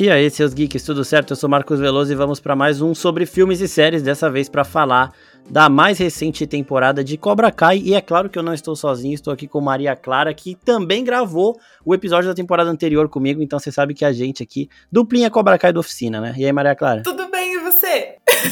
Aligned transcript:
E 0.00 0.08
aí, 0.08 0.30
seus 0.30 0.54
geeks, 0.54 0.82
tudo 0.82 1.04
certo? 1.04 1.32
Eu 1.32 1.36
sou 1.36 1.50
Marcos 1.50 1.78
Veloso 1.78 2.10
e 2.10 2.16
vamos 2.16 2.40
para 2.40 2.56
mais 2.56 2.80
um 2.80 2.94
sobre 2.94 3.26
filmes 3.26 3.60
e 3.60 3.68
séries, 3.68 4.02
dessa 4.02 4.30
vez 4.30 4.48
para 4.48 4.64
falar 4.64 5.12
da 5.50 5.68
mais 5.68 5.98
recente 5.98 6.46
temporada 6.46 7.04
de 7.04 7.18
Cobra 7.18 7.52
Kai. 7.52 7.82
E 7.84 7.92
é 7.92 8.00
claro 8.00 8.30
que 8.30 8.38
eu 8.38 8.42
não 8.42 8.54
estou 8.54 8.74
sozinho, 8.74 9.12
estou 9.12 9.30
aqui 9.30 9.46
com 9.46 9.60
Maria 9.60 9.94
Clara, 9.94 10.32
que 10.32 10.54
também 10.54 11.04
gravou 11.04 11.60
o 11.84 11.94
episódio 11.94 12.30
da 12.30 12.34
temporada 12.34 12.70
anterior 12.70 13.10
comigo, 13.10 13.42
então 13.42 13.58
você 13.58 13.70
sabe 13.70 13.92
que 13.92 14.06
a 14.06 14.10
gente 14.10 14.42
aqui, 14.42 14.70
duplinha 14.90 15.30
Cobra 15.30 15.58
Kai 15.58 15.70
da 15.70 15.80
oficina, 15.80 16.18
né? 16.18 16.34
E 16.38 16.46
aí, 16.46 16.52
Maria 16.52 16.74
Clara? 16.74 17.02
Tudo? 17.02 17.19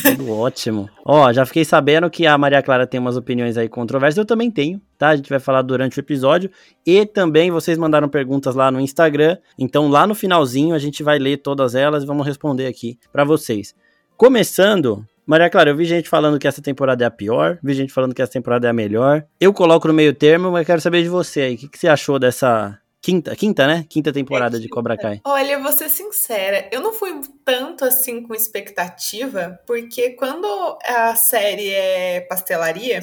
Tudo 0.03 0.33
ótimo. 0.33 0.89
Ó, 1.05 1.33
já 1.33 1.45
fiquei 1.47 1.65
sabendo 1.65 2.11
que 2.11 2.27
a 2.27 2.37
Maria 2.37 2.63
Clara 2.63 2.87
tem 2.87 3.01
umas 3.01 3.17
opiniões 3.17 3.57
aí 3.57 3.69
controversas, 3.69 4.19
eu 4.19 4.25
também 4.25 4.51
tenho, 4.51 4.81
tá? 4.97 5.09
A 5.09 5.17
gente 5.17 5.29
vai 5.29 5.39
falar 5.39 5.63
durante 5.63 5.99
o 5.99 6.01
episódio. 6.01 6.51
E 6.87 7.07
também 7.07 7.51
vocês 7.51 7.79
mandaram 7.79 8.09
perguntas 8.09 8.55
lá 8.55 8.71
no 8.71 8.81
Instagram, 8.81 9.37
então 9.59 9.89
lá 9.89 10.07
no 10.07 10.15
finalzinho 10.15 10.75
a 10.75 10.79
gente 10.79 11.03
vai 11.03 11.19
ler 11.19 11.39
todas 11.39 11.75
elas 11.75 12.03
e 12.03 12.07
vamos 12.07 12.27
responder 12.27 12.67
aqui 12.67 12.99
para 13.13 13.25
vocês. 13.25 13.75
Começando, 14.17 15.07
Maria 15.25 15.51
Clara, 15.51 15.71
eu 15.71 15.77
vi 15.77 15.85
gente 15.85 16.09
falando 16.09 16.39
que 16.39 16.49
essa 16.49 16.63
temporada 16.63 17.05
é 17.05 17.07
a 17.07 17.11
pior, 17.11 17.59
vi 17.63 17.75
gente 17.75 17.93
falando 17.93 18.15
que 18.15 18.23
essa 18.23 18.33
temporada 18.33 18.67
é 18.67 18.71
a 18.71 18.73
melhor. 18.73 19.25
Eu 19.41 19.53
coloco 19.53 19.87
no 19.87 19.95
meio 19.95 20.15
termo, 20.15 20.51
mas 20.51 20.67
quero 20.67 20.81
saber 20.81 21.03
de 21.03 21.09
você 21.09 21.43
aí. 21.43 21.55
O 21.55 21.59
que, 21.59 21.69
que 21.69 21.79
você 21.79 21.87
achou 21.87 22.19
dessa 22.19 22.79
Quinta, 23.01 23.35
quinta, 23.37 23.67
né? 23.67 23.87
Quinta 23.89 24.13
temporada 24.13 24.57
é, 24.57 24.61
de 24.61 24.69
Cobra 24.69 24.97
Kai. 24.97 25.21
Olha, 25.25 25.61
vou 25.61 25.73
ser 25.73 25.89
sincera, 25.89 26.69
eu 26.73 26.81
não 26.81 26.93
fui 26.93 27.21
tanto 27.45 27.85
assim 27.85 28.23
com 28.23 28.35
expectativa, 28.35 29.59
porque 29.67 30.11
quando 30.11 30.47
a 30.85 31.15
série 31.15 31.71
é 31.71 32.21
pastelaria, 32.23 33.01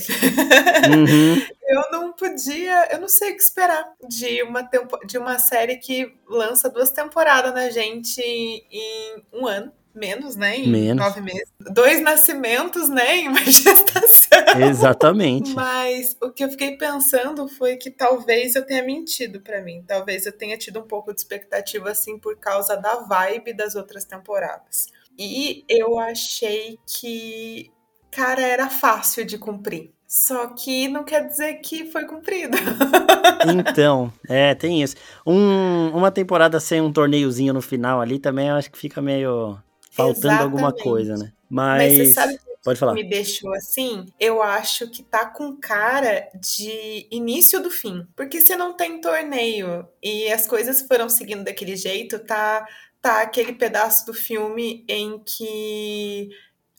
uhum. 0.89 1.35
eu 1.67 1.91
não 1.91 2.11
podia, 2.11 2.89
eu 2.91 2.99
não 2.99 3.07
sei 3.07 3.31
o 3.31 3.35
que 3.35 3.41
esperar 3.41 3.85
de 4.07 4.43
uma, 4.43 4.63
tempo, 4.63 4.99
de 5.07 5.17
uma 5.17 5.39
série 5.39 5.77
que 5.77 6.13
lança 6.27 6.69
duas 6.69 6.91
temporadas 6.91 7.53
na 7.53 7.69
gente 7.69 8.21
em 8.21 9.23
um 9.33 9.47
ano 9.47 9.71
menos, 9.95 10.35
né? 10.35 10.57
Em 10.57 10.67
menos. 10.67 10.97
nove 10.97 11.21
meses. 11.21 11.47
Dois 11.71 12.01
nascimentos, 12.01 12.89
né? 12.89 13.17
Em 13.17 13.29
uma 13.29 13.39
gestação. 13.39 14.24
Exatamente. 14.61 15.53
Mas 15.53 16.15
o 16.21 16.29
que 16.31 16.43
eu 16.43 16.49
fiquei 16.49 16.77
pensando 16.77 17.47
foi 17.47 17.77
que 17.77 17.89
talvez 17.89 18.55
eu 18.55 18.65
tenha 18.65 18.83
mentido 18.83 19.41
para 19.41 19.61
mim. 19.61 19.83
Talvez 19.87 20.25
eu 20.25 20.31
tenha 20.31 20.57
tido 20.57 20.79
um 20.79 20.87
pouco 20.87 21.13
de 21.13 21.19
expectativa, 21.19 21.89
assim, 21.91 22.17
por 22.17 22.37
causa 22.37 22.75
da 22.75 22.95
vibe 22.95 23.53
das 23.53 23.75
outras 23.75 24.05
temporadas. 24.05 24.87
E 25.17 25.63
eu 25.69 25.97
achei 25.99 26.77
que, 26.85 27.71
cara, 28.11 28.41
era 28.41 28.69
fácil 28.69 29.25
de 29.25 29.37
cumprir. 29.37 29.95
Só 30.07 30.47
que 30.47 30.87
não 30.87 31.03
quer 31.03 31.27
dizer 31.27 31.55
que 31.55 31.85
foi 31.85 32.05
cumprido. 32.05 32.55
então, 33.57 34.13
é, 34.29 34.53
tem 34.53 34.81
isso. 34.81 34.95
Um, 35.25 35.89
uma 35.89 36.11
temporada 36.11 36.59
sem 36.59 36.79
um 36.79 36.91
torneiozinho 36.91 37.53
no 37.53 37.61
final 37.61 37.99
ali 37.99 38.19
também 38.19 38.47
eu 38.47 38.55
acho 38.55 38.71
que 38.71 38.77
fica 38.77 39.01
meio 39.01 39.57
faltando 39.91 40.27
Exatamente. 40.27 40.43
alguma 40.43 40.71
coisa, 40.71 41.17
né? 41.17 41.31
Mas, 41.49 41.97
Mas 41.97 42.07
você 42.07 42.13
sabe 42.13 42.39
pode 42.65 42.79
falar. 42.79 42.93
me 42.93 43.07
deixou 43.07 43.53
assim? 43.53 44.07
Eu 44.19 44.41
acho 44.41 44.89
que 44.89 45.03
tá 45.03 45.25
com 45.25 45.55
cara 45.55 46.27
de 46.33 47.07
início 47.11 47.61
do 47.61 47.69
fim. 47.69 48.05
Porque 48.15 48.41
se 48.41 48.55
não 48.57 48.73
tem 48.73 48.99
torneio 48.99 49.87
e 50.03 50.29
as 50.31 50.47
coisas 50.47 50.81
foram 50.81 51.07
seguindo 51.07 51.43
daquele 51.43 51.75
jeito, 51.75 52.19
tá 52.19 52.67
tá 53.05 53.21
aquele 53.21 53.53
pedaço 53.53 54.03
do 54.07 54.15
filme 54.15 54.83
em 54.87 55.19
que 55.19 56.31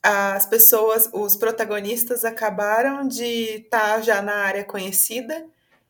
as 0.02 0.44
pessoas, 0.44 1.08
os 1.12 1.36
protagonistas 1.36 2.24
acabaram 2.24 3.06
de 3.06 3.58
estar 3.62 3.94
tá 3.94 4.00
já 4.00 4.20
na 4.20 4.34
área 4.34 4.64
conhecida, 4.64 5.46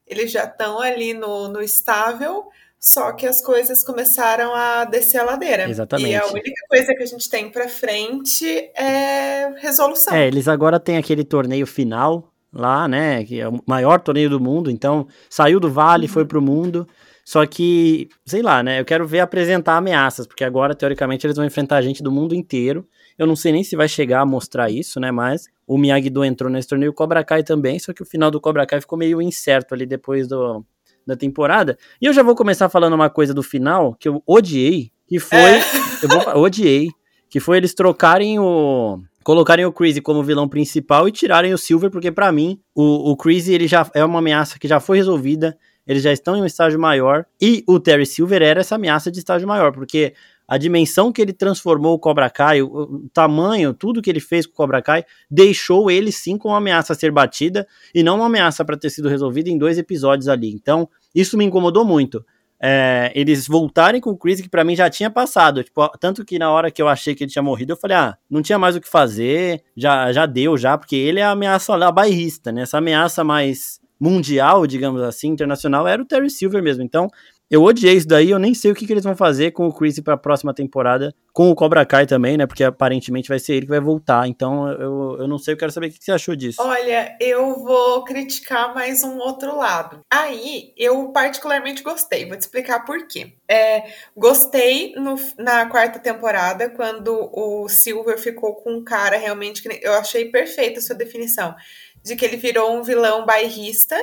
eles 0.07 0.31
já 0.31 0.45
estão 0.45 0.79
ali 0.79 1.15
no, 1.15 1.49
no 1.49 1.63
estável, 1.63 2.51
só 2.79 3.13
que 3.13 3.27
as 3.27 3.41
coisas 3.41 3.83
começaram 3.83 4.55
a 4.55 4.85
descer 4.85 5.19
a 5.19 5.25
ladeira. 5.25 5.69
Exatamente. 5.69 6.11
E 6.11 6.17
a 6.17 6.27
única 6.27 6.67
coisa 6.69 6.95
que 6.95 7.03
a 7.03 7.07
gente 7.07 7.29
tem 7.29 7.51
para 7.51 7.69
frente 7.69 8.47
é 8.77 9.53
resolução. 9.59 10.15
É, 10.15 10.27
eles 10.27 10.47
agora 10.47 10.79
têm 10.79 10.97
aquele 10.97 11.25
torneio 11.25 11.67
final 11.67 12.33
lá, 12.53 12.87
né? 12.87 13.25
Que 13.25 13.41
é 13.41 13.49
o 13.49 13.61
maior 13.67 14.01
torneio 14.01 14.31
do 14.31 14.41
mundo. 14.41 14.71
Então, 14.71 15.07
saiu 15.29 15.59
do 15.59 15.71
vale, 15.71 16.07
uhum. 16.07 16.13
foi 16.13 16.25
pro 16.25 16.41
mundo. 16.43 16.87
Só 17.25 17.45
que, 17.45 18.09
sei 18.25 18.41
lá, 18.41 18.63
né? 18.63 18.79
Eu 18.79 18.85
quero 18.85 19.07
ver 19.07 19.19
apresentar 19.19 19.77
ameaças, 19.77 20.27
porque 20.27 20.45
agora, 20.45 20.75
teoricamente, 20.75 21.27
eles 21.27 21.37
vão 21.37 21.45
enfrentar 21.45 21.83
gente 21.83 22.03
do 22.03 22.13
mundo 22.13 22.35
inteiro. 22.35 22.87
Eu 23.19 23.27
não 23.27 23.35
sei 23.35 23.51
nem 23.51 23.65
se 23.65 23.75
vai 23.75 23.89
chegar 23.89 24.21
a 24.21 24.27
mostrar 24.27 24.71
isso, 24.71 25.01
né? 25.01 25.11
Mas 25.11 25.47
o 25.67 25.77
Miyagi-Do 25.77 26.25
entrou 26.25 26.51
nesse 26.51 26.69
torneio, 26.69 26.93
o 26.93 26.95
Cobra 26.95 27.25
Kai 27.25 27.43
também, 27.43 27.79
só 27.81 27.93
que 27.93 28.03
o 28.03 28.07
final 28.07 28.31
do 28.31 28.41
Cobra 28.41 28.65
Kai 28.65 28.81
ficou 28.81 28.97
meio 28.97 29.21
incerto 29.21 29.75
ali 29.75 29.85
depois 29.87 30.29
do, 30.29 30.65
da 31.07 31.17
temporada. 31.17 31.79
E 32.01 32.07
eu 32.07 32.13
já 32.13 32.23
vou 32.23 32.35
começar 32.35 32.69
falando 32.69 32.95
uma 32.95 33.09
coisa 33.09 33.33
do 33.33 33.43
final 33.43 33.95
que 33.95 34.09
eu 34.09 34.23
odiei, 34.27 34.91
que 35.07 35.19
foi. 35.21 35.39
É. 35.39 35.61
Eu 36.03 36.09
vou, 36.11 36.43
odiei. 36.43 36.91
Que 37.31 37.41
foi 37.41 37.57
eles 37.57 37.73
trocarem 37.73 38.39
o. 38.39 39.01
Colocarem 39.25 39.65
o 39.65 39.73
Crazy 39.73 40.01
como 40.01 40.23
vilão 40.23 40.49
principal 40.49 41.09
e 41.09 41.13
tirarem 41.13 41.53
o 41.53 41.59
Silver, 41.59 41.91
porque 41.91 42.13
para 42.13 42.31
mim 42.31 42.61
o, 42.75 43.11
o 43.11 43.17
Crazy 43.17 43.53
ele 43.55 43.67
já 43.67 43.89
é 43.93 44.05
uma 44.05 44.21
ameaça 44.21 44.59
que 44.59 44.69
já 44.69 44.79
foi 44.79 44.99
resolvida, 44.99 45.59
eles 45.85 46.03
já 46.03 46.13
estão 46.13 46.37
em 46.37 46.43
um 46.43 46.47
estágio 46.47 46.79
maior, 46.79 47.25
e 47.43 47.65
o 47.67 47.81
Terry 47.81 48.07
Silver 48.07 48.41
era 48.41 48.61
essa 48.61 48.77
ameaça 48.77 49.11
de 49.11 49.19
estágio 49.19 49.49
maior, 49.49 49.73
porque 49.73 50.15
a 50.49 50.57
dimensão 50.57 51.13
que 51.13 51.21
ele 51.21 51.33
transformou 51.33 51.95
o 51.95 51.99
Cobra 51.99 52.31
Kai, 52.31 52.63
o, 52.63 53.09
tamanho, 53.13 53.75
tudo 53.75 54.01
que 54.01 54.09
ele 54.09 54.21
fez 54.21 54.47
com 54.47 54.53
o 54.53 54.57
Cobra 54.57 54.81
Kai, 54.81 55.05
deixou 55.31 55.91
ele 55.91 56.13
sim 56.13 56.39
com 56.39 56.49
uma 56.49 56.59
ameaça 56.59 56.93
a 56.93 56.97
ser 56.97 57.11
batida 57.11 57.67
e 57.95 58.03
não 58.03 58.17
uma 58.17 58.27
ameaça 58.27 58.65
para 58.65 58.77
ter 58.77 58.91
sido 58.91 59.09
resolvida 59.09 59.51
em 59.51 59.59
dois 59.59 59.79
episódios 59.79 60.29
ali. 60.29 60.53
Então, 60.53 60.89
isso 61.15 61.37
me 61.37 61.45
incomodou 61.45 61.85
muito. 61.85 62.25
É, 62.59 63.13
eles 63.15 63.47
voltarem 63.47 64.01
com 64.01 64.11
o 64.11 64.17
Chris, 64.17 64.41
que 64.41 64.49
para 64.49 64.65
mim 64.65 64.75
já 64.75 64.89
tinha 64.89 65.11
passado. 65.11 65.63
Tipo, 65.63 65.89
tanto 65.99 66.25
que 66.25 66.39
na 66.39 66.51
hora 66.51 66.71
que 66.71 66.81
eu 66.81 66.89
achei 66.89 67.15
que 67.15 67.25
ele 67.25 67.31
tinha 67.31 67.43
morrido, 67.43 67.73
eu 67.73 67.77
falei, 67.77 67.97
ah, 67.97 68.17
não 68.31 68.41
tinha 68.41 68.59
mais 68.59 68.77
o 68.77 68.81
que 68.81 68.89
fazer, 68.89 69.63
já, 69.77 70.13
já 70.13 70.27
deu, 70.27 70.57
já, 70.57 70.79
porque 70.79 70.97
ele 70.97 71.21
é 71.21 71.25
a 71.25 71.33
ameaça 71.33 71.75
lá, 71.77 71.91
bairrista, 71.93 72.51
né? 72.53 72.63
Essa 72.63 72.79
ameaça 72.79 73.23
mais 73.23 73.81
mundial, 73.99 74.67
digamos 74.67 75.03
assim, 75.03 75.29
internacional, 75.29 75.87
era 75.87 76.01
o 76.01 76.05
Terry 76.05 76.31
Silver 76.31 76.63
mesmo. 76.63 76.83
Então, 76.83 77.09
eu 77.49 77.63
odiei 77.63 77.95
isso 77.95 78.09
daí, 78.09 78.31
eu 78.31 78.39
nem 78.39 78.55
sei 78.55 78.73
o 78.73 78.75
que, 78.75 78.87
que 78.87 78.93
eles 78.93 79.05
vão 79.05 79.17
fazer 79.17 79.53
com 79.53 79.67
o 79.67 79.73
Chris 79.73 80.01
para 80.01 80.15
a 80.15 80.19
próxima 80.19 80.53
temporada, 80.53 81.15
com 81.33 81.49
o 81.49 81.55
Cobra 81.55 81.87
Kai 81.87 82.05
também, 82.05 82.37
né? 82.37 82.45
Porque 82.45 82.65
aparentemente 82.65 83.29
vai 83.29 83.39
ser 83.39 83.55
ele 83.55 83.67
que 83.67 83.71
vai 83.71 83.81
voltar. 83.81 84.27
Então 84.27 84.69
eu, 84.73 85.17
eu 85.21 85.29
não 85.29 85.39
sei, 85.39 85.55
eu 85.55 85.59
quero 85.59 85.71
saber 85.71 85.87
o 85.87 85.91
que, 85.91 85.99
que 85.99 86.05
você 86.05 86.13
achou 86.13 86.35
disso. 86.35 86.61
Olha, 86.61 87.17
eu 87.21 87.55
vou 87.63 88.03
criticar 88.05 88.75
mais 88.75 89.05
um 89.05 89.19
outro 89.19 89.57
lado. 89.57 90.01
Aí 90.11 90.73
eu 90.77 91.13
particularmente 91.13 91.83
gostei, 91.83 92.27
vou 92.27 92.37
te 92.37 92.41
explicar 92.41 92.85
por 92.85 93.07
quê. 93.07 93.35
É, 93.49 93.85
gostei 94.17 94.95
no, 94.97 95.15
na 95.39 95.67
quarta 95.67 96.01
temporada, 96.01 96.69
quando 96.71 97.31
o 97.33 97.69
Silver 97.69 98.19
ficou 98.19 98.57
com 98.57 98.73
um 98.73 98.85
cara 98.85 99.17
realmente 99.17 99.63
que 99.63 99.81
eu 99.83 99.93
achei 99.93 100.25
perfeita 100.31 100.81
a 100.81 100.83
sua 100.83 100.97
definição, 100.97 101.55
de 102.03 102.17
que 102.17 102.25
ele 102.25 102.37
virou 102.37 102.77
um 102.77 102.83
vilão 102.83 103.25
bairrista 103.25 103.97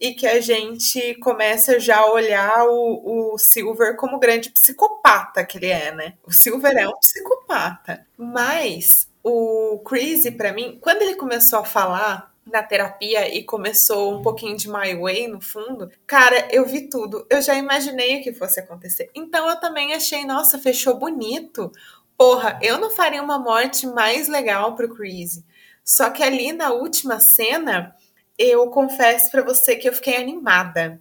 e 0.00 0.14
que 0.14 0.26
a 0.26 0.40
gente 0.40 1.14
começa 1.16 1.78
já 1.78 1.98
a 1.98 2.10
olhar 2.10 2.64
o, 2.66 3.34
o 3.34 3.38
Silver 3.38 3.96
como 3.96 4.18
grande 4.18 4.50
psicopata 4.50 5.44
que 5.44 5.58
ele 5.58 5.66
é, 5.66 5.94
né? 5.94 6.14
O 6.24 6.32
Silver 6.32 6.74
é 6.74 6.88
um 6.88 6.96
psicopata. 6.98 8.06
Mas 8.16 9.06
o 9.22 9.78
Crazy, 9.84 10.30
para 10.30 10.54
mim, 10.54 10.78
quando 10.80 11.02
ele 11.02 11.16
começou 11.16 11.58
a 11.58 11.64
falar 11.64 12.34
na 12.46 12.62
terapia 12.62 13.32
e 13.32 13.44
começou 13.44 14.18
um 14.18 14.22
pouquinho 14.22 14.56
de 14.56 14.68
My 14.68 14.94
Way 14.98 15.28
no 15.28 15.40
fundo, 15.40 15.90
cara, 16.06 16.48
eu 16.50 16.64
vi 16.64 16.88
tudo. 16.88 17.26
Eu 17.28 17.42
já 17.42 17.54
imaginei 17.54 18.18
o 18.18 18.22
que 18.22 18.32
fosse 18.32 18.58
acontecer. 18.58 19.10
Então 19.14 19.48
eu 19.50 19.60
também 19.60 19.92
achei, 19.92 20.24
nossa, 20.24 20.58
fechou 20.58 20.96
bonito. 20.96 21.70
Porra, 22.16 22.58
eu 22.62 22.78
não 22.78 22.90
faria 22.90 23.22
uma 23.22 23.38
morte 23.38 23.86
mais 23.86 24.28
legal 24.28 24.74
pro 24.74 24.94
Crazy. 24.94 25.44
Só 25.84 26.08
que 26.10 26.22
ali 26.22 26.52
na 26.52 26.70
última 26.70 27.20
cena, 27.20 27.94
eu 28.40 28.68
confesso 28.70 29.30
para 29.30 29.42
você 29.42 29.76
que 29.76 29.88
eu 29.88 29.92
fiquei 29.92 30.16
animada. 30.16 30.98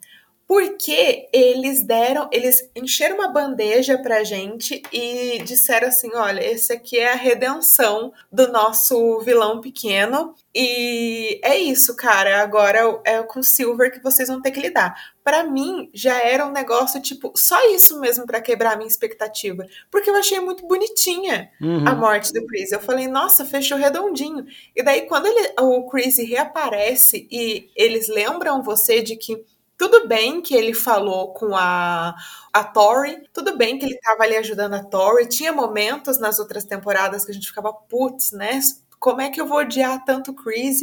Porque 0.50 1.30
eles 1.32 1.84
deram, 1.84 2.28
eles 2.34 2.72
encheram 2.76 3.18
uma 3.18 3.28
bandeja 3.28 4.00
pra 4.00 4.24
gente 4.24 4.82
e 4.92 5.38
disseram 5.44 5.90
assim: 5.90 6.10
olha, 6.16 6.44
esse 6.44 6.74
aqui 6.74 6.98
é 6.98 7.12
a 7.12 7.16
redenção 7.16 8.12
do 8.32 8.52
nosso 8.52 9.20
vilão 9.20 9.62
pequeno. 9.62 10.34
E 10.54 11.40
é 11.44 11.56
isso, 11.56 11.96
cara. 11.96 12.42
Agora 12.42 13.00
é 13.06 13.22
com 13.22 13.44
Silver 13.44 13.92
que 13.92 14.02
vocês 14.02 14.28
vão 14.28 14.42
ter 14.42 14.50
que 14.50 14.60
lidar. 14.60 14.96
Para 15.24 15.44
mim, 15.44 15.92
já 15.94 16.20
era 16.20 16.44
um 16.44 16.52
negócio 16.52 17.00
tipo, 17.00 17.32
só 17.36 17.70
isso 17.70 18.00
mesmo 18.00 18.26
para 18.26 18.42
quebrar 18.42 18.74
a 18.74 18.76
minha 18.76 18.90
expectativa. 18.90 19.68
Porque 19.92 20.10
eu 20.10 20.16
achei 20.16 20.40
muito 20.40 20.66
bonitinha 20.66 21.52
uhum. 21.62 21.88
a 21.88 21.94
morte 21.94 22.34
do 22.34 22.44
Chris. 22.48 22.72
Eu 22.72 22.80
falei, 22.80 23.08
nossa, 23.08 23.46
fechou 23.46 23.78
redondinho. 23.78 24.44
E 24.76 24.82
daí, 24.82 25.04
quando 25.04 25.28
ele, 25.28 25.54
o 25.60 25.88
Chris 25.88 26.18
reaparece 26.18 27.28
e 27.30 27.70
eles 27.76 28.08
lembram 28.08 28.64
você 28.64 29.04
de 29.04 29.16
que 29.16 29.46
tudo 29.80 30.06
bem 30.06 30.42
que 30.42 30.54
ele 30.54 30.74
falou 30.74 31.34
com 31.34 31.56
a, 31.56 32.14
a 32.52 32.64
Tori, 32.66 33.24
tudo 33.32 33.58
bem 33.58 33.80
que 33.80 33.86
ele 33.86 33.96
estava 33.96 34.24
ali 34.24 34.36
ajudando 34.36 34.74
a 34.74 34.84
Tori. 34.84 35.26
Tinha 35.26 35.54
momentos 35.54 36.20
nas 36.20 36.38
outras 36.38 36.66
temporadas 36.66 37.24
que 37.24 37.32
a 37.32 37.34
gente 37.34 37.48
ficava, 37.48 37.72
putz, 37.72 38.34
né? 38.34 38.60
Como 39.00 39.22
é 39.22 39.30
que 39.30 39.40
eu 39.40 39.48
vou 39.48 39.60
odiar 39.60 40.04
tanto 40.04 40.34
Chris 40.34 40.82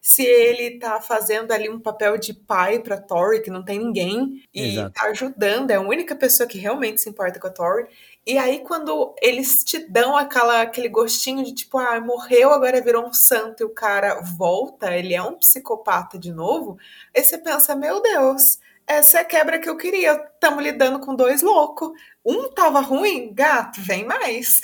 se 0.00 0.22
ele 0.22 0.78
tá 0.78 1.00
fazendo 1.00 1.50
ali 1.50 1.68
um 1.68 1.80
papel 1.80 2.16
de 2.16 2.32
pai 2.32 2.78
pra 2.78 3.00
Tori, 3.00 3.42
que 3.42 3.50
não 3.50 3.64
tem 3.64 3.80
ninguém, 3.80 4.40
e 4.54 4.74
Exato. 4.74 4.92
tá 4.92 5.06
ajudando, 5.06 5.72
é 5.72 5.74
a 5.74 5.80
única 5.80 6.14
pessoa 6.14 6.48
que 6.48 6.56
realmente 6.56 7.00
se 7.00 7.10
importa 7.10 7.40
com 7.40 7.48
a 7.48 7.50
Tori. 7.50 7.88
E 8.26 8.36
aí, 8.38 8.58
quando 8.60 9.14
eles 9.22 9.62
te 9.62 9.78
dão 9.78 10.16
aquela, 10.16 10.62
aquele 10.62 10.88
gostinho 10.88 11.44
de 11.44 11.54
tipo, 11.54 11.78
ah, 11.78 12.00
morreu, 12.00 12.52
agora 12.52 12.82
virou 12.82 13.06
um 13.06 13.12
santo 13.12 13.62
e 13.62 13.64
o 13.64 13.70
cara 13.70 14.20
volta, 14.20 14.96
ele 14.96 15.14
é 15.14 15.22
um 15.22 15.38
psicopata 15.38 16.18
de 16.18 16.32
novo, 16.32 16.76
aí 17.16 17.22
você 17.22 17.38
pensa, 17.38 17.76
meu 17.76 18.02
Deus, 18.02 18.58
essa 18.86 19.18
é 19.18 19.20
a 19.20 19.24
quebra 19.24 19.60
que 19.60 19.68
eu 19.68 19.76
queria. 19.76 20.12
Estamos 20.12 20.62
lidando 20.62 21.00
com 21.00 21.14
dois 21.14 21.42
loucos. 21.42 21.90
Um 22.24 22.50
tava 22.50 22.80
ruim, 22.80 23.32
gato, 23.32 23.80
vem 23.80 24.04
mais. 24.04 24.60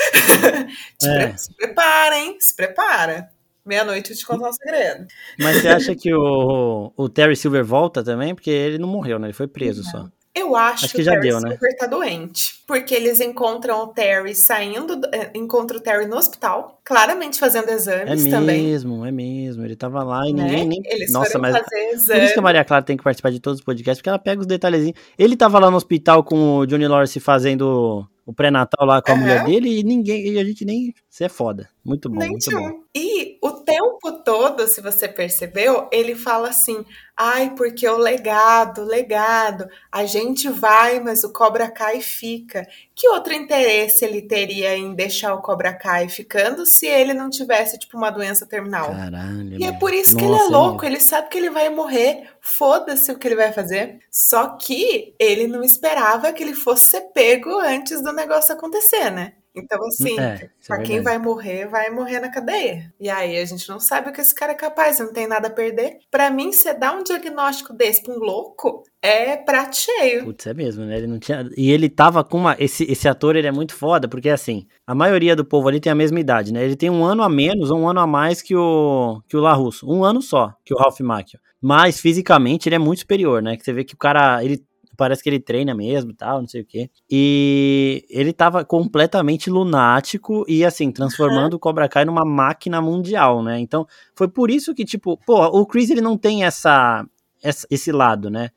é. 1.04 1.36
Se 1.36 1.54
prepara, 1.54 2.18
hein? 2.18 2.36
Se 2.40 2.54
prepara. 2.54 3.30
Meia-noite 3.64 4.10
eu 4.10 4.16
te 4.16 4.26
contar 4.26 4.48
um 4.48 4.52
segredo. 4.52 5.06
Mas 5.38 5.60
você 5.60 5.68
acha 5.68 5.94
que 5.94 6.12
o, 6.12 6.92
o 6.96 7.08
Terry 7.08 7.36
Silver 7.36 7.64
volta 7.64 8.02
também? 8.02 8.34
Porque 8.34 8.50
ele 8.50 8.78
não 8.78 8.88
morreu, 8.88 9.20
né? 9.20 9.28
Ele 9.28 9.32
foi 9.32 9.46
preso 9.46 9.84
não. 9.84 9.90
só. 9.90 10.08
Eu 10.34 10.56
acho, 10.56 10.86
acho 10.86 10.94
que, 10.94 11.02
que, 11.02 11.08
o 11.08 11.12
Terry 11.12 11.28
deu, 11.28 11.40
né? 11.40 11.58
tá 11.78 11.86
doente. 11.86 12.62
Porque 12.66 12.94
eles 12.94 13.20
encontram 13.20 13.82
o 13.82 13.88
Terry 13.88 14.34
saindo, 14.34 14.98
é, 15.12 15.30
encontram 15.34 15.78
o 15.78 15.82
Terry 15.82 16.06
no 16.06 16.16
hospital, 16.16 16.80
claramente 16.82 17.38
fazendo 17.38 17.68
exames 17.68 18.24
é 18.24 18.30
também. 18.30 18.60
É 18.60 18.62
mesmo, 18.62 19.04
é 19.04 19.12
mesmo. 19.12 19.62
Ele 19.62 19.76
tava 19.76 20.02
lá 20.02 20.26
e 20.26 20.32
né? 20.32 20.44
ninguém 20.44 20.68
nem. 20.68 20.82
Eles 20.86 21.12
Nossa, 21.12 21.38
mas. 21.38 21.54
Fazer. 21.54 22.14
Por 22.14 22.22
isso 22.22 22.32
que 22.32 22.38
a 22.38 22.42
Maria 22.42 22.64
Clara 22.64 22.82
tem 22.82 22.96
que 22.96 23.04
participar 23.04 23.30
de 23.30 23.40
todos 23.40 23.58
os 23.58 23.64
podcasts, 23.64 24.00
porque 24.00 24.08
ela 24.08 24.18
pega 24.18 24.40
os 24.40 24.46
detalhezinhos. 24.46 24.98
Ele 25.18 25.36
tava 25.36 25.58
lá 25.58 25.70
no 25.70 25.76
hospital 25.76 26.24
com 26.24 26.58
o 26.58 26.66
Johnny 26.66 26.88
Lawrence 26.88 27.20
fazendo 27.20 28.08
o 28.24 28.32
pré-natal 28.32 28.86
lá 28.86 29.02
com 29.02 29.10
a 29.10 29.14
uhum. 29.14 29.20
mulher 29.20 29.44
dele 29.44 29.80
e 29.80 29.82
ninguém, 29.82 30.28
e 30.28 30.38
a 30.38 30.44
gente 30.44 30.64
nem. 30.64 30.94
Você 31.12 31.24
é 31.24 31.28
foda. 31.28 31.68
Muito 31.84 32.08
bom, 32.08 32.24
muito 32.24 32.50
bom. 32.50 32.84
E 32.94 33.36
o 33.42 33.50
tempo 33.50 34.12
todo, 34.24 34.66
se 34.66 34.80
você 34.80 35.06
percebeu, 35.06 35.86
ele 35.92 36.14
fala 36.14 36.48
assim: 36.48 36.86
ai, 37.14 37.54
porque 37.54 37.86
o 37.86 37.98
legado, 37.98 38.82
legado, 38.82 39.68
a 39.92 40.06
gente 40.06 40.48
vai, 40.48 41.00
mas 41.00 41.22
o 41.22 41.30
Cobra 41.30 41.70
Kai 41.70 42.00
fica. 42.00 42.66
Que 42.94 43.10
outro 43.10 43.34
interesse 43.34 44.06
ele 44.06 44.22
teria 44.22 44.74
em 44.74 44.94
deixar 44.94 45.34
o 45.34 45.42
Cobra 45.42 45.74
Kai 45.74 46.08
ficando 46.08 46.64
se 46.64 46.86
ele 46.86 47.12
não 47.12 47.28
tivesse, 47.28 47.78
tipo, 47.78 47.98
uma 47.98 48.08
doença 48.08 48.46
terminal? 48.46 48.86
Caralho. 48.86 49.60
E 49.60 49.64
é 49.64 49.72
por 49.72 49.92
isso 49.92 50.16
que 50.16 50.24
ele 50.24 50.34
é 50.34 50.44
louco, 50.44 50.86
ele 50.86 50.98
sabe 50.98 51.28
que 51.28 51.36
ele 51.36 51.50
vai 51.50 51.68
morrer. 51.68 52.26
Foda-se 52.40 53.12
o 53.12 53.18
que 53.18 53.28
ele 53.28 53.36
vai 53.36 53.52
fazer. 53.52 53.98
Só 54.10 54.56
que 54.56 55.14
ele 55.18 55.46
não 55.46 55.62
esperava 55.62 56.32
que 56.32 56.42
ele 56.42 56.54
fosse 56.54 56.88
ser 56.88 57.02
pego 57.12 57.50
antes 57.58 58.02
do 58.02 58.14
negócio 58.14 58.54
acontecer, 58.54 59.10
né? 59.10 59.34
Então, 59.54 59.78
assim, 59.86 60.18
é, 60.18 60.48
pra 60.66 60.78
é 60.78 60.82
quem 60.82 61.02
vai 61.02 61.18
morrer, 61.18 61.66
vai 61.66 61.90
morrer 61.90 62.20
na 62.20 62.30
cadeia. 62.30 62.92
E 62.98 63.10
aí 63.10 63.36
a 63.36 63.44
gente 63.44 63.68
não 63.68 63.78
sabe 63.78 64.08
o 64.08 64.12
que 64.12 64.20
esse 64.20 64.34
cara 64.34 64.52
é 64.52 64.54
capaz, 64.54 64.98
não 64.98 65.12
tem 65.12 65.26
nada 65.26 65.48
a 65.48 65.50
perder. 65.50 65.98
Para 66.10 66.30
mim, 66.30 66.52
você 66.52 66.72
dá 66.72 66.92
um 66.92 67.02
diagnóstico 67.02 67.74
desse 67.74 68.02
pra 68.02 68.14
um 68.14 68.18
louco, 68.18 68.82
é 69.02 69.36
prato 69.36 69.76
cheio. 69.76 70.24
Putz, 70.24 70.46
é 70.46 70.54
mesmo, 70.54 70.84
né? 70.84 70.96
Ele 70.96 71.06
não 71.06 71.18
tinha. 71.18 71.48
E 71.56 71.70
ele 71.70 71.90
tava 71.90 72.24
com 72.24 72.38
uma. 72.38 72.56
Esse, 72.58 72.90
esse 72.90 73.06
ator, 73.08 73.36
ele 73.36 73.46
é 73.46 73.52
muito 73.52 73.74
foda, 73.74 74.08
porque 74.08 74.30
assim, 74.30 74.66
a 74.86 74.94
maioria 74.94 75.36
do 75.36 75.44
povo 75.44 75.68
ali 75.68 75.80
tem 75.80 75.92
a 75.92 75.96
mesma 75.96 76.18
idade, 76.18 76.52
né? 76.52 76.64
Ele 76.64 76.76
tem 76.76 76.88
um 76.88 77.04
ano 77.04 77.22
a 77.22 77.28
menos 77.28 77.70
ou 77.70 77.78
um 77.78 77.88
ano 77.88 78.00
a 78.00 78.06
mais 78.06 78.40
que 78.40 78.56
o, 78.56 79.20
que 79.28 79.36
o 79.36 79.40
Larusso. 79.40 79.90
Um 79.90 80.02
ano 80.02 80.22
só, 80.22 80.54
que 80.64 80.72
o 80.72 80.78
Ralph 80.78 81.00
Macchio. 81.00 81.38
Mas 81.60 82.00
fisicamente 82.00 82.68
ele 82.68 82.76
é 82.76 82.78
muito 82.78 83.00
superior, 83.00 83.42
né? 83.42 83.56
Que 83.56 83.64
você 83.64 83.72
vê 83.72 83.84
que 83.84 83.94
o 83.94 83.98
cara. 83.98 84.42
Ele 84.42 84.64
parece 85.02 85.20
que 85.20 85.28
ele 85.28 85.40
treina 85.40 85.74
mesmo 85.74 86.14
tal, 86.14 86.40
não 86.40 86.46
sei 86.46 86.60
o 86.60 86.64
quê. 86.64 86.88
E 87.10 88.06
ele 88.08 88.32
tava 88.32 88.64
completamente 88.64 89.50
lunático 89.50 90.44
e, 90.46 90.64
assim, 90.64 90.92
transformando 90.92 91.54
o 91.54 91.58
Cobra 91.58 91.88
Kai 91.88 92.04
numa 92.04 92.24
máquina 92.24 92.80
mundial, 92.80 93.42
né? 93.42 93.58
Então, 93.58 93.84
foi 94.14 94.28
por 94.28 94.48
isso 94.48 94.72
que, 94.72 94.84
tipo, 94.84 95.18
pô, 95.26 95.44
o 95.46 95.66
Chris, 95.66 95.90
ele 95.90 96.00
não 96.00 96.16
tem 96.16 96.44
essa, 96.44 97.04
essa 97.42 97.66
esse 97.68 97.90
lado, 97.90 98.30
né? 98.30 98.50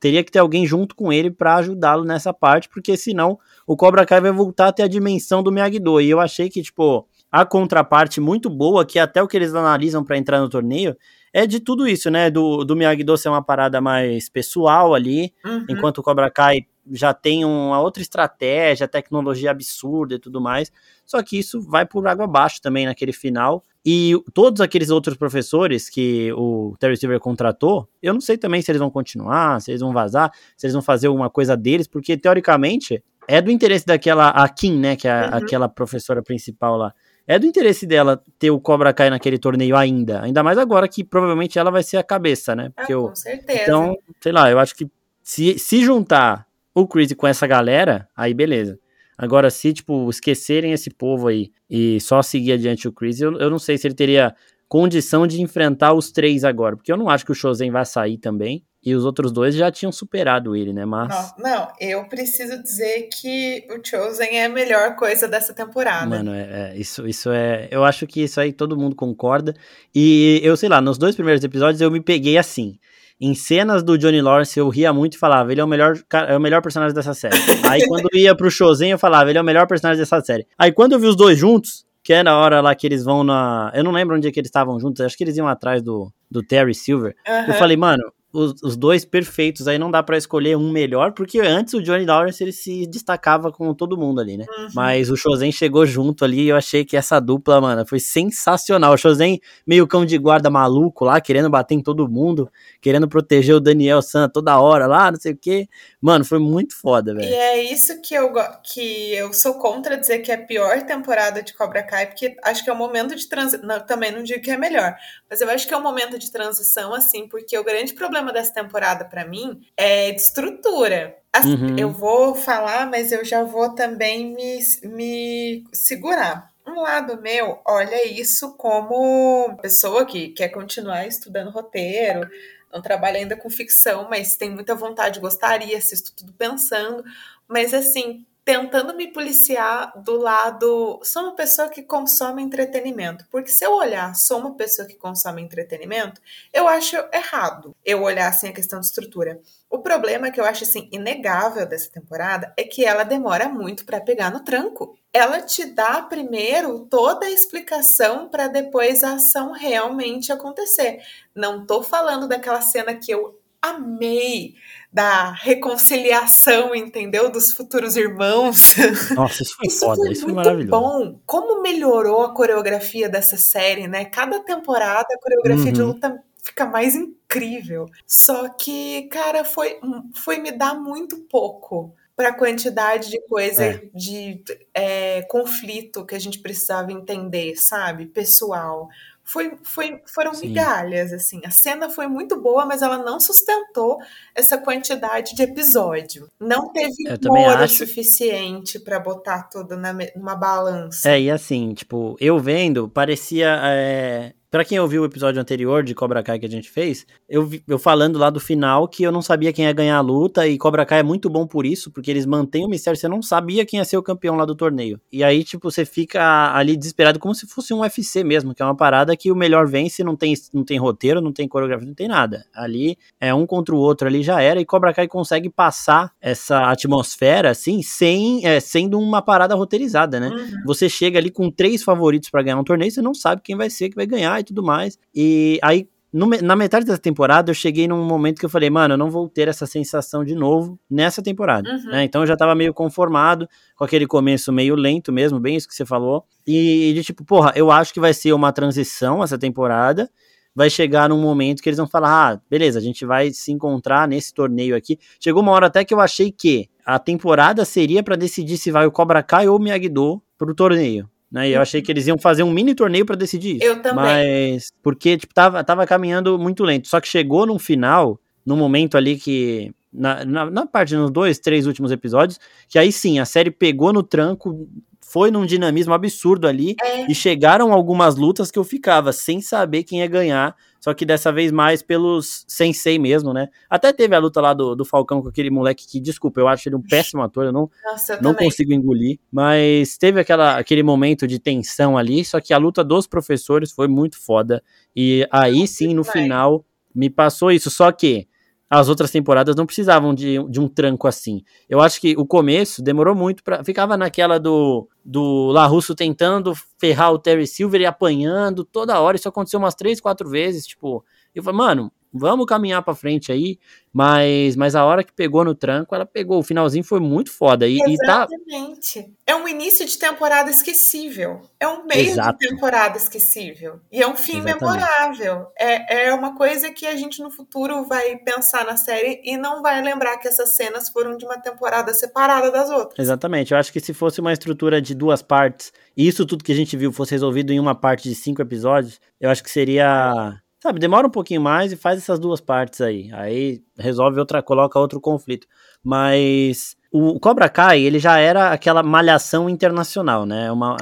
Teria 0.00 0.24
que 0.24 0.32
ter 0.32 0.38
alguém 0.38 0.66
junto 0.66 0.96
com 0.96 1.12
ele 1.12 1.30
para 1.30 1.56
ajudá-lo 1.56 2.02
nessa 2.02 2.32
parte, 2.32 2.70
porque 2.70 2.96
senão 2.96 3.38
o 3.66 3.76
Cobra 3.76 4.06
Kai 4.06 4.22
vai 4.22 4.32
voltar 4.32 4.68
a 4.68 4.72
ter 4.72 4.84
a 4.84 4.88
dimensão 4.88 5.42
do 5.42 5.52
Miyagi-Do. 5.52 6.00
E 6.00 6.08
eu 6.08 6.18
achei 6.18 6.48
que, 6.48 6.62
tipo, 6.62 7.06
a 7.30 7.44
contraparte 7.44 8.22
muito 8.22 8.48
boa, 8.48 8.86
que 8.86 8.98
até 8.98 9.22
o 9.22 9.28
que 9.28 9.36
eles 9.36 9.54
analisam 9.54 10.02
para 10.02 10.16
entrar 10.16 10.40
no 10.40 10.48
torneio, 10.48 10.96
é 11.32 11.46
de 11.46 11.60
tudo 11.60 11.86
isso, 11.86 12.10
né? 12.10 12.30
Do, 12.30 12.64
do 12.64 12.76
Miyagi-Do 12.76 13.16
ser 13.16 13.28
uma 13.28 13.42
parada 13.42 13.80
mais 13.80 14.28
pessoal 14.28 14.94
ali, 14.94 15.32
uhum. 15.44 15.66
enquanto 15.68 15.98
o 15.98 16.02
Cobra 16.02 16.30
Kai 16.30 16.66
já 16.92 17.14
tem 17.14 17.44
uma 17.44 17.80
outra 17.80 18.02
estratégia, 18.02 18.88
tecnologia 18.88 19.50
absurda 19.50 20.14
e 20.14 20.18
tudo 20.18 20.40
mais. 20.40 20.72
Só 21.06 21.22
que 21.22 21.38
isso 21.38 21.60
vai 21.60 21.86
por 21.86 22.06
água 22.06 22.24
abaixo 22.24 22.60
também 22.60 22.86
naquele 22.86 23.12
final. 23.12 23.62
E 23.84 24.12
todos 24.34 24.60
aqueles 24.60 24.90
outros 24.90 25.16
professores 25.16 25.88
que 25.88 26.32
o 26.34 26.74
Terry 26.78 26.96
Silver 26.96 27.20
contratou, 27.20 27.88
eu 28.02 28.12
não 28.12 28.20
sei 28.20 28.36
também 28.36 28.60
se 28.60 28.70
eles 28.70 28.80
vão 28.80 28.90
continuar, 28.90 29.60
se 29.60 29.70
eles 29.70 29.80
vão 29.80 29.92
vazar, 29.92 30.30
se 30.56 30.66
eles 30.66 30.74
vão 30.74 30.82
fazer 30.82 31.06
alguma 31.06 31.30
coisa 31.30 31.56
deles, 31.56 31.86
porque 31.86 32.16
teoricamente 32.16 33.02
é 33.26 33.40
do 33.40 33.50
interesse 33.50 33.86
daquela, 33.86 34.28
a 34.30 34.48
Kim, 34.48 34.78
né, 34.78 34.96
que 34.96 35.08
é 35.08 35.28
uhum. 35.28 35.34
aquela 35.34 35.68
professora 35.68 36.22
principal 36.22 36.76
lá 36.76 36.92
é 37.26 37.38
do 37.38 37.46
interesse 37.46 37.86
dela 37.86 38.22
ter 38.38 38.50
o 38.50 38.60
Cobra 38.60 38.92
Kai 38.92 39.10
naquele 39.10 39.38
torneio 39.38 39.76
ainda. 39.76 40.22
Ainda 40.22 40.42
mais 40.42 40.58
agora 40.58 40.88
que 40.88 41.04
provavelmente 41.04 41.58
ela 41.58 41.70
vai 41.70 41.82
ser 41.82 41.96
a 41.96 42.02
cabeça, 42.02 42.54
né? 42.54 42.70
Porque 42.74 42.92
ah, 42.92 42.96
com 42.96 43.08
eu, 43.08 43.16
certeza. 43.16 43.62
Então, 43.62 43.98
sei 44.20 44.32
lá, 44.32 44.50
eu 44.50 44.58
acho 44.58 44.74
que 44.74 44.90
se, 45.22 45.58
se 45.58 45.84
juntar 45.84 46.46
o 46.74 46.86
Chris 46.86 47.12
com 47.14 47.26
essa 47.26 47.46
galera, 47.46 48.08
aí 48.16 48.34
beleza. 48.34 48.78
Agora, 49.16 49.50
se, 49.50 49.72
tipo, 49.72 50.08
esquecerem 50.08 50.72
esse 50.72 50.88
povo 50.88 51.28
aí 51.28 51.50
e 51.68 52.00
só 52.00 52.22
seguir 52.22 52.52
adiante 52.52 52.88
o 52.88 52.92
Chris, 52.92 53.20
eu, 53.20 53.38
eu 53.38 53.50
não 53.50 53.58
sei 53.58 53.76
se 53.76 53.86
ele 53.86 53.94
teria 53.94 54.34
condição 54.66 55.26
de 55.26 55.42
enfrentar 55.42 55.92
os 55.92 56.10
três 56.10 56.42
agora, 56.42 56.76
porque 56.76 56.90
eu 56.90 56.96
não 56.96 57.10
acho 57.10 57.26
que 57.26 57.32
o 57.32 57.34
Shozen 57.34 57.70
vai 57.70 57.84
sair 57.84 58.16
também. 58.16 58.64
E 58.82 58.94
os 58.94 59.04
outros 59.04 59.30
dois 59.30 59.54
já 59.54 59.70
tinham 59.70 59.92
superado 59.92 60.56
ele, 60.56 60.72
né? 60.72 60.86
Mas. 60.86 61.34
Não, 61.38 61.50
não, 61.50 61.68
eu 61.78 62.04
preciso 62.08 62.62
dizer 62.62 63.08
que 63.12 63.66
o 63.70 63.86
Chosen 63.86 64.38
é 64.38 64.46
a 64.46 64.48
melhor 64.48 64.96
coisa 64.96 65.28
dessa 65.28 65.52
temporada. 65.52 66.06
Mano, 66.06 66.32
é, 66.32 66.72
é, 66.72 66.78
isso, 66.78 67.06
isso 67.06 67.30
é. 67.30 67.68
Eu 67.70 67.84
acho 67.84 68.06
que 68.06 68.22
isso 68.22 68.40
aí 68.40 68.52
todo 68.52 68.78
mundo 68.78 68.96
concorda. 68.96 69.54
E 69.94 70.40
eu 70.42 70.56
sei 70.56 70.70
lá, 70.70 70.80
nos 70.80 70.96
dois 70.96 71.14
primeiros 71.14 71.44
episódios 71.44 71.80
eu 71.80 71.90
me 71.90 72.00
peguei 72.00 72.38
assim. 72.38 72.78
Em 73.20 73.34
cenas 73.34 73.82
do 73.82 73.98
Johnny 73.98 74.22
Lawrence 74.22 74.58
eu 74.58 74.66
ria 74.70 74.94
muito 74.94 75.16
e 75.16 75.18
falava, 75.18 75.52
ele 75.52 75.60
é 75.60 75.64
o 75.64 75.68
melhor, 75.68 75.94
é 76.26 76.34
o 76.34 76.40
melhor 76.40 76.62
personagem 76.62 76.94
dessa 76.94 77.12
série. 77.12 77.36
aí 77.68 77.86
quando 77.86 78.08
ia 78.14 78.34
pro 78.34 78.50
Chosen 78.50 78.92
eu 78.92 78.98
falava, 78.98 79.28
ele 79.28 79.38
é 79.38 79.42
o 79.42 79.44
melhor 79.44 79.66
personagem 79.66 80.00
dessa 80.00 80.22
série. 80.22 80.46
Aí 80.58 80.72
quando 80.72 80.92
eu 80.92 80.98
vi 80.98 81.06
os 81.06 81.16
dois 81.16 81.38
juntos, 81.38 81.84
que 82.02 82.14
é 82.14 82.22
na 82.22 82.38
hora 82.38 82.62
lá 82.62 82.74
que 82.74 82.86
eles 82.86 83.04
vão 83.04 83.22
na. 83.22 83.70
Eu 83.74 83.84
não 83.84 83.92
lembro 83.92 84.16
onde 84.16 84.26
é 84.26 84.32
que 84.32 84.40
eles 84.40 84.48
estavam 84.48 84.80
juntos, 84.80 85.02
acho 85.02 85.18
que 85.18 85.24
eles 85.24 85.36
iam 85.36 85.46
atrás 85.46 85.82
do, 85.82 86.10
do 86.30 86.42
Terry 86.42 86.74
Silver. 86.74 87.14
Uhum. 87.28 87.44
Eu 87.48 87.54
falei, 87.54 87.76
mano, 87.76 88.02
os, 88.32 88.62
os, 88.62 88.76
dois 88.76 89.04
perfeitos, 89.04 89.66
aí 89.66 89.78
não 89.78 89.90
dá 89.90 90.02
para 90.02 90.16
escolher 90.16 90.56
um 90.56 90.70
melhor, 90.70 91.12
porque 91.12 91.40
antes 91.40 91.74
o 91.74 91.82
Johnny 91.82 92.06
Lawrence 92.06 92.42
ele 92.42 92.52
se 92.52 92.86
destacava 92.86 93.50
com 93.50 93.74
todo 93.74 93.96
mundo 93.96 94.20
ali, 94.20 94.36
né? 94.36 94.46
Uhum. 94.48 94.68
Mas 94.74 95.10
o 95.10 95.16
Shozen 95.16 95.50
chegou 95.50 95.84
junto 95.84 96.24
ali 96.24 96.42
e 96.42 96.48
eu 96.48 96.56
achei 96.56 96.84
que 96.84 96.96
essa 96.96 97.20
dupla, 97.20 97.60
mano, 97.60 97.84
foi 97.86 97.98
sensacional. 97.98 98.94
O 98.94 98.96
Shozen 98.96 99.40
meio 99.66 99.86
cão 99.86 100.04
de 100.04 100.16
guarda 100.16 100.48
maluco 100.48 101.04
lá, 101.04 101.20
querendo 101.20 101.50
bater 101.50 101.74
em 101.74 101.82
todo 101.82 102.08
mundo, 102.08 102.50
querendo 102.80 103.08
proteger 103.08 103.54
o 103.54 103.60
Daniel 103.60 104.02
San 104.02 104.28
toda 104.28 104.60
hora 104.60 104.86
lá, 104.86 105.10
não 105.10 105.18
sei 105.18 105.32
o 105.32 105.36
quê. 105.36 105.68
Mano, 106.00 106.24
foi 106.24 106.38
muito 106.38 106.76
foda, 106.76 107.14
velho. 107.14 107.28
E 107.28 107.34
é 107.34 107.72
isso 107.72 108.00
que 108.00 108.14
eu, 108.14 108.32
que 108.62 109.14
eu 109.14 109.32
sou 109.32 109.54
contra 109.54 109.96
dizer 109.96 110.20
que 110.20 110.30
é 110.30 110.36
a 110.36 110.46
pior 110.46 110.82
temporada 110.82 111.42
de 111.42 111.52
Cobra 111.54 111.82
Kai, 111.82 112.06
porque 112.06 112.36
acho 112.44 112.64
que 112.64 112.70
é 112.70 112.72
o 112.72 112.76
momento 112.76 113.14
de 113.16 113.28
transição. 113.28 113.80
Também 113.86 114.12
não 114.12 114.22
digo 114.22 114.42
que 114.42 114.50
é 114.50 114.56
melhor, 114.56 114.94
mas 115.28 115.40
eu 115.40 115.50
acho 115.50 115.66
que 115.66 115.74
é 115.74 115.76
um 115.76 115.82
momento 115.82 116.18
de 116.18 116.30
transição, 116.30 116.94
assim, 116.94 117.28
porque 117.28 117.56
o 117.58 117.64
grande 117.64 117.92
problema 117.92 118.19
dessa 118.26 118.52
temporada 118.52 119.04
para 119.04 119.24
mim 119.24 119.60
é 119.76 120.12
de 120.12 120.20
estrutura. 120.20 121.16
Assim, 121.32 121.54
uhum. 121.54 121.78
Eu 121.78 121.90
vou 121.90 122.34
falar, 122.34 122.90
mas 122.90 123.12
eu 123.12 123.24
já 123.24 123.42
vou 123.44 123.74
também 123.74 124.34
me, 124.34 124.58
me 124.84 125.64
segurar. 125.72 126.50
Um 126.66 126.80
lado 126.80 127.20
meu 127.20 127.58
olha 127.66 128.06
isso 128.06 128.56
como 128.56 129.56
pessoa 129.62 130.04
que 130.04 130.28
quer 130.28 130.48
continuar 130.50 131.06
estudando 131.06 131.50
roteiro, 131.50 132.28
não 132.72 132.80
trabalha 132.80 133.18
ainda 133.18 133.36
com 133.36 133.50
ficção, 133.50 134.08
mas 134.08 134.36
tem 134.36 134.50
muita 134.50 134.74
vontade, 134.74 135.20
gostaria, 135.20 135.76
assisto 135.76 136.12
tudo 136.14 136.32
pensando, 136.32 137.02
mas 137.48 137.74
assim, 137.74 138.24
tentando 138.50 138.96
me 138.96 139.06
policiar 139.06 139.92
do 140.02 140.16
lado, 140.16 140.98
sou 141.04 141.22
uma 141.22 141.36
pessoa 141.36 141.68
que 141.68 141.84
consome 141.84 142.42
entretenimento, 142.42 143.24
porque 143.30 143.48
se 143.48 143.64
eu 143.64 143.72
olhar, 143.72 144.12
sou 144.16 144.40
uma 144.40 144.56
pessoa 144.56 144.88
que 144.88 144.96
consome 144.96 145.40
entretenimento, 145.40 146.20
eu 146.52 146.66
acho 146.66 146.96
errado 147.14 147.76
eu 147.84 148.02
olhar 148.02 148.28
assim 148.28 148.48
a 148.48 148.52
questão 148.52 148.80
de 148.80 148.86
estrutura. 148.86 149.40
O 149.70 149.78
problema 149.78 150.32
que 150.32 150.40
eu 150.40 150.44
acho 150.44 150.64
assim 150.64 150.88
inegável 150.90 151.64
dessa 151.64 151.92
temporada 151.92 152.52
é 152.56 152.64
que 152.64 152.84
ela 152.84 153.04
demora 153.04 153.48
muito 153.48 153.86
para 153.86 154.00
pegar 154.00 154.32
no 154.32 154.42
tranco. 154.42 154.98
Ela 155.12 155.40
te 155.42 155.64
dá 155.66 156.02
primeiro 156.02 156.86
toda 156.90 157.26
a 157.26 157.30
explicação 157.30 158.28
para 158.28 158.48
depois 158.48 159.04
a 159.04 159.14
ação 159.14 159.52
realmente 159.52 160.32
acontecer. 160.32 160.98
Não 161.32 161.64
tô 161.64 161.84
falando 161.84 162.26
daquela 162.26 162.60
cena 162.60 162.96
que 162.96 163.12
eu 163.12 163.38
amei 163.62 164.54
da 164.92 165.30
reconciliação, 165.30 166.74
entendeu? 166.74 167.30
Dos 167.30 167.52
futuros 167.52 167.96
irmãos. 167.96 168.74
Nossa, 169.14 169.42
isso 169.42 169.56
foi 169.56 169.66
isso 169.68 169.80
foda, 169.80 169.96
foi 169.96 170.12
isso 170.12 170.22
foi 170.22 170.32
maravilhoso. 170.32 170.70
bom. 170.70 171.20
Como 171.24 171.62
melhorou 171.62 172.22
a 172.22 172.34
coreografia 172.34 173.08
dessa 173.08 173.36
série, 173.36 173.86
né? 173.86 174.04
Cada 174.04 174.40
temporada 174.40 175.06
a 175.10 175.18
coreografia 175.20 175.66
uhum. 175.66 175.72
de 175.72 175.82
luta 175.82 176.24
fica 176.42 176.66
mais 176.66 176.96
incrível. 176.96 177.86
Só 178.06 178.48
que, 178.48 179.02
cara, 179.08 179.44
foi, 179.44 179.78
foi 180.14 180.38
me 180.38 180.50
dar 180.50 180.74
muito 180.74 181.18
pouco 181.28 181.94
para 182.16 182.30
a 182.30 182.36
quantidade 182.36 183.08
de 183.08 183.20
coisa 183.28 183.64
é. 183.64 183.82
de 183.94 184.42
é, 184.74 185.22
conflito 185.22 186.04
que 186.04 186.14
a 186.14 186.18
gente 186.18 186.40
precisava 186.40 186.92
entender, 186.92 187.56
sabe? 187.56 188.06
Pessoal. 188.06 188.88
Foi, 189.30 189.52
foi, 189.62 190.02
foram 190.12 190.34
Sim. 190.34 190.48
migalhas, 190.48 191.12
assim. 191.12 191.40
A 191.44 191.52
cena 191.52 191.88
foi 191.88 192.08
muito 192.08 192.36
boa, 192.40 192.66
mas 192.66 192.82
ela 192.82 192.98
não 192.98 193.20
sustentou 193.20 193.98
essa 194.34 194.58
quantidade 194.58 195.36
de 195.36 195.42
episódio. 195.44 196.28
Não 196.40 196.72
teve 196.72 197.04
humor 197.24 197.62
acho... 197.62 197.76
suficiente 197.76 198.80
para 198.80 198.98
botar 198.98 199.44
tudo 199.44 199.76
na, 199.76 199.92
numa 200.16 200.34
balança. 200.34 201.10
É, 201.10 201.20
e 201.20 201.30
assim, 201.30 201.72
tipo, 201.74 202.16
eu 202.18 202.40
vendo, 202.40 202.88
parecia. 202.88 203.56
É 203.62 204.32
Pra 204.50 204.64
quem 204.64 204.80
ouviu 204.80 205.02
o 205.02 205.04
episódio 205.04 205.40
anterior 205.40 205.84
de 205.84 205.94
Cobra 205.94 206.24
Kai 206.24 206.36
que 206.36 206.44
a 206.44 206.48
gente 206.48 206.68
fez, 206.68 207.06
eu, 207.28 207.48
eu 207.68 207.78
falando 207.78 208.18
lá 208.18 208.30
do 208.30 208.40
final 208.40 208.88
que 208.88 209.04
eu 209.04 209.12
não 209.12 209.22
sabia 209.22 209.52
quem 209.52 209.64
ia 209.64 209.72
ganhar 209.72 209.96
a 209.96 210.00
luta, 210.00 210.44
e 210.48 210.58
Cobra 210.58 210.84
Kai 210.84 210.98
é 210.98 211.02
muito 211.04 211.30
bom 211.30 211.46
por 211.46 211.64
isso, 211.64 211.88
porque 211.92 212.10
eles 212.10 212.26
mantêm 212.26 212.64
o 212.64 212.68
mistério, 212.68 212.98
você 212.98 213.06
não 213.06 213.22
sabia 213.22 213.64
quem 213.64 213.78
ia 213.78 213.84
ser 213.84 213.96
o 213.96 214.02
campeão 214.02 214.34
lá 214.34 214.44
do 214.44 214.56
torneio. 214.56 215.00
E 215.12 215.22
aí, 215.22 215.44
tipo, 215.44 215.70
você 215.70 215.84
fica 215.84 216.52
ali 216.52 216.76
desesperado 216.76 217.20
como 217.20 217.32
se 217.32 217.46
fosse 217.46 217.72
um 217.72 217.82
UFC 217.82 218.24
mesmo, 218.24 218.52
que 218.52 218.60
é 218.60 218.64
uma 218.64 218.74
parada 218.74 219.16
que 219.16 219.30
o 219.30 219.36
melhor 219.36 219.68
vence, 219.68 220.02
não 220.02 220.16
tem, 220.16 220.34
não 220.52 220.64
tem 220.64 220.78
roteiro, 220.78 221.20
não 221.20 221.32
tem 221.32 221.46
coreografia, 221.46 221.86
não 221.86 221.94
tem 221.94 222.08
nada. 222.08 222.44
Ali 222.52 222.98
é 223.20 223.32
um 223.32 223.46
contra 223.46 223.72
o 223.72 223.78
outro, 223.78 224.08
ali 224.08 224.20
já 224.20 224.42
era, 224.42 224.60
e 224.60 224.64
Cobra 224.64 224.92
Kai 224.92 225.06
consegue 225.06 225.48
passar 225.48 226.12
essa 226.20 226.68
atmosfera, 226.72 227.50
assim, 227.50 227.82
sem 227.82 228.44
é, 228.44 228.58
sendo 228.58 228.98
uma 228.98 229.22
parada 229.22 229.54
roteirizada, 229.54 230.18
né? 230.18 230.28
Uhum. 230.28 230.62
Você 230.66 230.88
chega 230.88 231.20
ali 231.20 231.30
com 231.30 231.52
três 231.52 231.84
favoritos 231.84 232.30
para 232.30 232.42
ganhar 232.42 232.58
um 232.58 232.64
torneio, 232.64 232.90
você 232.90 233.00
não 233.00 233.14
sabe 233.14 233.42
quem 233.44 233.54
vai 233.54 233.70
ser 233.70 233.90
que 233.90 233.94
vai 233.94 234.06
ganhar 234.06 234.39
e 234.40 234.44
tudo 234.44 234.62
mais. 234.62 234.98
E 235.14 235.58
aí, 235.62 235.88
no, 236.12 236.26
na 236.26 236.56
metade 236.56 236.84
dessa 236.84 236.98
temporada, 236.98 237.50
eu 237.50 237.54
cheguei 237.54 237.86
num 237.86 238.04
momento 238.04 238.40
que 238.40 238.44
eu 238.44 238.50
falei, 238.50 238.68
mano, 238.68 238.94
eu 238.94 238.98
não 238.98 239.10
vou 239.10 239.28
ter 239.28 239.46
essa 239.46 239.64
sensação 239.64 240.24
de 240.24 240.34
novo 240.34 240.78
nessa 240.90 241.22
temporada. 241.22 241.70
Uhum. 241.70 241.90
Né? 241.90 242.04
Então 242.04 242.22
eu 242.22 242.26
já 242.26 242.36
tava 242.36 242.54
meio 242.54 242.74
conformado 242.74 243.48
com 243.76 243.84
aquele 243.84 244.06
começo 244.06 244.52
meio 244.52 244.74
lento 244.74 245.12
mesmo, 245.12 245.38
bem 245.38 245.56
isso 245.56 245.68
que 245.68 245.74
você 245.74 245.86
falou. 245.86 246.24
E, 246.46 246.92
de 246.94 247.04
tipo, 247.04 247.24
porra, 247.24 247.52
eu 247.54 247.70
acho 247.70 247.94
que 247.94 248.00
vai 248.00 248.12
ser 248.12 248.32
uma 248.32 248.52
transição 248.52 249.22
essa 249.22 249.38
temporada. 249.38 250.10
Vai 250.52 250.68
chegar 250.68 251.08
num 251.08 251.20
momento 251.20 251.62
que 251.62 251.68
eles 251.68 251.78
vão 251.78 251.86
falar: 251.86 252.32
ah, 252.32 252.40
beleza, 252.50 252.80
a 252.80 252.82
gente 252.82 253.06
vai 253.06 253.30
se 253.30 253.52
encontrar 253.52 254.08
nesse 254.08 254.34
torneio 254.34 254.74
aqui. 254.74 254.98
Chegou 255.20 255.42
uma 255.42 255.52
hora 255.52 255.66
até 255.66 255.84
que 255.84 255.94
eu 255.94 256.00
achei 256.00 256.32
que 256.32 256.68
a 256.84 256.98
temporada 256.98 257.64
seria 257.64 258.02
para 258.02 258.16
decidir 258.16 258.58
se 258.58 258.72
vai 258.72 258.84
o 258.84 258.90
Cobra 258.90 259.22
Kai 259.22 259.46
ou 259.46 259.56
o 259.56 259.62
Miyagi-Do 259.62 260.20
pro 260.36 260.54
torneio. 260.54 261.08
Né? 261.30 261.50
E 261.50 261.52
eu 261.52 261.60
achei 261.60 261.80
que 261.80 261.92
eles 261.92 262.06
iam 262.06 262.18
fazer 262.18 262.42
um 262.42 262.50
mini 262.50 262.74
torneio 262.74 263.06
para 263.06 263.16
decidir 263.16 263.56
isso. 263.56 263.64
Eu 263.64 263.80
também. 263.80 264.04
Mas 264.04 264.72
porque 264.82 265.16
tipo 265.16 265.32
tava, 265.32 265.62
tava 265.62 265.86
caminhando 265.86 266.38
muito 266.38 266.64
lento. 266.64 266.88
Só 266.88 267.00
que 267.00 267.06
chegou 267.06 267.46
no 267.46 267.58
final, 267.58 268.18
no 268.44 268.56
momento 268.56 268.96
ali 268.96 269.16
que 269.16 269.72
na, 269.92 270.24
na, 270.24 270.50
na 270.50 270.66
parte 270.66 270.94
nos 270.94 271.10
dois, 271.10 271.38
três 271.38 271.66
últimos 271.66 271.92
episódios, 271.92 272.38
que 272.68 272.78
aí 272.78 272.90
sim 272.90 273.18
a 273.18 273.24
série 273.24 273.50
pegou 273.50 273.92
no 273.92 274.02
tranco, 274.02 274.68
foi 275.10 275.30
num 275.30 275.44
dinamismo 275.46 275.92
absurdo 275.92 276.46
ali 276.46 276.76
é. 276.82 277.10
e 277.10 277.14
chegaram 277.14 277.72
algumas 277.72 278.16
lutas 278.16 278.50
que 278.50 278.58
eu 278.58 278.64
ficava 278.64 279.12
sem 279.12 279.40
saber 279.40 279.84
quem 279.84 280.00
ia 280.00 280.06
ganhar 280.06 280.56
só 280.80 280.94
que 280.94 281.04
dessa 281.04 281.30
vez 281.30 281.52
mais 281.52 281.82
pelos 281.82 282.44
sensei 282.48 282.98
mesmo, 282.98 283.34
né? 283.34 283.48
Até 283.68 283.92
teve 283.92 284.16
a 284.16 284.18
luta 284.18 284.40
lá 284.40 284.54
do, 284.54 284.74
do 284.74 284.84
Falcão 284.84 285.20
com 285.20 285.28
aquele 285.28 285.50
moleque 285.50 285.86
que, 285.86 286.00
desculpa, 286.00 286.40
eu 286.40 286.48
acho 286.48 286.68
ele 286.68 286.76
um 286.76 286.82
péssimo 286.82 287.22
ator, 287.22 287.44
eu 287.44 287.52
não, 287.52 287.70
Nossa, 287.84 288.14
eu 288.14 288.22
não 288.22 288.34
consigo 288.34 288.72
engolir. 288.72 289.18
Mas 289.30 289.98
teve 289.98 290.18
aquela, 290.18 290.56
aquele 290.56 290.82
momento 290.82 291.26
de 291.26 291.38
tensão 291.38 291.98
ali, 291.98 292.24
só 292.24 292.40
que 292.40 292.54
a 292.54 292.58
luta 292.58 292.82
dos 292.82 293.06
professores 293.06 293.70
foi 293.70 293.88
muito 293.88 294.18
foda. 294.18 294.62
E 294.96 295.28
aí 295.30 295.66
sim, 295.68 295.92
no 295.92 296.02
final, 296.02 296.64
me 296.94 297.10
passou 297.10 297.52
isso. 297.52 297.70
Só 297.70 297.92
que 297.92 298.26
as 298.70 298.88
outras 298.88 299.10
temporadas 299.10 299.56
não 299.56 299.66
precisavam 299.66 300.14
de, 300.14 300.38
de 300.48 300.60
um 300.60 300.68
tranco 300.68 301.08
assim. 301.08 301.42
Eu 301.68 301.80
acho 301.80 302.00
que 302.00 302.14
o 302.16 302.24
começo 302.24 302.80
demorou 302.80 303.16
muito 303.16 303.42
para 303.42 303.64
ficava 303.64 303.96
naquela 303.96 304.38
do 304.38 304.88
do 305.04 305.50
La 305.50 305.66
Russo 305.66 305.94
tentando 305.94 306.54
ferrar 306.78 307.12
o 307.12 307.18
Terry 307.18 307.48
Silver 307.48 307.80
e 307.80 307.86
apanhando 307.86 308.64
toda 308.64 309.00
hora. 309.00 309.16
Isso 309.16 309.28
aconteceu 309.28 309.58
umas 309.58 309.74
três, 309.74 310.00
quatro 310.00 310.28
vezes, 310.30 310.66
tipo, 310.66 311.04
eu 311.34 311.42
falei, 311.42 311.58
mano, 311.58 311.92
vamos 312.12 312.46
caminhar 312.46 312.82
para 312.82 312.94
frente 312.94 313.30
aí, 313.30 313.58
mas, 313.92 314.54
mas 314.54 314.76
a 314.76 314.84
hora 314.84 315.02
que 315.02 315.12
pegou 315.12 315.44
no 315.44 315.54
tranco, 315.54 315.94
ela 315.94 316.06
pegou. 316.06 316.38
O 316.38 316.42
finalzinho 316.42 316.84
foi 316.84 317.00
muito 317.00 317.32
foda. 317.32 317.66
E, 317.66 317.78
Exatamente. 317.80 318.98
E 318.98 319.02
tá... 319.02 319.08
É 319.26 319.34
um 319.34 319.48
início 319.48 319.84
de 319.84 319.98
temporada 319.98 320.50
esquecível. 320.50 321.42
É 321.58 321.66
um 321.66 321.84
meio 321.84 322.10
Exato. 322.10 322.38
de 322.38 322.48
temporada 322.48 322.96
esquecível. 322.96 323.80
E 323.90 324.00
é 324.00 324.06
um 324.06 324.16
fim 324.16 324.38
Exatamente. 324.38 324.60
memorável. 324.60 325.46
É, 325.58 326.06
é 326.06 326.14
uma 326.14 326.36
coisa 326.36 326.70
que 326.70 326.86
a 326.86 326.96
gente 326.96 327.20
no 327.20 327.30
futuro 327.30 327.84
vai 327.84 328.16
pensar 328.18 328.64
na 328.64 328.76
série 328.76 329.20
e 329.24 329.36
não 329.36 329.60
vai 329.60 329.82
lembrar 329.82 330.18
que 330.18 330.28
essas 330.28 330.54
cenas 330.54 330.88
foram 330.88 331.16
de 331.16 331.24
uma 331.24 331.38
temporada 331.38 331.92
separada 331.92 332.50
das 332.50 332.70
outras. 332.70 332.98
Exatamente. 332.98 333.52
Eu 333.52 333.58
acho 333.58 333.72
que 333.72 333.80
se 333.80 333.92
fosse 333.92 334.20
uma 334.20 334.32
estrutura 334.32 334.80
de 334.80 334.94
duas 334.94 335.20
partes, 335.20 335.72
e 335.96 336.06
isso 336.06 336.24
tudo 336.24 336.44
que 336.44 336.52
a 336.52 336.56
gente 336.56 336.76
viu 336.76 336.92
fosse 336.92 337.10
resolvido 337.12 337.52
em 337.52 337.58
uma 337.58 337.74
parte 337.74 338.08
de 338.08 338.14
cinco 338.14 338.40
episódios, 338.40 339.00
eu 339.20 339.28
acho 339.30 339.42
que 339.42 339.50
seria 339.50 340.40
Sabe, 340.62 340.78
demora 340.78 341.06
um 341.06 341.10
pouquinho 341.10 341.40
mais 341.40 341.72
e 341.72 341.76
faz 341.76 341.98
essas 341.98 342.18
duas 342.18 342.38
partes 342.38 342.82
aí. 342.82 343.08
Aí 343.14 343.62
resolve 343.78 344.20
outra, 344.20 344.42
coloca 344.42 344.78
outro 344.78 345.00
conflito. 345.00 345.46
Mas 345.82 346.76
o 346.92 347.18
Cobra 347.18 347.48
Kai, 347.48 347.80
ele 347.80 347.98
já 347.98 348.18
era 348.18 348.50
aquela 348.50 348.82
malhação 348.82 349.48
internacional, 349.48 350.26
né? 350.26 350.52
Uma, 350.52 350.76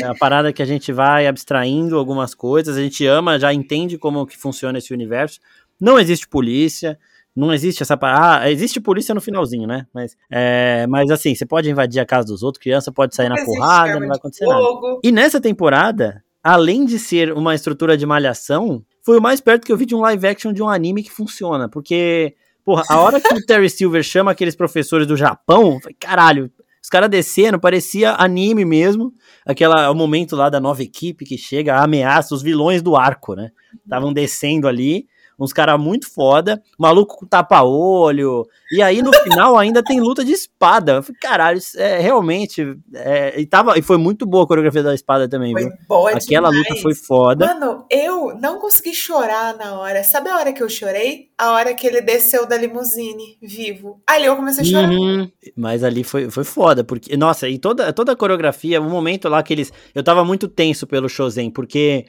é 0.00 0.04
a 0.04 0.14
parada 0.14 0.52
que 0.52 0.62
a 0.62 0.66
gente 0.66 0.92
vai 0.92 1.26
abstraindo 1.26 1.96
algumas 1.96 2.34
coisas, 2.34 2.76
a 2.76 2.82
gente 2.82 3.06
ama, 3.06 3.38
já 3.38 3.54
entende 3.54 3.96
como 3.96 4.26
que 4.26 4.36
funciona 4.36 4.76
esse 4.76 4.92
universo. 4.92 5.40
Não 5.80 5.98
existe 5.98 6.28
polícia, 6.28 6.98
não 7.34 7.54
existe 7.54 7.82
essa 7.82 7.96
parada. 7.96 8.42
Ah, 8.42 8.50
existe 8.50 8.80
polícia 8.80 9.14
no 9.14 9.20
finalzinho, 9.22 9.66
né? 9.66 9.86
Mas, 9.94 10.14
é, 10.30 10.86
mas 10.86 11.10
assim, 11.10 11.34
você 11.34 11.46
pode 11.46 11.70
invadir 11.70 12.00
a 12.00 12.06
casa 12.06 12.26
dos 12.26 12.42
outros, 12.42 12.62
criança 12.62 12.92
pode 12.92 13.14
sair 13.14 13.30
não 13.30 13.36
na 13.36 13.44
porrada, 13.46 13.98
não 13.98 14.08
vai 14.08 14.16
acontecer 14.18 14.44
nada. 14.44 14.62
E 15.02 15.10
nessa 15.10 15.40
temporada, 15.40 16.22
além 16.44 16.84
de 16.84 16.98
ser 16.98 17.32
uma 17.32 17.54
estrutura 17.54 17.96
de 17.96 18.04
malhação, 18.04 18.84
foi 19.04 19.18
o 19.18 19.22
mais 19.22 19.40
perto 19.40 19.64
que 19.64 19.72
eu 19.72 19.76
vi 19.76 19.86
de 19.86 19.94
um 19.94 20.00
live 20.00 20.26
action 20.26 20.52
de 20.52 20.62
um 20.62 20.68
anime 20.68 21.02
que 21.02 21.10
funciona. 21.10 21.68
Porque, 21.68 22.34
porra, 22.64 22.84
a 22.88 23.00
hora 23.00 23.20
que 23.20 23.34
o 23.34 23.44
Terry 23.44 23.68
Silver 23.68 24.02
chama 24.02 24.30
aqueles 24.30 24.56
professores 24.56 25.06
do 25.06 25.16
Japão, 25.16 25.78
caralho, 25.98 26.50
os 26.82 26.88
caras 26.88 27.08
descendo, 27.08 27.60
parecia 27.60 28.14
anime 28.18 28.64
mesmo. 28.64 29.12
Aquela, 29.46 29.90
o 29.90 29.94
momento 29.94 30.34
lá 30.34 30.48
da 30.48 30.60
nova 30.60 30.82
equipe 30.82 31.24
que 31.24 31.38
chega, 31.38 31.76
ameaça, 31.76 32.34
os 32.34 32.42
vilões 32.42 32.82
do 32.82 32.96
arco, 32.96 33.34
né? 33.34 33.50
Estavam 33.84 34.12
descendo 34.12 34.66
ali 34.66 35.06
uns 35.42 35.52
caras 35.52 35.80
muito 35.80 36.12
foda, 36.12 36.62
maluco 36.78 37.16
com 37.18 37.26
tapa-olho, 37.26 38.46
e 38.70 38.80
aí 38.80 39.02
no 39.02 39.12
final 39.12 39.58
ainda 39.58 39.82
tem 39.82 40.00
luta 40.00 40.24
de 40.24 40.32
espada. 40.32 40.92
Eu 40.92 41.02
falei, 41.02 41.18
caralho, 41.20 41.60
é, 41.76 41.98
realmente, 41.98 42.76
é, 42.94 43.40
e, 43.40 43.46
tava, 43.46 43.78
e 43.78 43.82
foi 43.82 43.96
muito 43.96 44.24
boa 44.24 44.44
a 44.44 44.46
coreografia 44.46 44.82
da 44.82 44.94
espada 44.94 45.28
também, 45.28 45.52
foi 45.52 45.62
viu? 45.62 45.72
Boa 45.88 46.10
Aquela 46.10 46.50
demais. 46.50 46.68
luta 46.68 46.82
foi 46.82 46.94
foda. 46.94 47.46
Mano, 47.46 47.84
eu 47.90 48.38
não 48.38 48.58
consegui 48.58 48.94
chorar 48.94 49.56
na 49.56 49.78
hora. 49.78 50.04
Sabe 50.04 50.30
a 50.30 50.36
hora 50.36 50.52
que 50.52 50.62
eu 50.62 50.68
chorei? 50.68 51.28
A 51.36 51.52
hora 51.52 51.74
que 51.74 51.86
ele 51.86 52.00
desceu 52.00 52.46
da 52.46 52.56
limusine, 52.56 53.36
vivo. 53.42 54.00
Ali 54.06 54.26
eu 54.26 54.36
comecei 54.36 54.62
a 54.62 54.66
chorar. 54.66 54.90
Uhum. 54.90 55.30
Mas 55.56 55.82
ali 55.82 56.04
foi, 56.04 56.30
foi 56.30 56.44
foda, 56.44 56.84
porque, 56.84 57.16
nossa, 57.16 57.48
e 57.48 57.58
toda, 57.58 57.92
toda 57.92 58.12
a 58.12 58.16
coreografia, 58.16 58.80
o 58.80 58.88
momento 58.88 59.28
lá 59.28 59.42
que 59.42 59.52
eles. 59.52 59.72
Eu 59.94 60.02
tava 60.02 60.24
muito 60.24 60.48
tenso 60.48 60.86
pelo 60.86 61.08
Shozen, 61.08 61.50
porque 61.50 62.06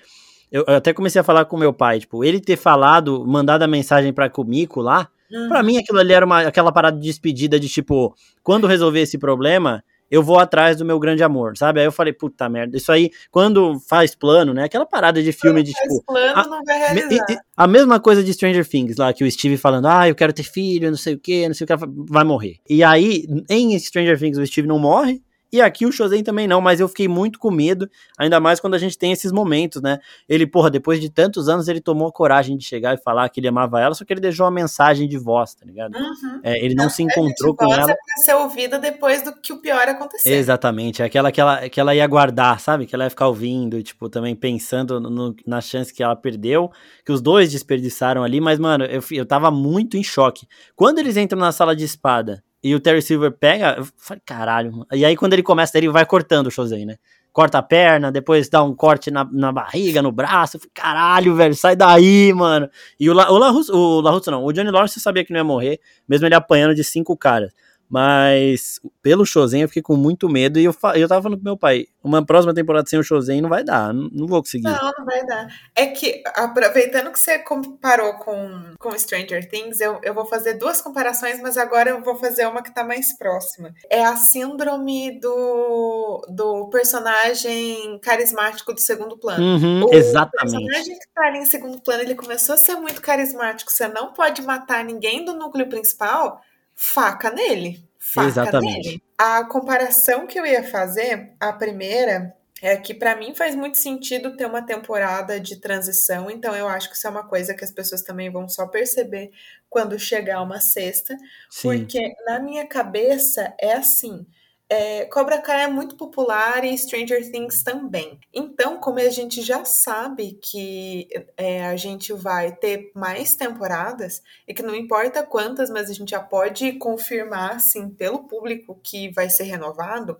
eu, 0.53 0.63
eu, 0.67 0.75
até 0.75 0.93
comecei 0.93 1.19
a 1.19 1.23
falar 1.23 1.45
com 1.45 1.57
meu 1.57 1.73
pai, 1.73 1.99
tipo, 1.99 2.23
ele 2.23 2.39
ter 2.39 2.55
falado, 2.55 3.25
mandado 3.25 3.63
a 3.63 3.67
mensagem 3.67 4.13
pra 4.13 4.29
Kumiko 4.29 4.81
lá, 4.81 5.09
uhum. 5.31 5.49
pra 5.49 5.63
mim 5.63 5.77
aquilo 5.77 5.97
ali 5.97 6.13
era 6.13 6.23
uma, 6.23 6.41
aquela 6.41 6.71
parada 6.71 6.95
de 6.95 7.03
despedida 7.07 7.59
de 7.59 7.67
tipo, 7.67 8.15
quando 8.43 8.67
resolver 8.67 9.01
esse 9.01 9.17
problema, 9.17 9.83
eu 10.11 10.21
vou 10.21 10.37
atrás 10.37 10.77
do 10.77 10.85
meu 10.85 10.99
grande 10.99 11.23
amor, 11.23 11.57
sabe? 11.57 11.79
Aí 11.79 11.87
eu 11.87 11.91
falei, 11.91 12.13
puta 12.13 12.47
merda, 12.47 12.77
isso 12.77 12.91
aí, 12.91 13.09
quando 13.31 13.79
faz 13.79 14.13
plano, 14.13 14.53
né? 14.53 14.65
Aquela 14.65 14.85
parada 14.85 15.23
de 15.23 15.31
filme 15.31 15.63
de 15.63 15.71
faz 15.71 15.87
tipo. 15.87 16.03
Plano, 16.05 16.39
a, 16.39 16.47
não 16.47 16.63
vai 16.63 16.77
realizar. 16.77 17.25
a 17.57 17.65
mesma 17.65 17.99
coisa 17.99 18.23
de 18.23 18.31
Stranger 18.31 18.67
Things, 18.67 18.97
lá, 18.97 19.11
que 19.11 19.23
o 19.23 19.31
Steve 19.31 19.57
falando, 19.57 19.87
ah, 19.87 20.07
eu 20.07 20.13
quero 20.13 20.31
ter 20.31 20.43
filho, 20.43 20.91
não 20.91 20.97
sei 20.97 21.15
o 21.15 21.19
que, 21.19 21.47
não 21.47 21.55
sei 21.55 21.65
o 21.65 21.67
que, 21.67 21.73
vai 22.07 22.23
morrer. 22.23 22.57
E 22.69 22.83
aí, 22.83 23.25
em 23.49 23.79
Stranger 23.79 24.19
Things, 24.19 24.37
o 24.37 24.45
Steve 24.45 24.67
não 24.67 24.77
morre, 24.77 25.19
E 25.53 25.61
aqui 25.61 25.85
o 25.85 25.91
Shozen 25.91 26.23
também 26.23 26.47
não, 26.47 26.59
mas 26.59 26.79
eu 26.79 26.87
fiquei 26.87 27.07
muito 27.07 27.37
com 27.37 27.51
medo, 27.51 27.87
ainda 28.17 28.39
mais 28.39 28.59
quando 28.59 28.73
a 28.73 28.79
gente 28.79 28.97
tem 28.97 29.11
esses 29.11 29.31
momentos, 29.31 29.83
né? 29.83 29.99
Ele, 30.27 30.47
porra, 30.47 30.71
depois 30.71 30.99
de 30.99 31.11
tantos 31.11 31.47
anos, 31.47 31.67
ele 31.67 31.79
tomou 31.79 32.07
a 32.07 32.11
coragem 32.11 32.57
de 32.57 32.65
chegar 32.65 32.95
e 32.95 32.97
falar 32.97 33.29
que 33.29 33.39
ele 33.39 33.47
amava 33.47 33.79
ela, 33.79 33.93
só 33.93 34.03
que 34.03 34.11
ele 34.11 34.19
deixou 34.19 34.47
uma 34.47 34.51
mensagem 34.51 35.07
de 35.07 35.15
voz, 35.15 35.53
tá 35.53 35.63
ligado? 35.63 35.95
Uhum. 35.95 36.39
É, 36.41 36.57
ele 36.65 36.73
não, 36.73 36.85
não 36.85 36.89
se 36.89 37.03
encontrou 37.03 37.55
com 37.55 37.71
ela. 37.71 37.83
É 37.83 37.85
pra 37.85 38.23
ser 38.25 38.33
ouvida 38.33 38.79
depois 38.79 39.21
do 39.21 39.31
que 39.39 39.53
o 39.53 39.61
pior 39.61 39.87
aconteceu. 39.87 40.33
Exatamente, 40.33 41.03
aquela 41.03 41.31
que 41.31 41.39
ela, 41.39 41.69
que 41.69 41.79
ela 41.79 41.93
ia 41.93 42.07
guardar, 42.07 42.59
sabe? 42.59 42.87
Que 42.87 42.95
ela 42.95 43.03
ia 43.03 43.09
ficar 43.11 43.27
ouvindo 43.27 43.77
e, 43.77 43.83
tipo, 43.83 44.09
também 44.09 44.35
pensando 44.35 44.99
no, 44.99 45.35
na 45.45 45.61
chance 45.61 45.93
que 45.93 46.01
ela 46.01 46.15
perdeu, 46.15 46.71
que 47.05 47.11
os 47.11 47.21
dois 47.21 47.51
desperdiçaram 47.51 48.23
ali, 48.23 48.41
mas, 48.41 48.57
mano, 48.57 48.85
eu, 48.85 49.03
eu 49.11 49.25
tava 49.25 49.51
muito 49.51 49.97
em 49.97 50.03
choque. 50.03 50.47
Quando 50.75 50.97
eles 50.97 51.15
entram 51.15 51.39
na 51.39 51.51
sala 51.51 51.75
de 51.75 51.83
espada 51.83 52.43
e 52.63 52.73
o 52.73 52.79
Terry 52.79 53.01
Silver 53.01 53.31
pega, 53.31 53.75
eu 53.77 53.87
falei, 53.97 54.21
caralho. 54.25 54.85
E 54.93 55.03
aí, 55.03 55.17
quando 55.17 55.33
ele 55.33 55.43
começa, 55.43 55.77
ele 55.77 55.89
vai 55.89 56.05
cortando 56.05 56.47
o 56.47 56.51
Shozen, 56.51 56.85
né? 56.85 56.95
Corta 57.33 57.57
a 57.57 57.63
perna, 57.63 58.11
depois 58.11 58.47
dá 58.47 58.63
um 58.63 58.73
corte 58.73 59.11
na, 59.11 59.27
na 59.31 59.51
barriga, 59.51 60.01
no 60.01 60.11
braço. 60.11 60.55
Eu 60.55 60.61
falei, 60.61 60.71
caralho, 60.73 61.35
velho, 61.35 61.55
sai 61.55 61.75
daí, 61.75 62.31
mano. 62.33 62.69
E 62.97 63.09
o, 63.09 63.13
La, 63.13 63.29
o, 63.31 63.37
La 63.37 63.49
Russo, 63.49 63.75
o 63.75 63.99
La 63.99 64.11
Russo 64.11 64.31
não, 64.31 64.45
o 64.45 64.53
Johnny 64.53 64.71
Lawrence 64.71 64.99
sabia 64.99 65.25
que 65.25 65.33
não 65.33 65.39
ia 65.39 65.43
morrer, 65.43 65.79
mesmo 66.07 66.25
ele 66.25 66.35
apanhando 66.35 66.73
de 66.73 66.83
cinco 66.83 67.17
caras. 67.17 67.51
Mas 67.89 68.79
pelo 69.01 69.25
Shozen 69.25 69.61
eu 69.61 69.67
fiquei 69.67 69.83
com 69.83 69.95
muito 69.95 70.27
medo 70.27 70.59
e 70.59 70.65
eu, 70.65 70.75
eu 70.95 71.07
tava 71.07 71.21
falando 71.21 71.37
pro 71.37 71.43
meu 71.43 71.57
pai, 71.57 71.85
uma 72.03 72.25
próxima 72.25 72.53
temporada 72.53 72.89
sem 72.89 72.97
o 72.97 73.03
Shozen 73.03 73.41
não 73.41 73.49
vai 73.49 73.63
dar, 73.63 73.93
não, 73.93 74.09
não, 74.11 74.27
vou 74.27 74.41
conseguir. 74.41 74.63
Não, 74.63 74.91
não 74.97 75.05
vai 75.05 75.25
dar. 75.25 75.47
É 75.75 75.87
que, 75.87 76.23
aproveitando 76.35 77.11
que 77.11 77.19
você 77.19 77.39
comparou 77.39 78.13
com, 78.15 78.73
com 78.79 78.97
Stranger 78.97 79.47
Things, 79.47 79.79
eu, 79.79 79.99
eu 80.03 80.13
vou 80.13 80.25
fazer 80.25 80.55
duas 80.55 80.81
comparações, 80.81 81.39
mas 81.41 81.57
agora 81.57 81.91
eu 81.91 82.01
vou 82.01 82.15
fazer 82.15 82.47
uma 82.47 82.63
que 82.63 82.73
tá 82.73 82.83
mais 82.83 83.17
próxima. 83.17 83.73
É 83.89 84.03
a 84.03 84.15
síndrome 84.15 85.19
do, 85.19 86.25
do 86.29 86.69
personagem 86.69 87.99
carismático 87.99 88.73
do 88.73 88.79
segundo 88.79 89.17
plano. 89.17 89.43
Uhum, 89.43 89.85
o 89.85 89.93
exatamente. 89.93 90.55
O 90.55 90.67
personagem 90.67 90.99
que 90.99 91.05
tá 91.13 91.27
ali 91.27 91.39
em 91.39 91.45
segundo 91.45 91.79
plano, 91.79 92.01
ele 92.01 92.15
começou 92.15 92.55
a 92.55 92.57
ser 92.57 92.75
muito 92.75 93.01
carismático, 93.01 93.71
você 93.71 93.87
não 93.87 94.13
pode 94.13 94.41
matar 94.41 94.83
ninguém 94.83 95.23
do 95.23 95.33
núcleo 95.33 95.69
principal 95.69 96.41
faca 96.75 97.31
nele. 97.31 97.83
Faca 97.97 98.27
Exatamente. 98.27 98.87
nele. 98.87 99.03
A 99.17 99.43
comparação 99.45 100.27
que 100.27 100.39
eu 100.39 100.45
ia 100.45 100.63
fazer, 100.63 101.33
a 101.39 101.53
primeira, 101.53 102.35
é 102.61 102.77
que 102.77 102.93
para 102.93 103.15
mim 103.15 103.35
faz 103.35 103.55
muito 103.55 103.77
sentido 103.77 104.37
ter 104.37 104.45
uma 104.45 104.61
temporada 104.61 105.37
de 105.37 105.57
transição, 105.57 106.31
então 106.31 106.55
eu 106.55 106.67
acho 106.67 106.89
que 106.89 106.95
isso 106.95 107.05
é 107.05 107.09
uma 107.09 107.27
coisa 107.27 107.53
que 107.53 107.63
as 107.63 107.71
pessoas 107.71 108.01
também 108.01 108.31
vão 108.31 108.47
só 108.47 108.67
perceber 108.67 109.31
quando 109.69 109.99
chegar 109.99 110.41
uma 110.41 110.61
sexta, 110.61 111.13
Sim. 111.49 111.79
porque 111.79 111.99
na 112.25 112.39
minha 112.39 112.65
cabeça 112.65 113.53
é 113.59 113.73
assim, 113.73 114.25
é, 114.73 115.05
Cobra 115.05 115.39
Kai 115.39 115.65
é 115.65 115.67
muito 115.67 115.95
popular 115.95 116.65
e 116.65 116.75
Stranger 116.75 117.31
Things 117.31 117.61
também. 117.61 118.19
Então, 118.33 118.77
como 118.79 118.97
a 118.97 119.09
gente 119.09 119.39
já 119.43 119.63
sabe 119.63 120.39
que 120.41 121.07
é, 121.37 121.67
a 121.67 121.75
gente 121.75 122.11
vai 122.11 122.55
ter 122.55 122.91
mais 122.95 123.35
temporadas, 123.35 124.23
e 124.47 124.53
que 124.53 124.63
não 124.63 124.75
importa 124.75 125.21
quantas, 125.21 125.69
mas 125.69 125.91
a 125.91 125.93
gente 125.93 126.09
já 126.09 126.19
pode 126.19 126.73
confirmar, 126.73 127.57
assim, 127.57 127.87
pelo 127.87 128.23
público 128.23 128.79
que 128.83 129.11
vai 129.11 129.29
ser 129.29 129.43
renovado, 129.43 130.17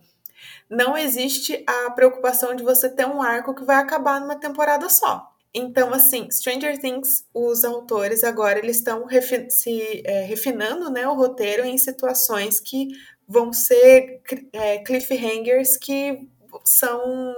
não 0.70 0.96
existe 0.96 1.64
a 1.66 1.90
preocupação 1.90 2.54
de 2.54 2.62
você 2.62 2.88
ter 2.88 3.06
um 3.06 3.20
arco 3.20 3.56
que 3.56 3.64
vai 3.64 3.76
acabar 3.76 4.20
numa 4.20 4.36
temporada 4.36 4.88
só. 4.88 5.34
Então, 5.56 5.94
assim, 5.94 6.28
Stranger 6.32 6.80
Things, 6.80 7.24
os 7.32 7.64
autores 7.64 8.24
agora 8.24 8.58
eles 8.58 8.78
estão 8.78 9.04
refi 9.04 9.48
se 9.50 10.02
é, 10.04 10.22
refinando 10.24 10.90
né, 10.90 11.06
o 11.06 11.14
roteiro 11.14 11.64
em 11.64 11.78
situações 11.78 12.58
que 12.58 12.88
vão 13.26 13.52
ser 13.52 14.20
é, 14.52 14.78
cliffhangers 14.78 15.76
que 15.76 16.28
são, 16.64 17.34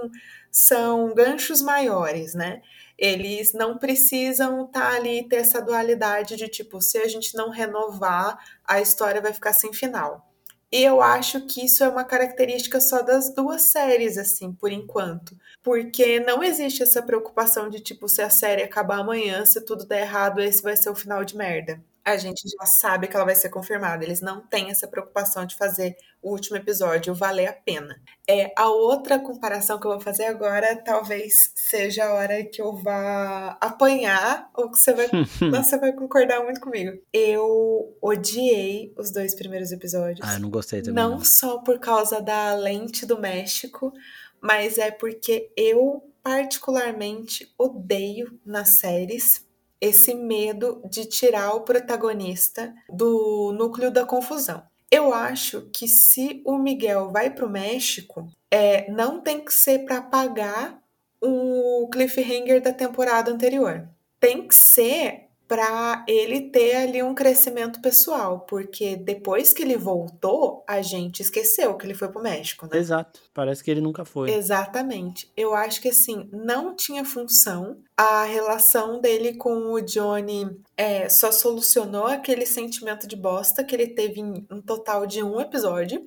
são 0.51 1.13
ganchos 1.13 1.61
maiores, 1.61 2.33
né? 2.33 2.61
Eles 2.97 3.53
não 3.53 3.77
precisam 3.77 4.65
estar 4.65 4.91
tá 4.91 4.95
ali 4.95 5.27
ter 5.27 5.37
essa 5.37 5.61
dualidade 5.61 6.35
de 6.35 6.47
tipo, 6.47 6.81
se 6.81 6.97
a 6.97 7.07
gente 7.07 7.35
não 7.35 7.49
renovar, 7.49 8.37
a 8.65 8.81
história 8.81 9.21
vai 9.21 9.33
ficar 9.33 9.53
sem 9.53 9.71
final. 9.71 10.25
E 10.69 10.83
eu 10.83 11.01
acho 11.01 11.45
que 11.45 11.63
isso 11.63 11.83
é 11.83 11.87
uma 11.87 12.03
característica 12.03 12.81
só 12.81 13.01
das 13.01 13.33
duas 13.33 13.71
séries, 13.71 14.17
assim, 14.17 14.51
por 14.51 14.71
enquanto. 14.71 15.37
Porque 15.63 16.19
não 16.19 16.43
existe 16.43 16.83
essa 16.83 17.01
preocupação 17.01 17.69
de, 17.69 17.79
tipo, 17.79 18.09
se 18.09 18.21
a 18.21 18.29
série 18.29 18.63
acabar 18.63 18.99
amanhã, 18.99 19.45
se 19.45 19.61
tudo 19.63 19.85
der 19.85 20.01
errado, 20.01 20.41
esse 20.41 20.61
vai 20.61 20.75
ser 20.75 20.89
o 20.89 20.95
final 20.95 21.23
de 21.23 21.37
merda 21.37 21.81
a 22.07 22.15
gente 22.15 22.47
já 22.47 22.65
sabe 22.65 23.05
que 23.07 23.17
ela 23.17 23.25
vai 23.25 23.35
ser 23.35 23.49
confirmada. 23.49 24.01
Eles 24.01 24.21
não 24.21 24.39
têm 24.39 24.69
essa 24.69 24.87
preocupação 24.87 25.45
de 25.45 25.57
fazer 25.57 25.97
o 26.21 26.31
último 26.31 26.55
episódio 26.55 27.13
valer 27.13 27.47
a 27.47 27.53
pena. 27.53 28.01
É, 28.25 28.53
a 28.55 28.69
outra 28.69 29.19
comparação 29.19 29.77
que 29.77 29.85
eu 29.85 29.91
vou 29.91 29.99
fazer 29.99 30.23
agora 30.23 30.81
talvez 30.83 31.51
seja 31.53 32.05
a 32.05 32.13
hora 32.13 32.45
que 32.45 32.61
eu 32.61 32.73
vá 32.77 33.57
apanhar 33.59 34.49
ou 34.55 34.71
que 34.71 34.79
você 34.79 34.93
vai, 34.93 35.09
você 35.51 35.77
vai 35.77 35.91
concordar 35.91 36.41
muito 36.45 36.61
comigo. 36.61 36.97
Eu 37.11 37.93
odiei 38.01 38.93
os 38.97 39.11
dois 39.11 39.35
primeiros 39.35 39.73
episódios. 39.73 40.25
Ah, 40.25 40.35
eu 40.35 40.39
não 40.39 40.49
gostei 40.49 40.81
também. 40.81 41.03
Não, 41.03 41.17
não 41.17 41.25
só 41.25 41.57
por 41.57 41.77
causa 41.77 42.21
da 42.21 42.53
lente 42.53 43.05
do 43.05 43.19
México, 43.19 43.91
mas 44.39 44.77
é 44.77 44.91
porque 44.91 45.51
eu 45.57 46.09
particularmente 46.23 47.53
odeio 47.57 48.39
nas 48.45 48.79
séries 48.79 49.45
esse 49.79 50.13
medo 50.13 50.81
de 50.89 51.05
tirar 51.05 51.53
o 51.53 51.61
protagonista 51.61 52.73
do 52.89 53.53
núcleo 53.53 53.91
da 53.91 54.05
confusão. 54.05 54.63
Eu 54.89 55.13
acho 55.13 55.69
que 55.73 55.87
se 55.87 56.41
o 56.45 56.57
Miguel 56.57 57.09
vai 57.11 57.29
para 57.29 57.45
o 57.45 57.49
México, 57.49 58.27
é, 58.49 58.89
não 58.89 59.21
tem 59.21 59.43
que 59.43 59.53
ser 59.53 59.79
para 59.79 59.97
apagar 59.97 60.81
o 61.21 61.89
cliffhanger 61.91 62.61
da 62.61 62.71
temporada 62.71 63.31
anterior. 63.31 63.87
Tem 64.19 64.47
que 64.47 64.55
ser 64.55 65.26
para 65.47 66.03
ele 66.07 66.41
ter 66.49 66.75
ali 66.75 67.01
um 67.01 67.15
crescimento 67.15 67.81
pessoal, 67.81 68.41
porque 68.41 68.97
depois 68.97 69.53
que 69.53 69.63
ele 69.63 69.77
voltou, 69.77 70.63
a 70.67 70.81
gente 70.81 71.21
esqueceu 71.21 71.75
que 71.77 71.85
ele 71.85 71.93
foi 71.93 72.09
pro 72.09 72.21
México, 72.21 72.67
né? 72.69 72.77
Exato. 72.77 73.21
Parece 73.33 73.63
que 73.63 73.71
ele 73.71 73.79
nunca 73.79 74.03
foi. 74.03 74.29
Exatamente. 74.31 75.31
Eu 75.37 75.53
acho 75.53 75.81
que 75.81 75.89
assim, 75.89 76.29
não 76.33 76.75
tinha 76.75 77.05
função. 77.05 77.77
A 77.95 78.25
relação 78.25 78.99
dele 78.99 79.35
com 79.35 79.71
o 79.71 79.81
Johnny 79.81 80.49
é, 80.75 81.07
só 81.07 81.31
solucionou 81.31 82.07
aquele 82.07 82.45
sentimento 82.45 83.07
de 83.07 83.15
bosta 83.15 83.63
que 83.63 83.73
ele 83.73 83.87
teve 83.87 84.19
em 84.19 84.45
um 84.51 84.61
total 84.61 85.07
de 85.07 85.23
um 85.23 85.39
episódio. 85.39 86.05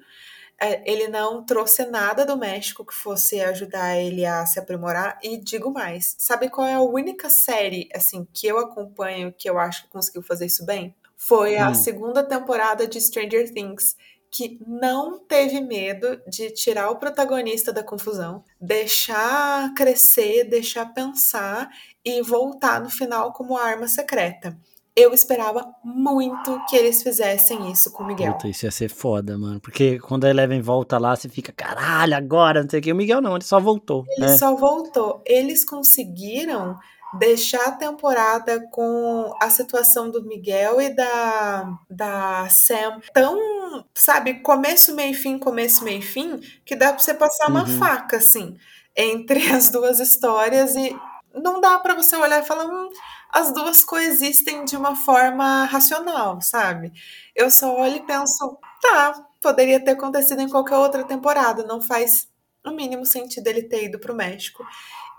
É, 0.62 0.82
ele 0.90 1.08
não 1.08 1.42
trouxe 1.42 1.86
nada 1.86 2.26
do 2.26 2.36
México 2.36 2.84
que 2.84 2.94
fosse 2.94 3.40
ajudar 3.40 3.96
ele 3.96 4.26
a 4.26 4.44
se 4.44 4.58
aprimorar. 4.58 5.18
E 5.22 5.38
digo 5.38 5.70
mais, 5.70 6.14
sabe 6.18 6.50
qual 6.50 6.66
é 6.66 6.74
a 6.74 6.82
única 6.82 7.30
série 7.30 7.88
assim 7.94 8.26
que 8.32 8.46
eu 8.46 8.58
acompanho 8.58 9.32
que 9.32 9.48
eu 9.48 9.58
acho 9.58 9.84
que 9.84 9.88
conseguiu 9.88 10.22
fazer 10.22 10.46
isso 10.46 10.66
bem? 10.66 10.94
Foi 11.16 11.56
a 11.56 11.70
hum. 11.70 11.74
segunda 11.74 12.22
temporada 12.22 12.86
de 12.86 13.00
Stranger 13.00 13.52
Things, 13.52 13.96
que 14.30 14.60
não 14.66 15.18
teve 15.18 15.60
medo 15.60 16.20
de 16.28 16.50
tirar 16.50 16.90
o 16.90 16.96
protagonista 16.96 17.72
da 17.72 17.82
confusão, 17.82 18.44
deixar 18.60 19.72
crescer, 19.74 20.44
deixar 20.44 20.92
pensar 20.94 21.68
e 22.04 22.22
voltar 22.22 22.80
no 22.80 22.90
final 22.90 23.32
como 23.32 23.56
arma 23.56 23.88
secreta 23.88 24.56
eu 24.96 25.12
esperava 25.12 25.66
muito 25.84 26.60
que 26.68 26.76
eles 26.76 27.02
fizessem 27.02 27.70
isso 27.70 27.92
com 27.92 28.02
o 28.02 28.06
Miguel. 28.06 28.32
Puta, 28.32 28.48
isso 28.48 28.64
ia 28.64 28.70
ser 28.70 28.88
foda, 28.88 29.38
mano. 29.38 29.60
Porque 29.60 29.98
quando 29.98 30.24
a 30.24 30.30
Eleven 30.30 30.60
volta 30.60 30.98
lá, 30.98 31.14
você 31.14 31.28
fica, 31.28 31.52
caralho, 31.52 32.16
agora, 32.16 32.62
não 32.62 32.70
sei 32.70 32.80
o 32.80 32.82
que. 32.82 32.92
O 32.92 32.96
Miguel 32.96 33.20
não, 33.20 33.34
ele 33.36 33.44
só 33.44 33.60
voltou. 33.60 34.04
Ele 34.16 34.26
né? 34.26 34.38
só 34.38 34.54
voltou. 34.54 35.22
Eles 35.26 35.64
conseguiram 35.64 36.76
deixar 37.18 37.66
a 37.66 37.72
temporada 37.72 38.60
com 38.70 39.34
a 39.40 39.50
situação 39.50 40.10
do 40.10 40.24
Miguel 40.24 40.80
e 40.80 40.94
da, 40.94 41.78
da 41.88 42.48
Sam 42.48 43.00
tão, 43.12 43.84
sabe, 43.94 44.34
começo, 44.40 44.94
meio 44.94 45.14
fim, 45.14 45.38
começo, 45.38 45.82
meio 45.82 46.02
fim, 46.02 46.40
que 46.64 46.76
dá 46.76 46.92
pra 46.92 46.98
você 46.98 47.14
passar 47.14 47.48
uma 47.48 47.62
uhum. 47.62 47.78
faca, 47.78 48.18
assim, 48.18 48.56
entre 48.96 49.44
as 49.50 49.70
duas 49.70 49.98
histórias 49.98 50.76
e 50.76 50.96
não 51.34 51.60
dá 51.60 51.78
para 51.78 51.94
você 51.94 52.16
olhar 52.16 52.42
e 52.42 52.46
falar, 52.46 52.66
hum, 52.66 52.88
as 53.32 53.52
duas 53.52 53.84
coexistem 53.84 54.64
de 54.64 54.76
uma 54.76 54.96
forma 54.96 55.64
racional, 55.64 56.40
sabe? 56.40 56.92
Eu 57.34 57.50
só 57.50 57.74
olho 57.78 57.96
e 57.96 58.06
penso, 58.06 58.58
tá, 58.80 59.14
poderia 59.40 59.82
ter 59.82 59.92
acontecido 59.92 60.40
em 60.40 60.48
qualquer 60.48 60.76
outra 60.76 61.04
temporada, 61.04 61.64
não 61.64 61.80
faz 61.80 62.28
o 62.64 62.70
mínimo 62.70 63.06
sentido 63.06 63.46
ele 63.46 63.62
ter 63.62 63.84
ido 63.84 63.98
para 63.98 64.12
o 64.12 64.16
México. 64.16 64.64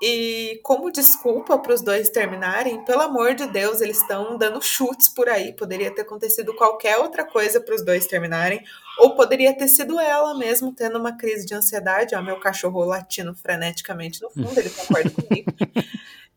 E 0.04 0.60
como 0.64 0.92
desculpa 0.92 1.60
para 1.60 1.74
os 1.74 1.82
dois 1.82 2.10
terminarem, 2.10 2.84
pelo 2.86 3.02
amor 3.02 3.36
de 3.36 3.46
Deus, 3.46 3.82
eles 3.82 4.02
estão 4.02 4.36
dando 4.36 4.60
chutes 4.60 5.08
por 5.08 5.30
aí. 5.30 5.54
Poderia 5.54 5.94
ter 5.94 6.02
acontecido 6.02 6.56
qualquer 6.56 6.98
outra 6.98 7.24
coisa 7.24 7.62
para 7.62 7.76
os 7.76 7.86
dois 7.86 8.08
terminarem, 8.08 8.64
ou 8.98 9.16
poderia 9.16 9.56
ter 9.56 9.68
sido 9.68 10.00
ela 10.00 10.36
mesmo 10.36 10.74
tendo 10.74 10.98
uma 10.98 11.16
crise 11.16 11.46
de 11.46 11.54
ansiedade. 11.54 12.16
Ó, 12.16 12.22
meu 12.22 12.40
cachorro 12.40 12.84
latindo 12.84 13.36
freneticamente 13.36 14.20
no 14.24 14.32
fundo, 14.32 14.60
ele 14.60 14.72
concorda 14.72 15.12
comigo. 15.12 15.52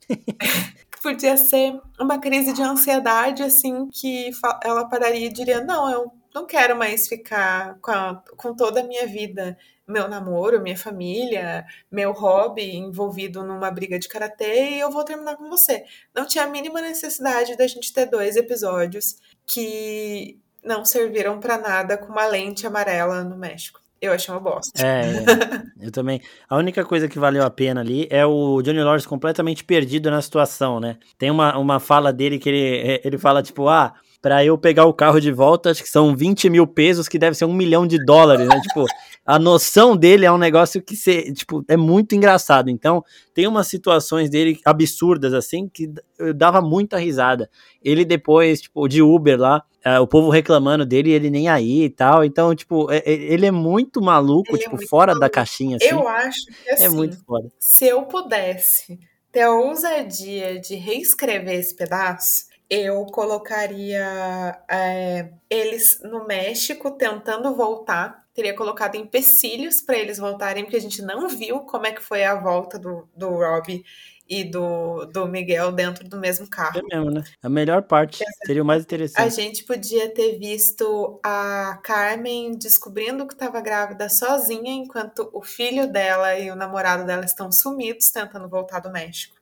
podia 1.05 1.37
ser 1.37 1.79
uma 2.01 2.19
crise 2.19 2.55
de 2.55 2.63
ansiedade, 2.63 3.43
assim, 3.43 3.89
que 3.91 4.31
ela 4.65 4.89
pararia 4.89 5.27
e 5.27 5.33
diria: 5.33 5.63
Não, 5.63 5.91
eu 5.91 6.11
não 6.35 6.47
quero 6.47 6.77
mais 6.77 7.07
ficar 7.07 7.79
com, 7.81 7.91
a, 7.91 8.25
com 8.37 8.55
toda 8.55 8.81
a 8.81 8.85
minha 8.85 9.07
vida 9.07 9.57
meu 9.87 10.09
namoro, 10.09 10.63
minha 10.63 10.79
família, 10.79 11.67
meu 11.93 12.11
hobby 12.13 12.75
envolvido 12.75 13.43
numa 13.45 13.71
briga 13.71 13.99
de 13.99 14.09
karatê 14.09 14.71
e 14.71 14.81
eu 14.81 14.91
vou 14.91 15.05
terminar 15.05 15.37
com 15.37 15.49
você. 15.51 15.85
Não 16.15 16.27
tinha 16.27 16.45
a 16.45 16.49
mínima 16.49 16.81
necessidade 16.81 17.55
da 17.55 17.67
gente 17.67 17.93
ter 17.93 18.07
dois 18.07 18.35
episódios 18.35 19.17
que 19.47 20.41
não 20.65 20.87
serviram 20.87 21.39
para 21.39 21.59
nada 21.59 21.99
com 21.99 22.11
uma 22.11 22.25
lente 22.27 22.67
amarela 22.67 23.23
no 23.23 23.37
México. 23.37 23.84
Eu 24.05 24.13
achei 24.13 24.33
uma 24.35 24.41
bosta. 24.41 24.85
É, 24.85 25.03
é, 25.03 25.87
eu 25.87 25.91
também. 25.91 26.21
A 26.49 26.57
única 26.57 26.85
coisa 26.85 27.09
que 27.09 27.19
valeu 27.19 27.43
a 27.43 27.51
pena 27.51 27.81
ali 27.81 28.07
é 28.11 28.25
o 28.27 28.61
Johnny 28.63 28.83
Lawrence 28.83 29.09
completamente 29.09 29.65
perdido 29.65 30.11
na 30.11 30.21
situação, 30.21 30.79
né? 30.79 30.97
Tem 31.19 31.31
uma, 31.31 31.57
uma 31.57 31.81
fala 31.81 32.13
dele 32.13 32.39
que 32.39 32.49
ele, 32.49 33.01
ele 33.03 33.17
fala, 33.17 33.43
tipo, 33.43 33.69
ah, 33.69 33.95
para 34.21 34.45
eu 34.45 34.57
pegar 34.57 34.87
o 34.87 34.93
carro 34.95 35.21
de 35.21 35.31
volta, 35.31 35.71
acho 35.71 35.83
que 35.83 35.89
são 35.89 36.17
20 36.17 36.49
mil 36.49 36.67
pesos, 36.67 37.09
que 37.09 37.19
deve 37.19 37.37
ser 37.37 37.45
um 37.45 37.53
milhão 37.53 37.87
de 37.87 38.03
dólares, 38.03 38.49
né? 38.49 38.61
tipo, 38.61 38.87
a 39.25 39.39
noção 39.39 39.97
dele 39.97 40.27
é 40.27 40.33
um 40.33 40.39
negócio 40.39 40.83
que 40.83 40.95
tipo, 41.33 41.65
é 41.67 41.77
muito 41.77 42.15
engraçado. 42.15 42.69
Então, 42.69 43.03
tem 43.33 43.47
umas 43.47 43.67
situações 43.67 44.29
dele 44.29 44.61
absurdas, 44.65 45.33
assim, 45.33 45.69
que 45.69 45.91
eu 46.19 46.35
dava 46.35 46.61
muita 46.61 46.99
risada. 46.99 47.49
Ele 47.83 48.05
depois, 48.05 48.61
tipo, 48.61 48.87
de 48.87 49.01
Uber 49.01 49.39
lá, 49.39 49.63
é, 49.85 49.99
o 50.01 50.07
povo 50.07 50.31
reclamando 50.31 50.87
dele 50.87 51.11
e 51.11 51.13
ele 51.13 51.31
nem 51.31 51.49
aí 51.49 51.85
e 51.85 51.91
tal. 51.91 52.25
Então, 52.25 52.55
tipo, 52.55 52.91
é, 52.91 52.99
é 52.99 53.13
ele 53.13 53.47
é 53.47 53.51
muito 53.51 54.01
maluco, 54.03 54.51
ele 54.51 54.59
é 54.59 54.63
tipo, 54.65 54.77
é 54.77 54.79
muito 54.79 54.89
fora 54.89 55.13
maluco. 55.13 55.21
da 55.21 55.31
caixinha, 55.31 55.77
assim. 55.77 55.89
Eu 55.89 56.09
acho 56.09 56.47
que, 56.47 56.71
assim, 56.71 56.85
é 56.85 56.89
muito 56.89 57.17
foda. 57.25 57.49
se 57.59 57.87
eu 57.87 58.03
pudesse 58.03 58.99
ter 59.31 59.43
a 59.43 59.53
ousadia 59.53 60.59
de 60.59 60.75
reescrever 60.75 61.59
esse 61.59 61.75
pedaço, 61.75 62.47
eu 62.71 63.05
colocaria 63.07 64.59
é, 64.69 65.31
eles 65.51 66.01
no 66.03 66.27
México 66.27 66.91
tentando 66.93 67.55
voltar. 67.55 68.24
Teria 68.35 68.55
colocado 68.55 68.97
empecilhos 68.97 69.81
para 69.81 69.97
eles 69.97 70.19
voltarem, 70.19 70.65
porque 70.65 70.77
a 70.77 70.81
gente 70.81 71.01
não 71.01 71.29
viu 71.29 71.61
como 71.61 71.87
é 71.87 71.93
que 71.93 72.03
foi 72.03 72.25
a 72.25 72.35
volta 72.35 72.79
do, 72.79 73.09
do 73.17 73.29
Rob 73.29 73.85
e 74.29 74.43
do, 74.43 75.05
do 75.07 75.29
Miguel 75.29 75.71
dentro 75.71 76.09
do 76.09 76.19
mesmo 76.19 76.49
carro. 76.49 76.79
É 76.79 76.97
mesmo, 76.97 77.11
né? 77.11 77.23
A 77.43 77.49
melhor 77.49 77.83
parte 77.83 78.25
seria 78.45 78.63
o 78.63 78.67
mais 78.67 78.83
interessante. 78.83 79.21
A 79.21 79.29
gente 79.29 79.65
podia 79.65 80.09
ter 80.09 80.39
visto 80.39 81.21
a 81.23 81.79
Carmen 81.83 82.57
descobrindo 82.57 83.27
que 83.27 83.35
estava 83.35 83.61
grávida 83.61 84.09
sozinha, 84.09 84.73
enquanto 84.73 85.31
o 85.33 85.43
filho 85.43 85.87
dela 85.87 86.39
e 86.39 86.51
o 86.51 86.57
namorado 86.57 87.07
dela 87.07 87.25
estão 87.25 87.53
sumidos 87.53 88.11
tentando 88.11 88.49
voltar 88.49 88.81
do 88.81 88.91
México 88.91 89.35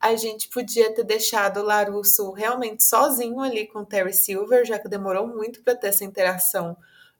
a 0.00 0.14
gente 0.14 0.48
podia 0.48 0.94
ter 0.94 1.04
deixado 1.04 1.58
o 1.58 1.64
Larusso 1.64 2.30
realmente 2.32 2.84
sozinho 2.84 3.40
ali 3.40 3.66
com 3.66 3.80
o 3.80 3.86
Terry 3.86 4.12
Silver, 4.12 4.64
já 4.64 4.78
que 4.78 4.88
demorou 4.88 5.26
muito 5.26 5.60
para 5.62 5.74
ter 5.74 5.88
essa 5.88 6.04
interação 6.04 6.76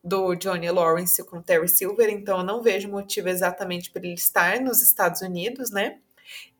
do 0.09 0.35
Johnny 0.35 0.71
Lawrence 0.71 1.23
com 1.25 1.38
o 1.38 1.42
Terry 1.42 1.68
Silver, 1.68 2.09
então 2.09 2.38
eu 2.38 2.44
não 2.44 2.62
vejo 2.62 2.88
motivo 2.88 3.29
exatamente 3.29 3.90
para 3.90 4.03
ele 4.05 4.14
estar 4.14 4.61
nos 4.61 4.83
Estados 4.83 5.21
Unidos, 5.21 5.71
né? 5.71 5.99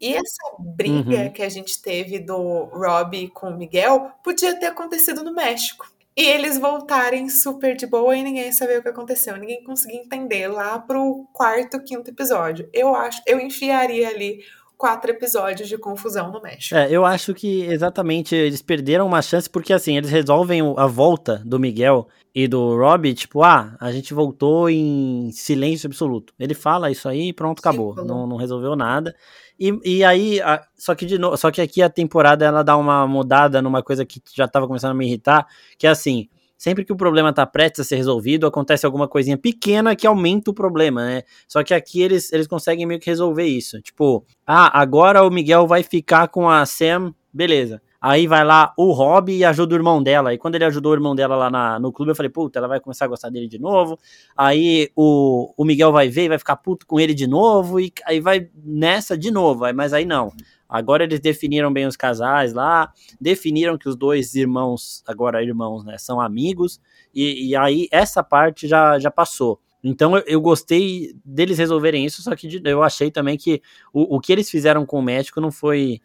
E 0.01 0.15
essa 0.15 0.57
briga 0.59 1.25
uhum. 1.25 1.33
que 1.33 1.43
a 1.43 1.49
gente 1.49 1.81
teve 1.83 2.19
do 2.19 2.65
Robbie 2.65 3.29
com 3.29 3.49
o 3.49 3.57
Miguel 3.57 4.13
podia 4.23 4.59
ter 4.59 4.67
acontecido 4.67 5.23
no 5.23 5.35
México. 5.35 5.87
E 6.17 6.23
eles 6.23 6.59
voltarem 6.59 7.29
super 7.29 7.77
de 7.77 7.87
boa 7.87 8.17
e 8.17 8.25
ninguém 8.25 8.51
saber 8.51 8.81
o 8.81 8.83
que 8.83 8.89
aconteceu. 8.89 9.37
Ninguém 9.37 9.63
conseguia 9.63 10.01
entender 10.01 10.49
lá 10.49 10.77
pro 10.77 11.29
quarto, 11.33 11.81
quinto 11.81 12.11
episódio. 12.11 12.69
Eu 12.73 12.93
acho, 12.93 13.23
eu 13.25 13.39
enfiaria 13.39 14.09
ali 14.09 14.43
quatro 14.79 15.11
episódios 15.11 15.69
de 15.69 15.77
confusão 15.77 16.31
no 16.31 16.41
México. 16.41 16.77
É, 16.77 16.89
eu 16.89 17.05
acho 17.05 17.35
que 17.35 17.63
exatamente 17.63 18.35
eles 18.37 18.63
perderam 18.63 19.07
uma 19.07 19.21
chance 19.21 19.51
porque 19.51 19.73
assim, 19.73 19.97
eles 19.97 20.09
resolvem 20.09 20.63
a 20.77 20.87
volta 20.87 21.43
do 21.45 21.59
Miguel 21.59 22.07
e 22.33 22.47
do 22.47 22.77
Robbie, 22.77 23.15
tipo, 23.15 23.43
ah, 23.43 23.77
a 23.81 23.91
gente 23.91 24.15
voltou 24.15 24.71
em 24.71 25.31
silêncio 25.33 25.89
absoluto. 25.89 26.33
Ele 26.39 26.55
fala 26.55 26.89
isso 26.89 27.09
aí 27.09 27.31
e 27.31 27.33
pronto, 27.33 27.59
acabou. 27.59 27.97
Não, 27.97 28.29
não 28.29 28.37
resolveu 28.37 28.77
nada. 28.77 29.15
E, 29.59 29.77
e 29.85 30.05
aí, 30.05 30.41
a, 30.41 30.65
só 30.77 30.95
que 30.95 31.05
de 31.05 31.19
novo, 31.19 31.37
só 31.37 31.51
que 31.51 31.61
aqui 31.61 31.83
a 31.83 31.91
temporada 31.91 32.45
ela 32.45 32.63
dá 32.63 32.77
uma 32.77 33.05
mudada 33.09 33.61
numa 33.61 33.83
coisa 33.83 34.07
que 34.07 34.23
já 34.33 34.47
tava 34.47 34.69
começando 34.69 34.93
a 34.93 34.95
me 34.95 35.07
irritar, 35.07 35.49
que 35.77 35.89
é 35.89 35.91
assim, 35.91 36.29
sempre 36.59 36.85
que 36.85 36.93
o 36.93 36.97
problema 36.97 37.31
está 37.31 37.47
prestes 37.47 37.81
a 37.81 37.85
ser 37.85 37.97
resolvido, 37.97 38.47
acontece 38.47 38.85
alguma 38.85 39.09
coisinha 39.09 39.39
pequena 39.39 39.95
que 39.95 40.07
aumenta 40.07 40.51
o 40.51 40.55
problema, 40.55 41.05
né? 41.05 41.23
Só 41.47 41.63
que 41.63 41.73
aqui 41.73 42.03
eles, 42.03 42.33
eles 42.33 42.49
conseguem 42.49 42.85
meio 42.85 43.01
que 43.01 43.09
resolver 43.09 43.47
isso. 43.47 43.81
Tipo, 43.81 44.27
ah, 44.45 44.79
agora 44.79 45.25
o 45.25 45.31
Miguel 45.31 45.67
vai 45.67 45.85
ficar 45.85 46.29
com 46.29 46.51
a 46.51 46.67
Sam, 46.67 47.15
beleza. 47.33 47.81
Aí 48.01 48.29
vai 48.29 48.45
lá 48.45 48.73
o 48.77 48.93
Rob 48.93 49.33
e 49.33 49.45
ajuda 49.45 49.75
o 49.75 49.79
irmão 49.79 50.01
dela. 50.01 50.33
E 50.33 50.39
quando 50.39 50.55
ele 50.55 50.65
ajudou 50.65 50.93
o 50.93 50.95
irmão 50.95 51.17
dela 51.17 51.35
lá 51.35 51.51
na, 51.51 51.81
no 51.81 51.93
clube, 51.93 52.13
eu 52.13 52.15
falei, 52.15 52.31
puta, 52.31 52.59
ela 52.59 52.69
vai 52.69 52.79
começar 52.79 53.07
a 53.07 53.09
gostar 53.09 53.29
dele 53.29 53.49
de 53.49 53.59
novo. 53.59 53.99
Aí 54.37 54.89
o, 54.95 55.53
o 55.57 55.65
Miguel 55.65 55.91
vai 55.91 56.09
ver 56.09 56.25
e 56.25 56.29
vai 56.29 56.39
ficar 56.39 56.57
puto 56.57 56.87
com 56.87 57.01
ele 57.01 57.13
de 57.13 57.27
novo. 57.27 57.81
E 57.81 57.93
aí 58.07 58.21
vai 58.21 58.49
nessa 58.65 59.19
de 59.19 59.33
novo. 59.33 59.65
Mas 59.75 59.93
aí 59.93 60.05
não. 60.05 60.33
Agora 60.69 61.05
eles 61.05 61.21
definiram 61.21 61.73
bem 61.73 61.87
os 61.87 61.97
casais 61.97 62.53
lá, 62.53 62.93
definiram 63.21 63.79
que 63.79 63.89
os 63.89 63.97
dois 63.97 64.35
irmãos, 64.35 65.03
agora 65.07 65.43
irmãos, 65.43 65.85
né, 65.85 65.97
são 65.97 66.21
amigos, 66.21 66.81
e, 67.15 67.49
e 67.49 67.57
aí 67.57 67.89
essa 67.91 68.23
parte 68.23 68.69
já, 68.69 68.99
já 68.99 69.11
passou. 69.11 69.61
Então 69.83 70.17
eu, 70.17 70.25
eu, 70.27 70.41
gostei 70.41 71.15
deles 71.25 71.57
resolverem 71.57 72.05
isso, 72.05 72.21
só 72.21 72.35
que 72.35 72.61
eu 72.65 72.83
achei 72.83 73.11
também 73.11 73.37
que 73.37 73.63
o, 73.93 74.17
o 74.17 74.21
que 74.21 74.33
eles 74.33 74.51
fizeram 74.51 74.85
com 74.85 74.99
o 74.99 75.03
médico 75.03 75.41
não 75.41 75.51
foi. 75.51 76.01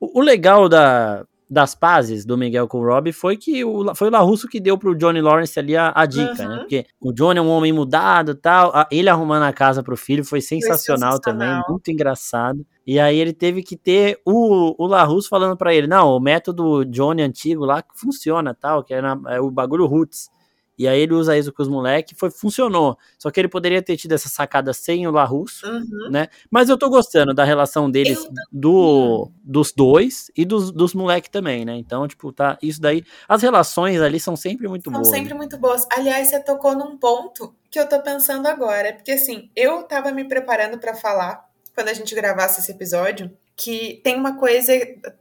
O, 0.00 0.20
o 0.20 0.22
legal 0.22 0.68
da, 0.68 1.26
das 1.50 1.74
pazes 1.74 2.24
do 2.24 2.36
Miguel 2.36 2.68
com 2.68 2.80
o 2.80 2.84
Rob 2.84 3.10
foi 3.12 3.36
que 3.36 3.64
o, 3.64 3.94
foi 3.94 4.08
o 4.08 4.10
LaRusso 4.10 4.46
que 4.46 4.60
deu 4.60 4.76
pro 4.76 4.94
Johnny 4.94 5.20
Lawrence 5.20 5.58
ali 5.58 5.76
a, 5.76 5.92
a 5.94 6.04
dica, 6.04 6.42
uhum. 6.42 6.48
né? 6.48 6.56
Porque 6.58 6.86
o 7.00 7.12
Johnny 7.12 7.38
é 7.38 7.42
um 7.42 7.48
homem 7.48 7.72
mudado 7.72 8.34
tal. 8.34 8.70
A, 8.74 8.86
ele 8.90 9.08
arrumando 9.08 9.44
a 9.44 9.52
casa 9.52 9.82
pro 9.82 9.96
filho 9.96 10.24
foi 10.24 10.40
sensacional, 10.40 11.12
foi 11.12 11.18
sensacional. 11.18 11.20
também, 11.20 11.62
muito 11.68 11.90
engraçado. 11.90 12.66
E 12.86 12.98
aí 13.00 13.18
ele 13.18 13.32
teve 13.32 13.62
que 13.62 13.76
ter 13.76 14.20
o, 14.26 14.74
o 14.82 14.86
LaRusso 14.86 15.28
falando 15.28 15.56
para 15.56 15.74
ele: 15.74 15.86
não, 15.86 16.10
o 16.10 16.20
método 16.20 16.84
Johnny 16.84 17.22
antigo 17.22 17.64
lá 17.64 17.82
funciona, 17.94 18.54
tal, 18.54 18.84
que 18.84 18.92
é, 18.92 19.00
é 19.28 19.40
o 19.40 19.50
bagulho 19.50 19.86
Roots. 19.86 20.30
E 20.78 20.86
aí 20.86 21.00
ele 21.00 21.14
usa 21.14 21.36
isso 21.36 21.52
com 21.52 21.62
os 21.62 21.68
moleques, 21.68 22.16
foi 22.16 22.30
funcionou. 22.30 22.96
Só 23.18 23.30
que 23.30 23.40
ele 23.40 23.48
poderia 23.48 23.82
ter 23.82 23.96
tido 23.96 24.12
essa 24.12 24.28
sacada 24.28 24.72
sem 24.72 25.06
o 25.06 25.10
Larus, 25.10 25.62
uhum. 25.64 26.10
né? 26.10 26.28
Mas 26.50 26.68
eu 26.68 26.78
tô 26.78 26.88
gostando 26.88 27.34
da 27.34 27.42
relação 27.42 27.90
deles 27.90 28.28
do, 28.52 29.30
dos 29.42 29.72
dois 29.72 30.30
e 30.36 30.44
dos, 30.44 30.70
dos 30.70 30.94
moleques 30.94 31.30
também, 31.30 31.64
né? 31.64 31.76
Então, 31.76 32.06
tipo, 32.06 32.32
tá, 32.32 32.56
isso 32.62 32.80
daí, 32.80 33.04
as 33.28 33.42
relações 33.42 34.00
ali 34.00 34.20
são 34.20 34.36
sempre 34.36 34.68
muito 34.68 34.84
são 34.84 34.92
boas. 34.92 35.08
São 35.08 35.16
sempre 35.16 35.34
muito 35.34 35.58
boas. 35.58 35.86
Aliás, 35.90 36.28
você 36.28 36.40
tocou 36.40 36.76
num 36.76 36.96
ponto 36.96 37.54
que 37.70 37.78
eu 37.80 37.88
tô 37.88 38.00
pensando 38.00 38.46
agora, 38.46 38.92
porque 38.92 39.12
assim, 39.12 39.50
eu 39.56 39.82
tava 39.82 40.12
me 40.12 40.24
preparando 40.24 40.78
para 40.78 40.94
falar 40.94 41.48
quando 41.74 41.88
a 41.88 41.94
gente 41.94 42.14
gravasse 42.14 42.60
esse 42.60 42.72
episódio, 42.72 43.30
que 43.58 44.00
tem 44.04 44.14
uma 44.14 44.38
coisa 44.38 44.72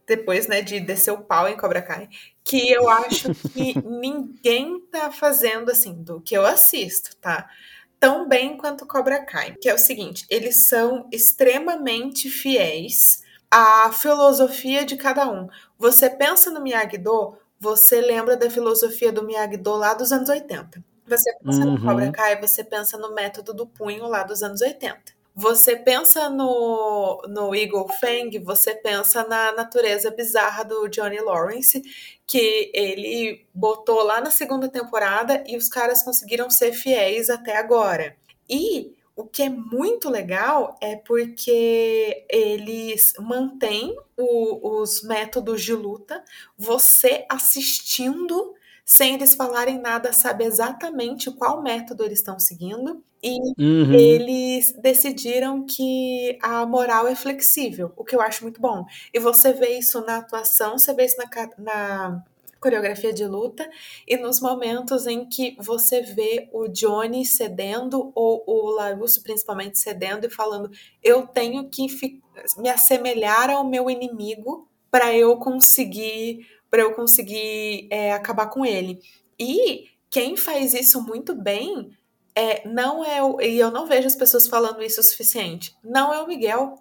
depois, 0.06 0.48
né, 0.48 0.62
de 0.62 0.80
descer 0.80 1.12
o 1.12 1.24
pau 1.24 1.50
em 1.50 1.58
Cobra 1.58 1.82
Kai, 1.82 2.08
que 2.44 2.72
eu 2.72 2.88
acho 2.88 3.34
que 3.34 3.74
ninguém 3.84 4.80
tá 4.92 5.12
fazendo 5.12 5.72
assim, 5.72 6.04
do 6.04 6.22
que 6.22 6.38
eu 6.38 6.46
assisto, 6.46 7.18
tá? 7.18 7.50
Tão 8.00 8.30
bem 8.30 8.56
quanto 8.56 8.86
Cobra 8.86 9.26
Kai, 9.26 9.56
que 9.60 9.68
é 9.68 9.74
o 9.74 9.80
seguinte, 9.80 10.24
eles 10.30 10.68
são 10.68 11.10
extremamente 11.12 12.30
fiéis 12.30 13.24
à 13.50 13.92
filosofia 13.92 14.86
de 14.86 14.96
cada 14.98 15.28
um. 15.28 15.50
Você 15.80 16.08
pensa 16.08 16.52
no 16.52 16.62
Miyagi-Do, 16.62 17.36
você 17.60 18.00
lembra 18.02 18.38
da 18.38 18.52
filosofia 18.52 19.12
do 19.12 19.24
Miyagi-Do 19.24 19.76
lá 19.76 19.96
dos 19.96 20.12
anos 20.12 20.30
80. 20.30 20.84
Você 21.08 21.34
pensa 21.44 21.66
uhum. 21.66 21.72
no 21.72 21.82
Cobra 21.82 22.12
Kai, 22.12 22.40
você 22.40 22.64
pensa 22.64 23.00
no 23.00 23.16
método 23.16 23.52
do 23.52 23.66
punho 23.66 24.06
lá 24.06 24.22
dos 24.22 24.44
anos 24.44 24.62
80. 24.62 25.17
Você 25.40 25.76
pensa 25.76 26.32
no, 26.32 27.22
no 27.28 27.54
Eagle 27.54 27.88
Fang, 28.00 28.40
você 28.40 28.74
pensa 28.74 29.24
na 29.24 29.52
natureza 29.52 30.10
bizarra 30.10 30.64
do 30.64 30.88
Johnny 30.88 31.20
Lawrence, 31.20 31.80
que 32.26 32.72
ele 32.74 33.46
botou 33.54 34.02
lá 34.02 34.20
na 34.20 34.32
segunda 34.32 34.68
temporada 34.68 35.44
e 35.46 35.56
os 35.56 35.70
caras 35.70 36.02
conseguiram 36.02 36.50
ser 36.50 36.74
fiéis 36.74 37.30
até 37.30 37.56
agora. 37.56 38.18
E 38.50 38.96
o 39.16 39.26
que 39.26 39.44
é 39.44 39.50
muito 39.50 40.10
legal 40.10 40.76
é 40.82 40.96
porque 40.96 42.26
eles 42.32 43.14
mantêm 43.20 43.96
o, 44.18 44.82
os 44.82 45.04
métodos 45.04 45.62
de 45.62 45.74
luta, 45.74 46.26
você 46.58 47.28
assistindo 47.30 48.56
sem 48.88 49.16
eles 49.16 49.36
falarem 49.36 49.80
nada, 49.80 50.14
sabe 50.14 50.46
exatamente 50.46 51.30
qual 51.30 51.62
método 51.62 52.06
eles 52.06 52.20
estão 52.20 52.40
seguindo. 52.40 53.04
E 53.22 53.38
uhum. 53.60 53.94
eles 53.94 54.74
decidiram 54.82 55.66
que 55.66 56.38
a 56.42 56.66
moral 56.66 57.08
é 57.08 57.16
flexível, 57.16 57.92
o 57.98 58.06
que 58.06 58.16
eu 58.16 58.22
acho 58.22 58.44
muito 58.44 58.62
bom. 58.62 58.86
E 59.14 59.20
você 59.20 59.52
vê 59.52 59.78
isso 59.78 60.00
na 60.06 60.18
atuação, 60.18 60.78
você 60.78 60.94
vê 60.94 61.04
isso 61.04 61.18
na, 61.18 61.50
na 61.58 62.24
coreografia 62.62 63.12
de 63.12 63.26
luta 63.26 63.70
e 64.08 64.16
nos 64.16 64.40
momentos 64.40 65.06
em 65.06 65.28
que 65.28 65.58
você 65.60 66.02
vê 66.02 66.48
o 66.54 66.68
Johnny 66.70 67.26
cedendo 67.26 68.12
ou 68.16 68.44
o 68.48 68.70
Larusso 68.72 69.22
principalmente 69.22 69.78
cedendo 69.78 70.26
e 70.26 70.30
falando 70.30 70.72
eu 71.04 71.28
tenho 71.28 71.70
que 71.70 71.88
me 72.58 72.70
assemelhar 72.70 73.50
ao 73.50 73.64
meu 73.64 73.90
inimigo 73.90 74.68
para 74.90 75.16
eu 75.16 75.38
conseguir 75.38 76.48
para 76.70 76.82
eu 76.82 76.94
conseguir 76.94 77.88
é, 77.90 78.14
acabar 78.14 78.48
com 78.48 78.66
ele. 78.66 79.00
E 79.40 79.86
quem 80.10 80.36
faz 80.36 80.74
isso 80.74 81.02
muito 81.02 81.36
bem 81.36 81.92
é, 82.36 82.68
não 82.68 83.04
é 83.04 83.22
o. 83.24 83.42
E 83.42 83.58
eu 83.58 83.72
não 83.72 83.88
vejo 83.88 84.08
as 84.08 84.16
pessoas 84.16 84.48
falando 84.48 84.82
isso 84.82 85.02
o 85.02 85.04
suficiente. 85.04 85.76
Não 85.84 86.14
é 86.14 86.22
o 86.22 86.28
Miguel 86.28 86.76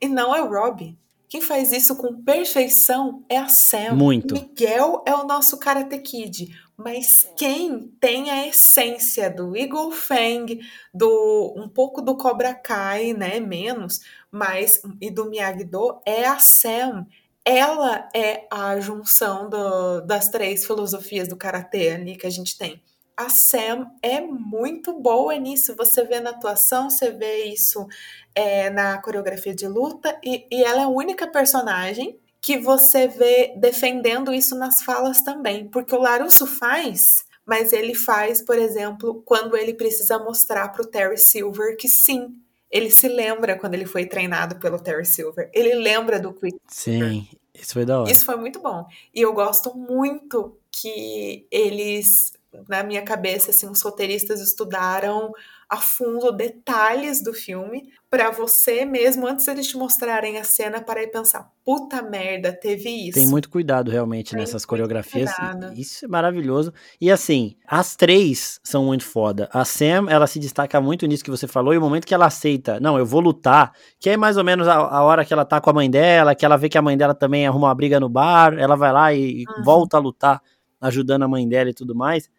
e 0.00 0.08
não 0.08 0.34
é 0.34 0.42
o 0.42 0.48
Rob. 0.48 0.96
Quem 1.28 1.40
faz 1.40 1.72
isso 1.72 1.96
com 1.96 2.22
perfeição 2.22 3.24
é 3.28 3.36
a 3.36 3.48
Sam. 3.48 3.94
Muito. 3.94 4.34
Miguel 4.34 5.02
é 5.06 5.14
o 5.14 5.26
nosso 5.26 5.58
Karate 5.58 5.98
Kid. 5.98 6.48
Mas 6.76 7.28
quem 7.36 7.88
tem 7.98 8.30
a 8.30 8.46
essência 8.46 9.30
do 9.30 9.56
Eagle 9.56 9.90
Fang, 9.92 10.60
do 10.92 11.54
um 11.56 11.68
pouco 11.68 12.02
do 12.02 12.16
Cobra 12.16 12.54
Kai, 12.54 13.14
né, 13.14 13.40
menos, 13.40 14.00
mas 14.30 14.82
e 15.00 15.10
do 15.10 15.28
Miyagi-Do 15.30 16.00
é 16.04 16.26
a 16.26 16.38
Sam. 16.38 17.06
Ela 17.48 18.08
é 18.12 18.44
a 18.50 18.80
junção 18.80 19.48
do, 19.48 20.00
das 20.00 20.28
três 20.28 20.66
filosofias 20.66 21.28
do 21.28 21.36
karatê 21.36 21.90
ali 21.90 22.16
que 22.16 22.26
a 22.26 22.30
gente 22.30 22.58
tem. 22.58 22.82
A 23.16 23.28
Sam 23.28 23.86
é 24.02 24.20
muito 24.20 24.92
boa 25.00 25.36
nisso. 25.36 25.76
Você 25.76 26.02
vê 26.02 26.18
na 26.18 26.30
atuação, 26.30 26.90
você 26.90 27.10
vê 27.12 27.44
isso 27.44 27.86
é, 28.34 28.68
na 28.68 29.00
coreografia 29.00 29.54
de 29.54 29.68
luta, 29.68 30.18
e, 30.24 30.44
e 30.50 30.64
ela 30.64 30.82
é 30.82 30.84
a 30.84 30.88
única 30.88 31.26
personagem 31.26 32.18
que 32.40 32.58
você 32.58 33.08
vê 33.08 33.54
defendendo 33.56 34.34
isso 34.34 34.56
nas 34.56 34.82
falas 34.82 35.22
também, 35.22 35.68
porque 35.68 35.94
o 35.94 36.00
Larusso 36.00 36.46
faz, 36.46 37.24
mas 37.44 37.72
ele 37.72 37.94
faz, 37.94 38.42
por 38.42 38.58
exemplo, 38.58 39.22
quando 39.24 39.56
ele 39.56 39.72
precisa 39.72 40.18
mostrar 40.18 40.68
para 40.68 40.82
o 40.82 40.86
Terry 40.86 41.16
Silver 41.16 41.76
que 41.76 41.88
sim, 41.88 42.40
ele 42.76 42.90
se 42.90 43.08
lembra 43.08 43.58
quando 43.58 43.74
ele 43.74 43.86
foi 43.86 44.06
treinado 44.06 44.56
pelo 44.56 44.78
Terry 44.78 45.06
Silver. 45.06 45.50
Ele 45.54 45.74
lembra 45.74 46.20
do 46.20 46.32
Quick. 46.32 46.58
Sim, 46.68 47.26
isso 47.54 47.72
foi 47.72 47.84
da 47.84 48.00
hora. 48.00 48.10
Isso 48.10 48.24
foi 48.24 48.36
muito 48.36 48.60
bom. 48.60 48.86
E 49.14 49.22
eu 49.22 49.32
gosto 49.32 49.74
muito 49.74 50.58
que 50.70 51.46
eles, 51.50 52.32
na 52.68 52.82
minha 52.82 53.02
cabeça, 53.02 53.50
assim, 53.50 53.68
os 53.68 53.80
roteiristas 53.80 54.40
estudaram 54.40 55.32
a 55.68 55.78
fundo 55.78 56.30
detalhes 56.30 57.22
do 57.22 57.32
filme 57.32 57.92
para 58.16 58.30
você 58.30 58.86
mesmo, 58.86 59.26
antes 59.26 59.46
eles 59.46 59.66
te 59.68 59.76
mostrarem 59.76 60.38
a 60.38 60.44
cena, 60.44 60.80
para 60.80 61.02
ir 61.02 61.08
pensar, 61.08 61.50
puta 61.62 62.00
merda, 62.00 62.50
teve 62.50 62.88
isso. 62.88 63.18
Tem 63.18 63.26
muito 63.26 63.50
cuidado 63.50 63.90
realmente 63.90 64.30
Tem 64.30 64.40
nessas 64.40 64.64
coreografias. 64.64 65.30
Isso 65.76 66.06
é 66.06 66.08
maravilhoso. 66.08 66.72
E 66.98 67.10
assim, 67.10 67.56
as 67.66 67.94
três 67.94 68.58
são 68.64 68.86
muito 68.86 69.04
foda. 69.04 69.50
A 69.52 69.66
Sam, 69.66 70.06
ela 70.08 70.26
se 70.26 70.38
destaca 70.38 70.80
muito 70.80 71.06
nisso 71.06 71.22
que 71.22 71.30
você 71.30 71.46
falou, 71.46 71.74
e 71.74 71.78
o 71.78 71.80
momento 71.80 72.06
que 72.06 72.14
ela 72.14 72.24
aceita, 72.24 72.80
não, 72.80 72.96
eu 72.96 73.04
vou 73.04 73.20
lutar, 73.20 73.74
que 74.00 74.08
é 74.08 74.16
mais 74.16 74.38
ou 74.38 74.44
menos 74.44 74.66
a, 74.66 74.76
a 74.76 75.02
hora 75.02 75.22
que 75.22 75.34
ela 75.34 75.44
tá 75.44 75.60
com 75.60 75.68
a 75.68 75.74
mãe 75.74 75.90
dela, 75.90 76.34
que 76.34 76.46
ela 76.46 76.56
vê 76.56 76.70
que 76.70 76.78
a 76.78 76.82
mãe 76.82 76.96
dela 76.96 77.14
também 77.14 77.46
arruma 77.46 77.66
uma 77.66 77.74
briga 77.74 78.00
no 78.00 78.08
bar, 78.08 78.54
ela 78.58 78.76
vai 78.76 78.92
lá 78.92 79.12
e, 79.12 79.44
uhum. 79.46 79.62
volta 79.62 79.98
a 79.98 80.00
lutar, 80.00 80.40
ajudando 80.80 81.24
a 81.24 81.28
mãe 81.28 81.46
dela 81.46 81.68
e 81.68 81.74
tudo 81.74 81.94
mais. 81.94 82.30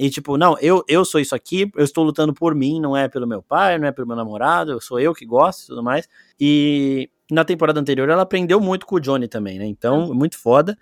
E 0.00 0.08
tipo, 0.08 0.38
não, 0.38 0.56
eu, 0.62 0.82
eu 0.88 1.04
sou 1.04 1.20
isso 1.20 1.34
aqui, 1.34 1.70
eu 1.76 1.84
estou 1.84 2.02
lutando 2.02 2.32
por 2.32 2.54
mim, 2.54 2.80
não 2.80 2.96
é 2.96 3.06
pelo 3.06 3.26
meu 3.26 3.42
pai, 3.42 3.78
não 3.78 3.86
é 3.86 3.92
pelo 3.92 4.08
meu 4.08 4.16
namorado, 4.16 4.72
eu 4.72 4.80
sou 4.80 4.98
eu 4.98 5.12
que 5.12 5.26
gosto 5.26 5.64
e 5.64 5.66
tudo 5.66 5.82
mais. 5.82 6.08
E 6.40 7.10
na 7.30 7.44
temporada 7.44 7.78
anterior 7.78 8.08
ela 8.08 8.22
aprendeu 8.22 8.58
muito 8.58 8.86
com 8.86 8.96
o 8.96 9.00
Johnny 9.00 9.28
também, 9.28 9.58
né? 9.58 9.66
Então, 9.66 10.06
uhum. 10.06 10.14
muito 10.14 10.38
foda. 10.38 10.74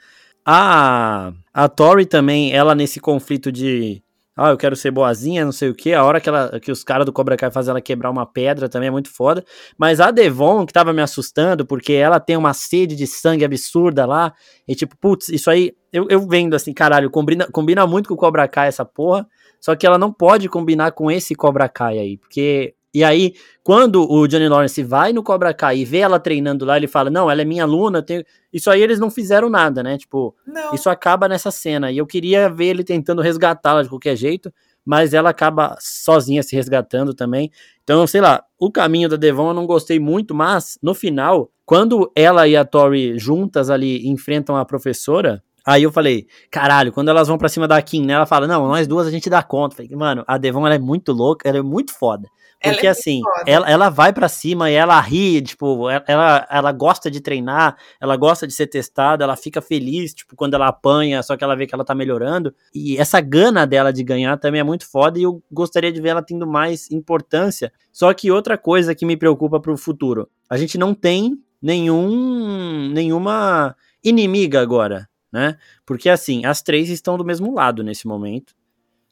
A, 0.46 1.33
a 1.52 1.68
Tori 1.68 2.07
também, 2.07 2.52
ela 2.52 2.76
nesse 2.76 3.00
conflito 3.00 3.50
de 3.50 4.00
ah, 4.37 4.50
eu 4.50 4.57
quero 4.57 4.76
ser 4.76 4.92
boazinha, 4.92 5.44
não 5.44 5.50
sei 5.50 5.68
o 5.68 5.74
que. 5.74 5.92
A 5.92 6.04
hora 6.04 6.20
que, 6.20 6.28
ela, 6.28 6.61
que 6.61 6.70
os 6.70 6.85
caras 6.85 7.04
do 7.04 7.12
Cobra 7.12 7.37
Kai 7.37 7.50
fazem 7.50 7.72
ela 7.72 7.81
quebrar 7.81 8.09
uma 8.09 8.24
pedra 8.24 8.68
também 8.68 8.87
é 8.87 8.90
muito 8.90 9.11
foda. 9.11 9.44
Mas 9.76 9.98
a 9.98 10.12
Devon, 10.12 10.64
que 10.64 10.72
tava 10.72 10.92
me 10.92 11.02
assustando, 11.02 11.66
porque 11.66 11.92
ela 11.94 12.20
tem 12.20 12.37
uma 12.37 12.54
sede 12.54 12.94
de 12.94 13.04
sangue 13.04 13.44
absurda 13.44 14.07
lá. 14.07 14.33
E 14.68 14.76
tipo, 14.76 14.96
putz, 14.96 15.28
isso 15.28 15.50
aí, 15.50 15.72
eu, 15.92 16.07
eu 16.09 16.27
vendo 16.27 16.55
assim, 16.55 16.72
caralho, 16.72 17.11
combina, 17.11 17.46
combina 17.51 17.87
muito 17.87 18.09
com 18.09 18.14
o 18.14 18.18
Cobra 18.18 18.46
Kai 18.48 18.68
essa 18.68 18.85
porra. 18.85 19.27
Só 19.61 19.74
que 19.74 19.87
ela 19.87 19.98
não 19.98 20.12
pode 20.12 20.48
combinar 20.48 20.92
com 20.92 21.11
esse 21.11 21.35
Cobra 21.35 21.68
Kai 21.68 21.98
aí. 21.98 22.16
Porque 22.16 22.74
e 22.94 23.05
aí, 23.05 23.35
quando 23.62 24.11
o 24.11 24.27
Johnny 24.27 24.48
Lawrence 24.48 24.83
vai 24.83 25.12
no 25.12 25.22
Cobra 25.22 25.53
Kai 25.53 25.79
e 25.79 25.85
vê 25.85 25.98
ela 25.98 26.18
treinando 26.18 26.64
lá, 26.64 26.77
ele 26.77 26.87
fala: 26.87 27.11
Não, 27.11 27.31
ela 27.31 27.42
é 27.42 27.44
minha 27.44 27.64
aluna. 27.64 28.03
Tenho... 28.03 28.24
Isso 28.53 28.70
aí 28.70 28.83
eles 28.83 28.98
não 28.98 29.11
fizeram 29.11 29.51
nada, 29.51 29.83
né? 29.83 29.98
Tipo, 29.98 30.35
não. 30.46 30.74
isso 30.74 30.88
acaba 30.88 31.29
nessa 31.29 31.51
cena. 31.51 31.92
E 31.92 31.98
eu 31.98 32.07
queria 32.07 32.48
ver 32.48 32.66
ele 32.66 32.85
tentando 32.85 33.20
resgatá-la 33.20 33.83
de 33.83 33.88
qualquer 33.88 34.16
jeito, 34.16 34.53
mas 34.85 35.12
ela 35.12 35.31
acaba 35.31 35.77
sozinha 35.79 36.42
se 36.42 36.57
resgatando 36.57 37.12
também. 37.12 37.51
Então, 37.85 38.07
sei 38.07 38.22
lá, 38.22 38.42
o 38.59 38.72
caminho 38.72 39.09
da 39.09 39.16
Devon 39.16 39.48
eu 39.48 39.55
não 39.55 39.66
gostei 39.66 40.01
muito, 40.01 40.35
mas 40.35 40.79
no 40.83 40.94
final, 40.94 41.51
quando 41.66 42.11
ela 42.16 42.48
e 42.48 42.57
a 42.57 42.64
Tori 42.64 43.18
juntas 43.18 43.68
ali 43.68 44.09
enfrentam 44.09 44.57
a 44.57 44.64
professora, 44.64 45.42
Aí 45.68 45.83
eu 45.83 45.92
falei, 45.92 46.26
caralho, 46.50 46.90
quando 46.90 47.11
elas 47.11 47.28
vão 47.28 47.37
pra 47.37 47.46
cima 47.46 47.68
da 47.68 47.83
Kim, 47.83 48.07
né? 48.07 48.14
Ela 48.14 48.24
fala, 48.24 48.46
não, 48.46 48.66
nós 48.66 48.87
duas 48.87 49.07
a 49.07 49.11
gente 49.11 49.28
dá 49.28 49.42
conta. 49.42 49.76
falei, 49.76 49.94
mano, 49.94 50.24
a 50.26 50.38
Devon 50.38 50.64
ela 50.64 50.76
é 50.76 50.78
muito 50.78 51.12
louca, 51.12 51.46
ela 51.46 51.59
é 51.59 51.62
muito 51.62 51.92
foda. 51.92 52.26
Porque 52.59 52.87
ela 52.87 52.88
é 52.88 52.88
assim, 52.88 53.20
ela, 53.46 53.70
ela 53.70 53.90
vai 53.90 54.11
para 54.11 54.31
cima 54.31 54.70
e 54.70 54.74
ela 54.74 54.98
ri, 54.98 55.42
tipo, 55.42 55.90
ela, 56.07 56.46
ela 56.50 56.72
gosta 56.72 57.11
de 57.11 57.20
treinar, 57.20 57.76
ela 58.00 58.16
gosta 58.16 58.46
de 58.46 58.54
ser 58.54 58.66
testada, 58.66 59.24
ela 59.24 59.37
fica 59.37 59.61
feliz, 59.61 60.14
tipo, 60.14 60.35
quando 60.35 60.54
ela 60.54 60.68
apanha, 60.68 61.22
só 61.22 61.37
que 61.37 61.44
ela 61.44 61.54
vê 61.54 61.66
que 61.66 61.74
ela 61.74 61.85
tá 61.85 61.94
melhorando. 61.94 62.54
E 62.74 62.96
essa 62.96 63.20
gana 63.20 63.66
dela 63.66 63.92
de 63.92 64.02
ganhar 64.02 64.38
também 64.38 64.62
é 64.62 64.64
muito 64.64 64.90
foda 64.90 65.18
e 65.18 65.24
eu 65.24 65.42
gostaria 65.52 65.92
de 65.92 66.00
ver 66.00 66.09
ela 66.09 66.22
tendo 66.22 66.46
mais 66.46 66.90
importância. 66.90 67.70
Só 67.92 68.14
que 68.14 68.31
outra 68.31 68.57
coisa 68.57 68.94
que 68.94 69.04
me 69.04 69.18
preocupa 69.18 69.61
pro 69.61 69.76
futuro, 69.76 70.31
a 70.48 70.57
gente 70.57 70.78
não 70.78 70.94
tem 70.94 71.38
nenhum 71.61 72.88
nenhuma 72.90 73.76
inimiga 74.02 74.62
agora, 74.62 75.07
né? 75.32 75.56
Porque 75.84 76.08
assim, 76.08 76.44
as 76.44 76.62
três 76.62 76.88
estão 76.88 77.16
do 77.16 77.24
mesmo 77.24 77.54
lado 77.54 77.82
nesse 77.82 78.06
momento. 78.06 78.54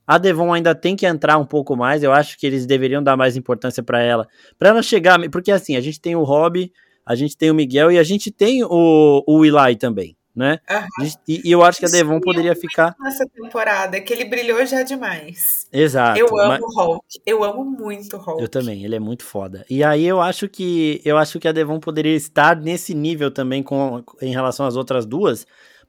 A 0.06 0.18
Devon 0.18 0.52
ainda 0.52 0.74
tem 0.74 0.94
que 0.94 1.04
entrar 1.04 1.36
um 1.36 1.44
pouco 1.44 1.76
mais. 1.76 2.02
Eu 2.02 2.12
acho 2.12 2.38
que 2.38 2.46
eles 2.46 2.64
deveriam 2.64 3.02
dar 3.02 3.16
mais 3.16 3.36
importância 3.36 3.82
para 3.82 4.00
ela. 4.00 4.28
para 4.58 4.68
ela 4.68 4.82
chegar. 4.82 5.18
Porque 5.30 5.50
assim, 5.50 5.76
a 5.76 5.80
gente 5.80 6.00
tem 6.00 6.14
o 6.14 6.22
Rob, 6.22 6.70
a 7.04 7.14
gente 7.14 7.36
tem 7.36 7.50
o 7.50 7.54
Miguel 7.54 7.90
e 7.90 7.98
a 7.98 8.04
gente 8.04 8.30
tem 8.30 8.62
o, 8.62 9.24
o 9.26 9.44
Eli 9.44 9.74
também, 9.74 10.16
né? 10.34 10.60
Uhum. 10.70 11.10
E, 11.26 11.48
e, 11.48 11.50
eu 11.50 11.64
acho 11.64 11.80
que 11.80 11.86
a 11.86 11.88
Devon 11.88 12.20
poderia 12.20 12.54
ficar. 12.54 12.94
Nessa 13.00 13.26
temporada, 13.26 14.00
que 14.00 14.12
ele 14.12 14.26
brilhou 14.26 14.64
já 14.64 14.84
demais. 14.84 15.66
Exato. 15.72 16.20
Eu 16.20 16.38
amo 16.38 16.64
o 16.64 16.80
Hulk. 16.80 17.06
Eu 17.26 17.42
amo 17.42 17.64
muito 17.64 18.16
o 18.16 18.20
Hulk. 18.20 18.42
Eu 18.42 18.48
também, 18.48 18.84
ele 18.84 18.94
é 18.94 19.00
muito 19.00 19.24
foda. 19.24 19.66
E 19.68 19.82
aí 19.82 20.06
eu 20.06 20.20
acho 20.20 20.48
que 20.48 21.00
eu 21.04 21.18
acho 21.18 21.40
que 21.40 21.48
a 21.48 21.52
Devon 21.52 21.80
poderia 21.80 22.14
estar 22.14 22.54
nesse 22.54 22.94
nível 22.94 23.28
também 23.32 23.60
com, 23.60 24.04
em 24.22 24.32
relação 24.32 24.66
às 24.66 24.76
outras 24.76 25.04
duas 25.04 25.44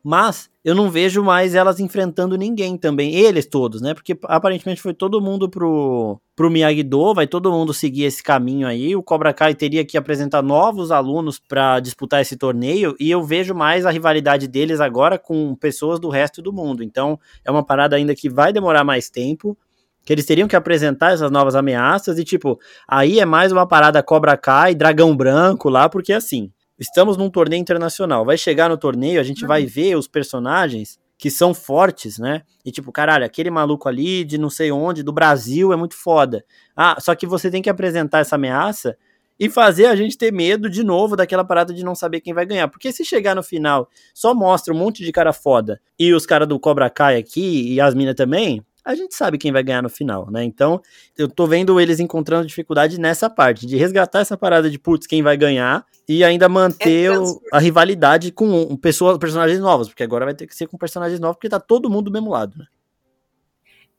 mas 0.08 0.50
eu 0.64 0.74
não 0.74 0.90
vejo 0.90 1.22
mais 1.22 1.54
elas 1.54 1.82
enfrentando 1.82 2.38
ninguém 2.38 2.78
também, 2.78 3.14
eles 3.14 3.46
todos, 3.46 3.82
né? 3.82 3.94
Porque 3.94 4.18
aparentemente 4.24 4.82
foi 4.82 4.94
todo 4.94 5.20
mundo 5.20 5.50
pro, 5.50 6.18
pro 6.34 6.50
Miyagi-Do, 6.50 7.14
vai 7.14 7.28
todo 7.28 7.52
mundo 7.52 7.74
seguir 7.74 8.06
esse 8.06 8.24
caminho 8.24 8.66
aí. 8.66 8.96
O 8.96 9.04
Cobra 9.04 9.34
Kai 9.34 9.54
teria 9.54 9.84
que 9.84 9.98
apresentar 9.98 10.42
novos 10.42 10.92
alunos 10.92 11.40
para 11.40 11.82
disputar 11.82 12.22
esse 12.22 12.38
torneio 12.38 12.96
e 12.98 13.12
eu 13.12 13.22
vejo 13.22 13.54
mais 13.54 13.86
a 13.86 13.90
rivalidade 13.90 14.48
deles 14.48 14.80
agora 14.80 15.20
com 15.20 15.54
pessoas 15.56 16.00
do 16.00 16.08
resto 16.08 16.42
do 16.42 16.54
mundo. 16.54 16.82
Então 16.82 17.20
é 17.44 17.52
uma 17.52 17.62
parada 17.62 17.98
ainda 17.98 18.16
que 18.16 18.30
vai 18.30 18.54
demorar 18.54 18.86
mais 18.86 19.10
tempo. 19.10 19.58
Que 20.06 20.14
eles 20.14 20.26
teriam 20.26 20.48
que 20.48 20.56
apresentar 20.56 21.12
essas 21.12 21.30
novas 21.30 21.54
ameaças 21.54 22.18
e, 22.18 22.24
tipo, 22.24 22.58
aí 22.88 23.20
é 23.20 23.26
mais 23.26 23.52
uma 23.52 23.68
parada 23.68 24.02
Cobra 24.02 24.38
Kai, 24.38 24.74
Dragão 24.74 25.14
Branco 25.14 25.68
lá, 25.68 25.90
porque 25.90 26.14
assim, 26.14 26.50
estamos 26.80 27.18
num 27.18 27.30
torneio 27.30 27.60
internacional. 27.60 28.26
Vai 28.26 28.38
chegar 28.38 28.70
no 28.70 28.78
torneio, 28.78 29.20
a 29.20 29.24
gente 29.24 29.44
uhum. 29.44 29.48
vai 29.48 29.66
ver 29.66 29.96
os 29.96 30.08
personagens 30.08 31.00
que 31.18 31.32
são 31.32 31.54
fortes, 31.54 32.20
né? 32.20 32.44
E 32.64 32.72
tipo, 32.72 32.92
caralho, 32.92 33.26
aquele 33.26 33.50
maluco 33.50 33.90
ali 33.90 34.24
de 34.24 34.38
não 34.38 34.50
sei 34.50 34.72
onde, 34.72 35.02
do 35.02 35.12
Brasil, 35.12 35.74
é 35.74 35.76
muito 35.76 35.96
foda. 35.96 36.46
Ah, 36.76 36.98
só 37.00 37.16
que 37.16 37.26
você 37.26 37.50
tem 37.50 37.62
que 37.62 37.70
apresentar 37.70 38.20
essa 38.20 38.36
ameaça 38.36 38.96
e 39.40 39.50
fazer 39.50 39.86
a 39.86 39.96
gente 39.96 40.18
ter 40.18 40.32
medo 40.32 40.70
de 40.70 40.84
novo 40.84 41.16
daquela 41.16 41.44
parada 41.44 41.74
de 41.74 41.84
não 41.84 41.96
saber 41.96 42.22
quem 42.22 42.34
vai 42.34 42.46
ganhar. 42.46 42.68
Porque 42.68 42.92
se 42.92 43.04
chegar 43.04 43.36
no 43.36 43.44
final 43.44 43.90
só 44.14 44.34
mostra 44.34 44.74
um 44.74 44.78
monte 44.78 45.04
de 45.04 45.12
cara 45.12 45.34
foda 45.34 45.80
e 45.98 46.14
os 46.14 46.26
caras 46.26 46.48
do 46.48 46.60
Cobra 46.60 46.90
Kai 46.90 47.18
aqui 47.18 47.74
e 47.74 47.82
as 47.82 47.94
minas 47.94 48.16
também, 48.16 48.64
a 48.88 48.96
gente 48.96 49.14
sabe 49.14 49.38
quem 49.38 49.52
vai 49.52 49.62
ganhar 49.62 49.84
no 49.84 49.90
final, 49.90 50.32
né? 50.32 50.46
Então, 50.46 50.82
eu 51.18 51.28
tô 51.28 51.46
vendo 51.46 51.78
eles 51.78 52.00
encontrando 52.00 52.48
dificuldade 52.48 52.98
nessa 52.98 53.30
parte, 53.30 53.68
de 53.68 53.76
resgatar 53.76 54.22
essa 54.22 54.38
parada 54.38 54.70
de 54.70 54.80
putz, 54.80 55.06
quem 55.06 55.22
vai 55.22 55.36
ganhar, 55.36 55.86
e 56.08 56.24
ainda 56.24 56.48
manter 56.48 57.12
é 57.12 57.20
o, 57.20 57.42
a 57.52 57.60
rivalidade 57.60 58.32
com 58.32 58.78
pessoas, 58.78 59.18
personagens 59.18 59.60
novos, 59.60 59.90
porque 59.90 60.04
agora 60.04 60.24
vai 60.24 60.34
ter 60.34 60.48
que 60.48 60.56
ser 60.56 60.68
com 60.68 60.78
personagens 60.78 61.20
novos, 61.20 61.36
porque 61.36 61.50
tá 61.50 61.60
todo 61.60 61.90
mundo 61.90 62.06
do 62.06 62.12
mesmo 62.12 62.32
lado, 62.32 62.58
né? 62.58 62.66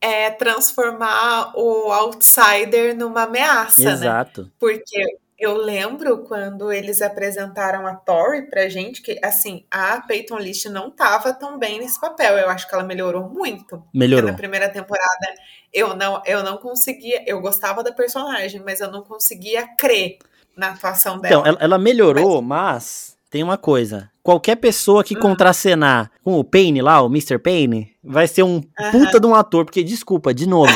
É 0.01 0.31
transformar 0.31 1.53
o 1.55 1.93
outsider 1.93 2.97
numa 2.97 3.25
ameaça, 3.25 3.83
Exato. 3.83 3.91
né? 3.91 4.07
Exato. 4.07 4.53
Porque 4.59 5.19
eu 5.39 5.57
lembro 5.57 6.25
quando 6.25 6.73
eles 6.73 7.01
apresentaram 7.01 7.87
a 7.87 7.95
Tori 7.95 8.43
pra 8.51 8.69
gente, 8.69 9.01
que 9.01 9.21
assim, 9.23 9.65
a 9.71 10.01
Peyton 10.01 10.39
List 10.39 10.67
não 10.67 10.91
tava 10.91 11.33
tão 11.33 11.57
bem 11.59 11.79
nesse 11.79 12.01
papel. 12.01 12.37
Eu 12.37 12.51
acho 12.51 12.69
que 12.69 12.75
ela 12.75 12.83
melhorou 12.83 13.29
muito. 13.29 13.81
Melhorou. 13.95 14.31
Na 14.31 14.37
primeira 14.37 14.69
temporada, 14.69 15.35
eu 15.73 15.95
não, 15.95 16.21
eu 16.27 16.43
não 16.43 16.57
conseguia. 16.57 17.23
Eu 17.25 17.41
gostava 17.41 17.85
da 17.85 17.93
personagem, 17.93 18.61
mas 18.65 18.81
eu 18.81 18.91
não 18.91 19.03
conseguia 19.03 19.69
crer 19.77 20.19
na 20.57 20.71
atuação 20.71 21.21
dela. 21.21 21.41
Então, 21.41 21.47
ela, 21.47 21.59
ela 21.61 21.79
melhorou, 21.79 22.43
mas... 22.43 22.73
mas... 22.73 23.17
tem 23.31 23.45
uma 23.45 23.57
coisa. 23.57 24.11
Qualquer 24.21 24.57
pessoa 24.57 25.05
que 25.05 25.17
hum. 25.17 25.21
contracenar 25.21 26.11
com 26.25 26.37
o 26.37 26.43
Payne 26.43 26.83
lá, 26.83 27.01
o 27.01 27.07
Mr. 27.07 27.39
Payne, 27.39 27.95
vai 28.03 28.27
ser 28.27 28.43
um 28.43 28.61
puta 28.91 29.21
de 29.21 29.27
um 29.27 29.37
ator, 29.37 29.65
porque, 29.65 29.85
desculpa, 29.85 30.35
de 30.35 30.49
novo. 30.49 30.73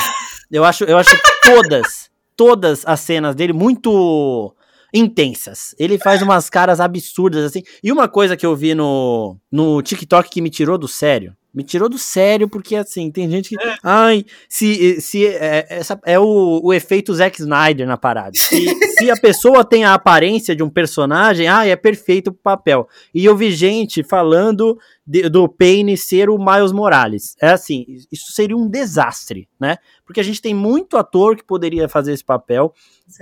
Eu 0.48 0.64
acho, 0.64 0.84
eu 0.84 0.98
acho 0.98 1.10
todas, 1.42 2.11
todas 2.36 2.82
as 2.86 3.00
cenas 3.00 3.34
dele 3.34 3.52
muito 3.52 4.54
intensas. 4.92 5.74
Ele 5.78 5.98
faz 5.98 6.20
umas 6.20 6.50
caras 6.50 6.80
absurdas, 6.80 7.44
assim. 7.44 7.62
E 7.82 7.90
uma 7.90 8.08
coisa 8.08 8.36
que 8.36 8.44
eu 8.44 8.54
vi 8.54 8.74
no, 8.74 9.36
no 9.50 9.80
TikTok 9.80 10.28
que 10.28 10.42
me 10.42 10.50
tirou 10.50 10.76
do 10.76 10.86
sério. 10.86 11.34
Me 11.54 11.62
tirou 11.62 11.86
do 11.86 11.98
sério, 11.98 12.48
porque 12.48 12.74
assim, 12.74 13.10
tem 13.10 13.28
gente 13.28 13.50
que. 13.50 13.62
É. 13.62 13.76
Ai, 13.82 14.24
se, 14.48 14.98
se 15.02 15.26
é, 15.26 15.66
essa 15.68 16.00
é 16.06 16.18
o, 16.18 16.60
o 16.62 16.72
efeito 16.72 17.12
Zack 17.14 17.38
Snyder 17.38 17.86
na 17.86 17.98
parada. 17.98 18.32
Se, 18.34 18.74
se 18.96 19.10
a 19.10 19.16
pessoa 19.16 19.62
tem 19.62 19.84
a 19.84 19.92
aparência 19.92 20.56
de 20.56 20.62
um 20.62 20.70
personagem, 20.70 21.48
ai, 21.48 21.70
é 21.70 21.76
perfeito 21.76 22.32
pro 22.32 22.40
papel. 22.42 22.88
E 23.14 23.22
eu 23.22 23.36
vi 23.36 23.52
gente 23.52 24.02
falando 24.02 24.78
de, 25.06 25.28
do 25.28 25.48
Payne 25.48 25.96
ser 25.96 26.30
o 26.30 26.38
Miles 26.38 26.72
Morales. 26.72 27.36
É 27.40 27.50
assim, 27.50 27.84
isso 28.10 28.32
seria 28.32 28.56
um 28.56 28.68
desastre, 28.68 29.48
né? 29.60 29.78
Porque 30.06 30.20
a 30.20 30.22
gente 30.22 30.40
tem 30.40 30.54
muito 30.54 30.96
ator 30.96 31.36
que 31.36 31.44
poderia 31.44 31.88
fazer 31.88 32.12
esse 32.12 32.24
papel. 32.24 32.72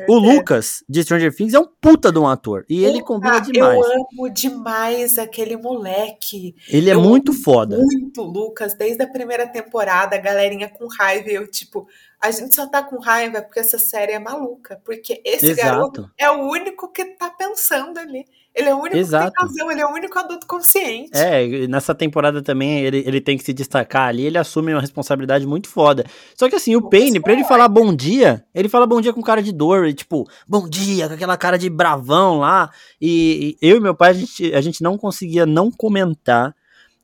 O 0.08 0.18
Lucas, 0.18 0.84
de 0.88 1.02
Stranger 1.02 1.34
Things, 1.34 1.54
é 1.54 1.58
um 1.58 1.66
puta 1.80 2.12
de 2.12 2.18
um 2.18 2.28
ator. 2.28 2.64
E 2.68 2.84
ele 2.84 3.02
combina 3.02 3.40
demais. 3.40 3.78
Eu 3.78 3.92
amo 3.92 4.30
demais 4.32 5.18
aquele 5.18 5.56
moleque. 5.56 6.54
Ele 6.68 6.90
é 6.90 6.94
eu 6.94 7.00
muito 7.00 7.32
foda. 7.32 7.78
Muito, 7.78 8.22
Lucas. 8.22 8.74
Desde 8.74 9.02
a 9.02 9.08
primeira 9.08 9.46
temporada, 9.46 10.16
a 10.16 10.20
galerinha 10.20 10.68
com 10.68 10.86
raiva. 10.86 11.28
Eu, 11.28 11.50
tipo, 11.50 11.88
a 12.20 12.30
gente 12.30 12.54
só 12.54 12.66
tá 12.66 12.82
com 12.82 13.00
raiva 13.00 13.42
porque 13.42 13.58
essa 13.58 13.78
série 13.78 14.12
é 14.12 14.18
maluca. 14.18 14.80
Porque 14.84 15.20
esse 15.24 15.46
Exato. 15.46 15.66
garoto 15.66 16.10
é 16.16 16.30
o 16.30 16.48
único 16.48 16.92
que 16.92 17.04
tá 17.16 17.30
pensando 17.30 17.98
ali. 17.98 18.24
Ele 18.54 18.68
é 18.68 18.74
o 18.74 18.78
único 18.78 18.96
Exato. 18.96 19.32
que 19.32 19.38
tem 19.38 19.48
razão, 19.48 19.70
ele 19.70 19.80
é 19.80 19.86
o 19.86 19.92
único 19.92 20.18
adulto 20.18 20.46
consciente. 20.46 21.10
É, 21.14 21.68
nessa 21.68 21.94
temporada 21.94 22.42
também 22.42 22.80
ele, 22.80 23.04
ele 23.06 23.20
tem 23.20 23.38
que 23.38 23.44
se 23.44 23.52
destacar 23.52 24.08
ali, 24.08 24.26
ele 24.26 24.38
assume 24.38 24.72
uma 24.74 24.80
responsabilidade 24.80 25.46
muito 25.46 25.68
foda. 25.68 26.04
Só 26.34 26.48
que 26.48 26.56
assim, 26.56 26.74
o 26.74 26.82
Payne, 26.82 27.20
pra 27.20 27.32
ele 27.32 27.44
falar 27.44 27.68
bom 27.68 27.94
dia, 27.94 28.44
ele 28.52 28.68
fala 28.68 28.86
bom 28.86 29.00
dia 29.00 29.12
com 29.12 29.22
cara 29.22 29.42
de 29.42 29.52
dor, 29.52 29.86
e, 29.86 29.94
tipo, 29.94 30.28
bom 30.48 30.68
dia, 30.68 31.06
com 31.06 31.14
aquela 31.14 31.36
cara 31.36 31.56
de 31.56 31.70
bravão 31.70 32.40
lá. 32.40 32.70
E, 33.00 33.56
e 33.62 33.68
eu 33.68 33.76
e 33.76 33.80
meu 33.80 33.94
pai, 33.94 34.10
a 34.10 34.14
gente, 34.14 34.54
a 34.54 34.60
gente 34.60 34.82
não 34.82 34.98
conseguia 34.98 35.46
não 35.46 35.70
comentar. 35.70 36.54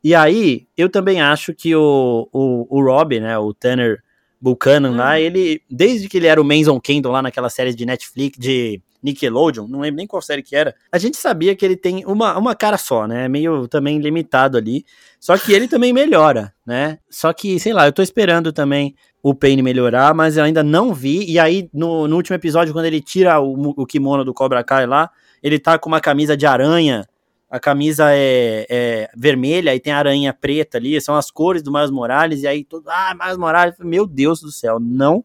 E 0.03 0.15
aí, 0.15 0.67
eu 0.77 0.89
também 0.89 1.21
acho 1.21 1.55
que 1.55 1.75
o, 1.75 2.29
o, 2.33 2.67
o 2.69 2.83
Rob, 2.83 3.21
né, 3.21 3.39
o 3.39 3.55
Tanner 3.55 4.03
Buchanan 4.41 4.91
hum. 4.91 4.97
lá, 4.97 5.19
ele, 5.19 5.63
desde 5.71 6.09
que 6.09 6.17
ele 6.17 6.27
era 6.27 6.41
o 6.41 6.45
Manson 6.45 6.81
Kendall 6.81 7.13
lá 7.13 7.23
naquela 7.23 7.49
série 7.49 7.75
de 7.75 7.87
Netflix, 7.87 8.39
de 8.39 8.81
Nickelodeon, 9.03 9.67
não 9.69 9.81
lembro 9.81 9.97
nem 9.97 10.07
qual 10.07 10.23
série 10.23 10.43
que 10.43 10.55
era, 10.55 10.75
a 10.91 10.99
gente 10.99 11.17
sabia 11.17 11.55
que 11.55 11.65
ele 11.65 11.77
tem 11.77 12.05
uma, 12.07 12.37
uma 12.39 12.55
cara 12.55 12.79
só, 12.79 13.07
né? 13.07 13.29
Meio 13.29 13.69
também 13.69 13.99
limitado 13.99 14.57
ali. 14.57 14.85
Só 15.21 15.37
que 15.37 15.53
ele 15.53 15.69
também 15.69 15.93
melhora, 15.93 16.53
né? 16.65 16.99
Só 17.09 17.33
que, 17.33 17.59
sei 17.59 17.73
lá, 17.73 17.87
eu 17.87 17.93
tô 17.93 18.03
esperando 18.03 18.53
também 18.53 18.95
o 19.23 19.35
Pain 19.35 19.61
melhorar, 19.63 20.15
mas 20.15 20.37
eu 20.37 20.45
ainda 20.45 20.63
não 20.63 20.93
vi. 20.95 21.25
E 21.31 21.39
aí, 21.39 21.69
no, 21.73 22.07
no 22.07 22.17
último 22.17 22.37
episódio, 22.37 22.73
quando 22.73 22.87
ele 22.87 23.01
tira 23.01 23.41
o, 23.41 23.75
o 23.77 23.87
kimono 23.87 24.25
do 24.25 24.35
Cobra 24.35 24.63
Kai 24.63 24.87
lá, 24.87 25.11
ele 25.43 25.59
tá 25.59 25.79
com 25.79 25.89
uma 25.89 26.01
camisa 26.01 26.37
de 26.37 26.47
aranha. 26.47 27.07
A 27.51 27.61
camisa 27.61 28.13
é, 28.13 28.67
é, 28.69 29.11
vermelha 29.17 29.75
e 29.75 29.81
tem 29.81 29.93
aranha 29.93 30.33
preta 30.33 30.79
ali, 30.79 31.01
são 31.01 31.15
as 31.15 31.31
cores 31.31 31.63
do 31.63 31.73
Miles 31.73 31.91
Morales, 31.91 32.43
e 32.43 32.47
aí 32.47 32.65
todo, 32.65 32.89
ah, 32.89 33.17
Miles 33.19 33.37
Morales, 33.37 33.77
meu 33.79 34.05
Deus 34.05 34.41
do 34.41 34.51
céu, 34.51 34.81
não 34.81 35.25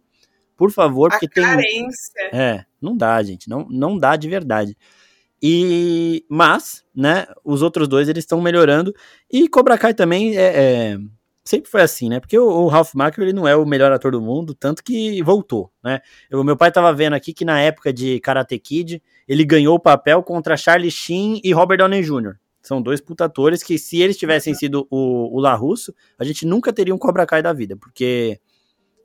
por 0.62 0.72
favor, 0.72 1.10
porque 1.10 1.28
tem. 1.28 1.88
É, 2.32 2.64
não 2.82 2.98
dá, 2.98 3.22
gente. 3.22 3.50
Não, 3.50 3.68
não 3.70 3.98
dá 3.98 4.16
de 4.16 4.28
verdade. 4.28 4.78
E 5.42 6.24
mas, 6.30 6.84
né, 6.96 7.26
os 7.44 7.62
outros 7.62 7.88
dois 7.88 8.08
eles 8.08 8.24
estão 8.24 8.40
melhorando 8.40 8.94
e 9.32 9.48
Cobra 9.48 9.78
Kai 9.78 9.94
também 9.94 10.38
é, 10.38 10.42
é, 10.44 10.98
sempre 11.44 11.70
foi 11.70 11.82
assim, 11.82 12.10
né? 12.10 12.20
Porque 12.20 12.38
o, 12.38 12.46
o 12.46 12.68
Ralph 12.68 12.94
Macchio 12.94 13.24
ele 13.24 13.34
não 13.34 13.48
é 13.48 13.56
o 13.56 13.66
melhor 13.66 13.92
ator 13.92 14.12
do 14.12 14.22
mundo, 14.22 14.54
tanto 14.54 14.84
que 14.84 15.22
voltou, 15.24 15.72
né? 15.84 16.00
O 16.32 16.44
meu 16.44 16.56
pai 16.56 16.72
tava 16.72 16.94
vendo 16.94 17.14
aqui 17.14 17.34
que 17.34 17.44
na 17.44 17.60
época 17.60 17.92
de 17.92 18.20
Karate 18.20 18.58
Kid 18.60 19.02
ele 19.28 19.44
ganhou 19.44 19.76
o 19.76 19.80
papel 19.80 20.22
contra 20.22 20.56
Charlie 20.56 20.92
Sheen 20.92 21.42
e 21.44 21.52
Robert 21.54 21.80
Downey 21.80 22.04
Jr. 22.04 22.36
São 22.62 22.80
dois 22.80 23.02
puta 23.02 23.26
atores 23.26 23.64
que 23.64 23.80
se 23.80 24.00
eles 24.00 24.18
tivessem 24.18 24.54
sido 24.54 24.88
o, 24.92 25.36
o 25.36 25.40
La 25.40 25.56
Russo, 25.56 25.94
a 26.20 26.24
gente 26.24 26.46
nunca 26.46 26.72
teria 26.72 26.94
um 26.94 26.98
Cobra 27.00 27.26
Kai 27.26 27.42
da 27.42 27.52
vida, 27.52 27.76
porque 27.76 28.40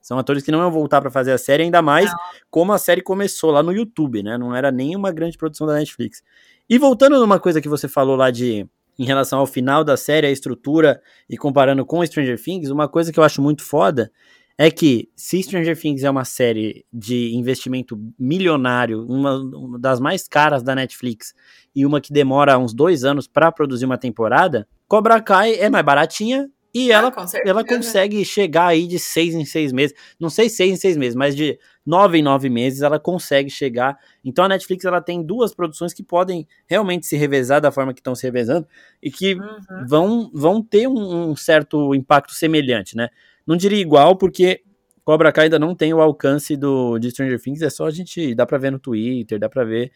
são 0.07 0.21
atores 0.21 0.45
que 0.45 0.53
não 0.53 0.61
iam 0.61 0.71
voltar 0.71 1.01
para 1.01 1.11
fazer 1.11 1.33
a 1.33 1.39
série, 1.39 1.65
ainda 1.65 1.83
mais 1.83 2.09
não. 2.09 2.19
como 2.49 2.73
a 2.73 2.79
série 2.79 3.03
começou 3.03 3.51
lá 3.51 3.61
no 3.61 3.73
YouTube, 3.73 4.23
né? 4.23 4.39
Não 4.39 4.55
era 4.55 4.71
nem 4.71 4.95
uma 4.95 5.11
grande 5.11 5.37
produção 5.37 5.67
da 5.67 5.75
Netflix. 5.75 6.23
E 6.71 6.79
voltando 6.79 7.19
numa 7.19 7.41
coisa 7.41 7.61
que 7.61 7.69
você 7.69 7.89
falou 7.89 8.15
lá 8.15 8.31
de 8.31 8.65
em 8.97 9.05
relação 9.05 9.41
ao 9.41 9.49
final 9.49 9.83
da 9.83 9.97
série, 9.97 10.29
a 10.29 10.31
estrutura 10.31 11.03
e 11.29 11.37
comparando 11.37 11.85
com 11.85 12.07
Stranger 12.07 12.41
Things, 12.41 12.71
uma 12.71 12.89
coisa 12.89 13.13
que 13.13 13.19
eu 13.19 13.25
acho 13.25 13.43
muito 13.43 13.65
foda 13.65 14.13
é 14.57 14.71
que 14.71 15.11
se 15.17 15.43
Stranger 15.43 15.77
Things 15.77 16.05
é 16.05 16.09
uma 16.09 16.25
série 16.25 16.87
de 16.93 17.35
investimento 17.35 18.01
milionário, 18.17 19.05
uma, 19.09 19.35
uma 19.35 19.77
das 19.77 19.99
mais 19.99 20.29
caras 20.29 20.63
da 20.63 20.73
Netflix 20.73 21.35
e 21.75 21.85
uma 21.85 22.01
que 22.01 22.13
demora 22.13 22.57
uns 22.57 22.73
dois 22.73 23.03
anos 23.03 23.27
para 23.27 23.51
produzir 23.51 23.87
uma 23.87 23.99
temporada, 23.99 24.69
Cobra 24.87 25.21
Kai 25.21 25.57
é 25.57 25.69
mais 25.69 25.85
baratinha 25.85 26.49
e 26.79 26.93
ah, 26.93 26.99
ela, 26.99 27.15
ela 27.47 27.65
consegue 27.65 28.23
chegar 28.23 28.67
aí 28.67 28.87
de 28.87 28.99
seis 28.99 29.35
em 29.35 29.47
seis 29.47 29.73
meses. 29.73 29.97
Não 30.21 30.29
sei 30.29 30.51
seis 30.51 30.75
em 30.75 30.77
seis 30.77 30.95
meses, 30.95 31.15
mas 31.15 31.35
de 31.35 31.59
nove 31.87 32.19
em 32.19 32.23
nove 32.23 32.51
meses 32.51 32.83
ela 32.83 33.01
consegue 33.01 33.49
chegar. 33.49 33.99
Então 34.23 34.45
a 34.45 34.49
Netflix 34.49 34.85
ela 34.85 35.01
tem 35.01 35.23
duas 35.23 35.55
produções 35.55 35.95
que 35.95 36.03
podem 36.03 36.47
realmente 36.67 37.07
se 37.07 37.17
revezar 37.17 37.63
da 37.63 37.73
forma 37.73 37.95
que 37.95 38.01
estão 38.01 38.15
se 38.15 38.27
revezando 38.27 38.69
e 39.03 39.11
que 39.11 39.37
uhum. 39.37 39.87
vão, 39.89 40.31
vão 40.35 40.63
ter 40.63 40.87
um, 40.87 41.31
um, 41.31 41.35
certo 41.35 41.95
impacto 41.95 42.35
semelhante, 42.35 42.95
né? 42.95 43.09
Não 43.47 43.57
diria 43.57 43.81
igual, 43.81 44.15
porque 44.15 44.63
Cobra 45.03 45.33
Kai 45.33 45.45
ainda 45.45 45.59
não 45.59 45.75
tem 45.75 45.95
o 45.95 46.03
alcance 46.03 46.59
do 46.59 46.99
de 46.99 47.11
Stranger 47.11 47.41
Things, 47.41 47.63
é 47.63 47.71
só 47.71 47.87
a 47.87 47.91
gente. 47.91 48.35
dá 48.35 48.45
pra 48.45 48.59
ver 48.59 48.71
no 48.71 48.79
Twitter, 48.79 49.39
dá 49.39 49.49
pra 49.49 49.65
ver. 49.65 49.93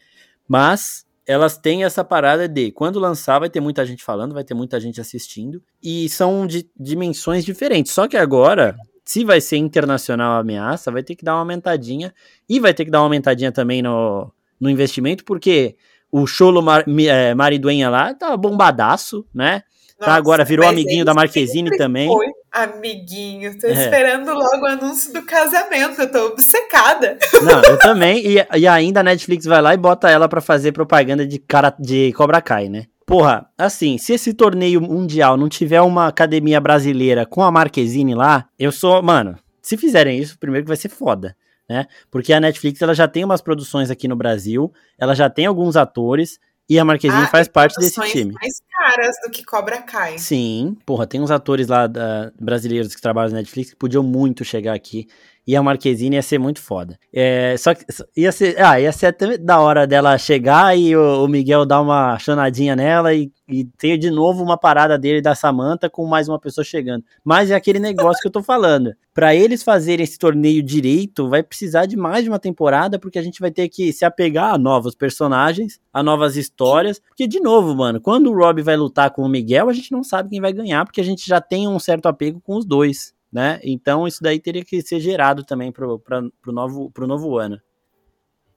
Mas 0.47 1.05
elas 1.27 1.57
têm 1.57 1.83
essa 1.83 2.03
parada 2.03 2.47
de 2.47 2.71
quando 2.71 2.99
lançar 2.99 3.39
vai 3.39 3.49
ter 3.49 3.59
muita 3.59 3.85
gente 3.85 4.03
falando, 4.03 4.33
vai 4.33 4.43
ter 4.43 4.53
muita 4.53 4.79
gente 4.79 4.99
assistindo 4.99 5.61
e 5.81 6.09
são 6.09 6.47
de 6.47 6.69
dimensões 6.79 7.45
diferentes. 7.45 7.91
Só 7.91 8.07
que 8.07 8.17
agora, 8.17 8.75
se 9.05 9.23
vai 9.23 9.39
ser 9.39 9.57
internacional 9.57 10.33
a 10.33 10.39
ameaça, 10.39 10.91
vai 10.91 11.03
ter 11.03 11.15
que 11.15 11.23
dar 11.23 11.33
uma 11.33 11.41
aumentadinha 11.41 12.13
e 12.49 12.59
vai 12.59 12.73
ter 12.73 12.85
que 12.85 12.91
dar 12.91 12.99
uma 12.99 13.05
aumentadinha 13.05 13.51
também 13.51 13.81
no, 13.81 14.31
no 14.59 14.69
investimento, 14.69 15.23
porque 15.23 15.75
o 16.11 16.27
Cholo 16.27 16.61
Mar, 16.61 16.83
é, 16.87 17.33
Mariduenha 17.33 17.89
lá 17.89 18.13
tá 18.13 18.35
bombadaço, 18.35 19.25
né? 19.33 19.63
Tá, 20.01 20.07
Nossa, 20.07 20.11
tá, 20.13 20.15
agora 20.15 20.43
virou 20.43 20.67
amiguinho 20.67 21.05
da 21.05 21.13
Marquezine 21.13 21.77
também. 21.77 22.07
Foi 22.07 22.25
amiguinho. 22.51 23.55
Tô 23.59 23.67
é. 23.67 23.73
esperando 23.73 24.33
logo 24.33 24.63
o 24.63 24.65
anúncio 24.65 25.13
do 25.13 25.21
casamento. 25.21 26.01
Eu 26.01 26.11
tô 26.11 26.25
obcecada. 26.25 27.19
Não, 27.43 27.61
eu 27.61 27.77
também. 27.77 28.25
E, 28.25 28.47
e 28.57 28.67
ainda 28.67 29.01
a 29.01 29.03
Netflix 29.03 29.45
vai 29.45 29.61
lá 29.61 29.75
e 29.75 29.77
bota 29.77 30.09
ela 30.09 30.27
para 30.27 30.41
fazer 30.41 30.71
propaganda 30.71 31.25
de, 31.25 31.37
cara, 31.37 31.71
de 31.79 32.11
Cobra 32.13 32.41
Kai, 32.41 32.67
né? 32.67 32.85
Porra, 33.05 33.45
assim, 33.55 33.99
se 33.99 34.13
esse 34.13 34.33
torneio 34.33 34.81
mundial 34.81 35.37
não 35.37 35.47
tiver 35.47 35.81
uma 35.81 36.07
academia 36.07 36.59
brasileira 36.59 37.23
com 37.23 37.43
a 37.43 37.51
Marquezine 37.51 38.15
lá, 38.15 38.47
eu 38.57 38.71
sou. 38.71 39.03
Mano, 39.03 39.37
se 39.61 39.77
fizerem 39.77 40.17
isso, 40.17 40.39
primeiro 40.39 40.65
que 40.65 40.69
vai 40.69 40.77
ser 40.77 40.89
foda. 40.89 41.35
Né? 41.69 41.85
Porque 42.09 42.33
a 42.33 42.39
Netflix 42.39 42.81
ela 42.81 42.95
já 42.95 43.07
tem 43.07 43.23
umas 43.23 43.39
produções 43.39 43.91
aqui 43.91 44.07
no 44.07 44.15
Brasil, 44.15 44.73
ela 44.97 45.13
já 45.13 45.29
tem 45.29 45.45
alguns 45.45 45.77
atores, 45.77 46.39
e 46.69 46.79
a 46.79 46.85
Marquezine 46.85 47.23
ah, 47.23 47.27
faz 47.27 47.47
parte 47.47 47.79
desse 47.79 47.99
time. 48.09 48.33
mais 48.33 48.61
caras 48.81 49.15
do 49.25 49.31
que 49.31 49.43
Cobra 49.43 49.81
Kai. 49.81 50.17
Sim, 50.17 50.77
porra, 50.85 51.05
tem 51.05 51.21
uns 51.21 51.31
atores 51.31 51.67
lá 51.67 51.85
da, 51.85 52.31
brasileiros 52.39 52.95
que 52.95 53.01
trabalham 53.01 53.31
na 53.31 53.37
Netflix 53.37 53.71
que 53.71 53.75
podiam 53.75 54.03
muito 54.03 54.43
chegar 54.45 54.73
aqui. 54.73 55.07
E 55.45 55.55
a 55.55 55.63
Marquezine 55.63 56.15
ia 56.15 56.21
ser 56.21 56.37
muito 56.37 56.61
foda. 56.61 56.99
É, 57.11 57.55
só 57.57 57.73
que 57.73 57.83
ia 58.15 58.31
ser, 58.31 58.61
ah, 58.61 58.79
ia 58.79 58.91
ser 58.91 59.07
até 59.07 59.37
da 59.37 59.59
hora 59.59 59.87
dela 59.87 60.17
chegar 60.17 60.77
e 60.77 60.95
o, 60.95 61.25
o 61.25 61.27
Miguel 61.27 61.65
dar 61.65 61.81
uma 61.81 62.17
chonadinha 62.19 62.75
nela 62.75 63.13
e, 63.13 63.31
e, 63.47 63.65
ter 63.65 63.97
de 63.97 64.11
novo 64.11 64.43
uma 64.43 64.57
parada 64.57 64.97
dele 64.99 65.21
da 65.21 65.33
Samantha 65.33 65.89
com 65.89 66.05
mais 66.05 66.29
uma 66.29 66.39
pessoa 66.39 66.63
chegando. 66.63 67.03
Mas 67.23 67.49
é 67.49 67.55
aquele 67.55 67.79
negócio 67.79 68.21
que 68.21 68.27
eu 68.27 68.31
tô 68.31 68.43
falando. 68.43 68.93
Para 69.13 69.35
eles 69.35 69.61
fazerem 69.61 70.03
esse 70.03 70.17
torneio 70.17 70.63
direito, 70.63 71.27
vai 71.27 71.43
precisar 71.43 71.85
de 71.85 71.97
mais 71.97 72.23
de 72.23 72.29
uma 72.29 72.39
temporada, 72.39 72.97
porque 72.97 73.19
a 73.19 73.21
gente 73.21 73.41
vai 73.41 73.51
ter 73.51 73.67
que 73.67 73.91
se 73.91 74.05
apegar 74.05 74.53
a 74.53 74.57
novos 74.57 74.95
personagens, 74.95 75.81
a 75.91 76.01
novas 76.01 76.37
histórias. 76.37 77.01
Porque, 77.09 77.27
de 77.27 77.39
novo, 77.41 77.75
mano, 77.75 77.99
quando 77.99 78.31
o 78.31 78.35
Rob 78.35 78.61
vai 78.61 78.77
lutar 78.77 79.11
com 79.11 79.23
o 79.23 79.29
Miguel, 79.29 79.69
a 79.69 79.73
gente 79.73 79.91
não 79.91 80.03
sabe 80.03 80.29
quem 80.29 80.39
vai 80.39 80.53
ganhar, 80.53 80.85
porque 80.85 81.01
a 81.01 81.03
gente 81.03 81.27
já 81.27 81.41
tem 81.41 81.67
um 81.67 81.79
certo 81.79 82.05
apego 82.05 82.39
com 82.39 82.55
os 82.55 82.63
dois 82.63 83.13
né? 83.31 83.59
Então 83.63 84.07
isso 84.07 84.21
daí 84.21 84.39
teria 84.39 84.65
que 84.65 84.81
ser 84.81 84.99
gerado 84.99 85.43
também 85.43 85.71
para 85.71 85.87
o 85.87 86.51
novo, 86.51 86.91
novo 86.97 87.37
ano. 87.37 87.61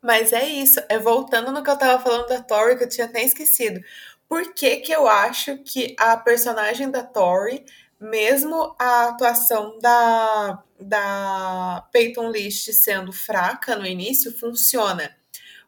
Mas 0.02 0.34
é 0.34 0.46
isso, 0.46 0.80
é 0.88 0.98
voltando 0.98 1.50
no 1.50 1.62
que 1.62 1.70
eu 1.70 1.78
tava 1.78 2.02
falando 2.02 2.28
da 2.28 2.42
Tori, 2.42 2.76
que 2.76 2.84
eu 2.84 2.88
tinha 2.88 3.06
até 3.06 3.22
esquecido. 3.24 3.80
Por 4.28 4.52
que, 4.52 4.76
que 4.76 4.92
eu 4.92 5.06
acho 5.06 5.56
que 5.58 5.94
a 5.98 6.16
personagem 6.16 6.90
da 6.90 7.02
Tori, 7.02 7.64
mesmo 7.98 8.74
a 8.78 9.08
atuação 9.08 9.78
da, 9.78 10.62
da 10.78 11.88
Peyton 11.90 12.30
List 12.30 12.70
sendo 12.72 13.12
fraca 13.12 13.76
no 13.76 13.87
início, 13.87 14.37
funciona? 14.37 15.10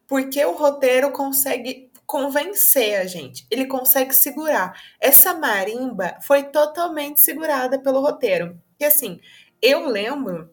Porque 0.06 0.44
o 0.44 0.52
roteiro 0.52 1.10
consegue 1.12 1.90
convencer 2.06 3.00
a 3.00 3.06
gente, 3.06 3.46
ele 3.50 3.66
consegue 3.66 4.14
segurar. 4.14 4.78
Essa 5.00 5.34
marimba 5.34 6.18
foi 6.20 6.44
totalmente 6.44 7.20
segurada 7.20 7.78
pelo 7.80 8.00
roteiro. 8.00 8.60
E 8.78 8.84
assim, 8.84 9.20
eu 9.62 9.86
lembro 9.86 10.50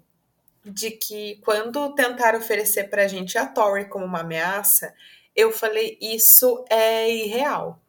de 0.63 0.91
que 0.91 1.37
quando 1.43 1.93
tentaram 1.93 2.39
oferecer 2.39 2.89
pra 2.89 3.07
gente 3.07 3.37
a 3.37 3.45
Tori 3.45 3.89
como 3.89 4.05
uma 4.05 4.21
ameaça, 4.21 4.93
eu 5.35 5.51
falei, 5.51 5.97
isso 6.01 6.63
é 6.69 7.09
irreal. 7.11 7.82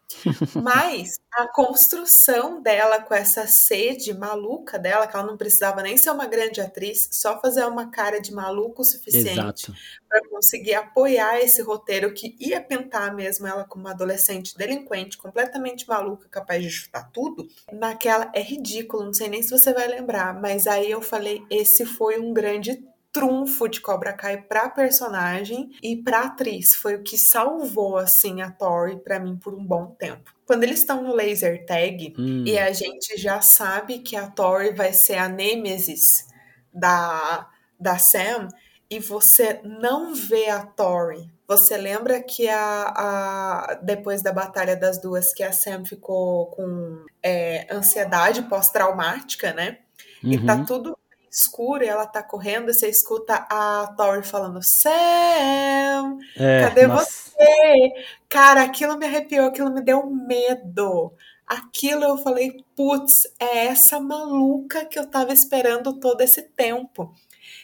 Mas 0.62 1.18
a 1.32 1.48
construção 1.48 2.62
dela 2.62 3.00
com 3.00 3.14
essa 3.14 3.46
sede 3.46 4.14
maluca 4.14 4.78
dela, 4.78 5.07
que 5.07 5.16
ela 5.16 5.26
não 5.26 5.36
precisava 5.36 5.82
nem 5.82 5.96
ser 5.96 6.11
uma 6.11 6.26
grande 6.26 6.61
atriz, 6.61 7.09
só 7.12 7.40
fazer 7.40 7.64
uma 7.64 7.90
cara 7.90 8.20
de 8.20 8.32
maluco 8.32 8.82
o 8.82 8.84
suficiente 8.84 9.72
para 10.09 10.28
conseguir 10.28 10.74
apoiar 10.74 11.40
esse 11.40 11.61
roteiro 11.62 12.12
que 12.14 12.36
ia 12.38 12.61
pintar 12.61 13.14
mesmo 13.14 13.46
ela 13.46 13.64
como 13.64 13.84
uma 13.84 13.90
adolescente 13.90 14.57
delinquente, 14.57 15.18
completamente 15.18 15.88
maluca, 15.88 16.28
capaz 16.28 16.62
de 16.62 16.70
chutar 16.70 17.11
tudo. 17.11 17.46
Naquela 17.72 18.30
é 18.34 18.40
ridículo, 18.40 19.05
não 19.05 19.14
sei 19.14 19.28
nem 19.28 19.42
se 19.42 19.50
você 19.50 19.72
vai 19.72 19.88
lembrar, 19.88 20.40
mas 20.40 20.66
aí 20.66 20.90
eu 20.90 21.02
falei, 21.02 21.42
esse 21.50 21.84
foi 21.84 22.18
um 22.18 22.32
grande 22.32 22.82
trunfo 23.14 23.68
de 23.68 23.80
Cobra 23.80 24.12
Kai 24.12 24.42
pra 24.42 24.68
personagem 24.68 25.70
e 25.80 25.96
pra 25.96 26.24
atriz. 26.24 26.74
Foi 26.74 26.96
o 26.96 27.02
que 27.02 27.16
salvou, 27.16 27.96
assim, 27.96 28.42
a 28.42 28.50
Tori 28.50 28.96
pra 28.96 29.20
mim 29.20 29.36
por 29.36 29.54
um 29.54 29.64
bom 29.64 29.86
tempo. 29.96 30.34
Quando 30.44 30.64
eles 30.64 30.80
estão 30.80 31.00
no 31.00 31.14
laser 31.14 31.64
tag 31.64 32.12
hum. 32.18 32.42
e 32.44 32.58
a 32.58 32.72
gente 32.72 33.16
já 33.16 33.40
sabe 33.40 34.00
que 34.00 34.16
a 34.16 34.28
Tori 34.28 34.74
vai 34.74 34.92
ser 34.92 35.14
a 35.14 35.28
nêmesis 35.28 36.26
da, 36.72 37.48
da 37.78 37.96
Sam 37.98 38.48
e 38.90 38.98
você 38.98 39.60
não 39.62 40.12
vê 40.12 40.50
a 40.50 40.66
Tori. 40.66 41.32
Você 41.46 41.76
lembra 41.76 42.20
que 42.20 42.48
a, 42.48 42.94
a 42.96 43.74
depois 43.80 44.22
da 44.22 44.32
batalha 44.32 44.76
das 44.76 45.00
duas 45.00 45.32
que 45.32 45.44
a 45.44 45.52
Sam 45.52 45.84
ficou 45.84 46.46
com 46.46 47.04
é, 47.22 47.66
ansiedade 47.70 48.42
pós-traumática, 48.42 49.52
né? 49.52 49.78
Uhum. 50.22 50.32
E 50.32 50.44
tá 50.44 50.56
uhum. 50.56 50.64
tudo 50.64 50.98
escuro 51.35 51.82
e 51.82 51.89
ela 51.89 52.07
tá 52.07 52.22
correndo, 52.22 52.72
você 52.72 52.89
escuta 52.89 53.35
a 53.51 53.93
Tori 53.97 54.22
falando: 54.22 54.62
Sam, 54.62 56.18
é, 56.37 56.61
cadê 56.61 56.87
nossa. 56.87 57.05
você? 57.05 57.93
Cara, 58.28 58.62
aquilo 58.62 58.97
me 58.97 59.05
arrepiou, 59.05 59.47
aquilo 59.47 59.72
me 59.72 59.82
deu 59.82 60.07
medo. 60.07 61.12
Aquilo 61.47 62.05
eu 62.05 62.16
falei, 62.16 62.64
putz, 62.74 63.24
é 63.39 63.66
essa 63.66 64.01
maluca 64.01 64.87
que 64.87 64.99
eu 64.99 65.07
tava 65.07 65.32
esperando 65.32 65.99
todo 66.01 66.22
esse 66.22 66.43
tempo. 66.43 67.12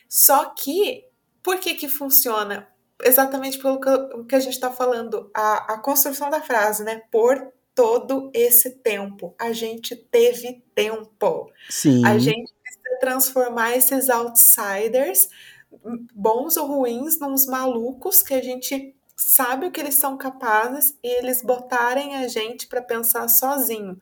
Só 0.06 0.46
que, 0.46 1.04
por 1.42 1.58
que 1.58 1.74
que 1.74 1.88
funciona? 1.88 2.68
Exatamente 3.02 3.58
pelo 3.58 3.80
que, 3.80 4.24
que 4.28 4.34
a 4.34 4.40
gente 4.40 4.60
tá 4.60 4.70
falando, 4.70 5.30
a, 5.32 5.74
a 5.74 5.78
construção 5.78 6.28
da 6.28 6.42
frase, 6.42 6.84
né? 6.84 7.00
Por 7.10 7.50
todo 7.74 8.30
esse 8.34 8.70
tempo. 8.70 9.34
A 9.40 9.52
gente 9.52 9.96
teve 9.96 10.62
tempo. 10.74 11.50
Sim. 11.70 12.04
A 12.04 12.18
gente 12.18 12.52
transformar 13.00 13.76
esses 13.76 14.08
outsiders, 14.08 15.28
bons 16.14 16.56
ou 16.56 16.66
ruins, 16.66 17.18
nos 17.18 17.46
malucos 17.46 18.22
que 18.22 18.34
a 18.34 18.42
gente 18.42 18.94
sabe 19.16 19.66
o 19.66 19.70
que 19.70 19.80
eles 19.80 19.94
são 19.94 20.16
capazes 20.16 20.96
e 21.02 21.18
eles 21.18 21.42
botarem 21.42 22.16
a 22.16 22.28
gente 22.28 22.66
para 22.66 22.80
pensar 22.80 23.28
sozinho. 23.28 23.98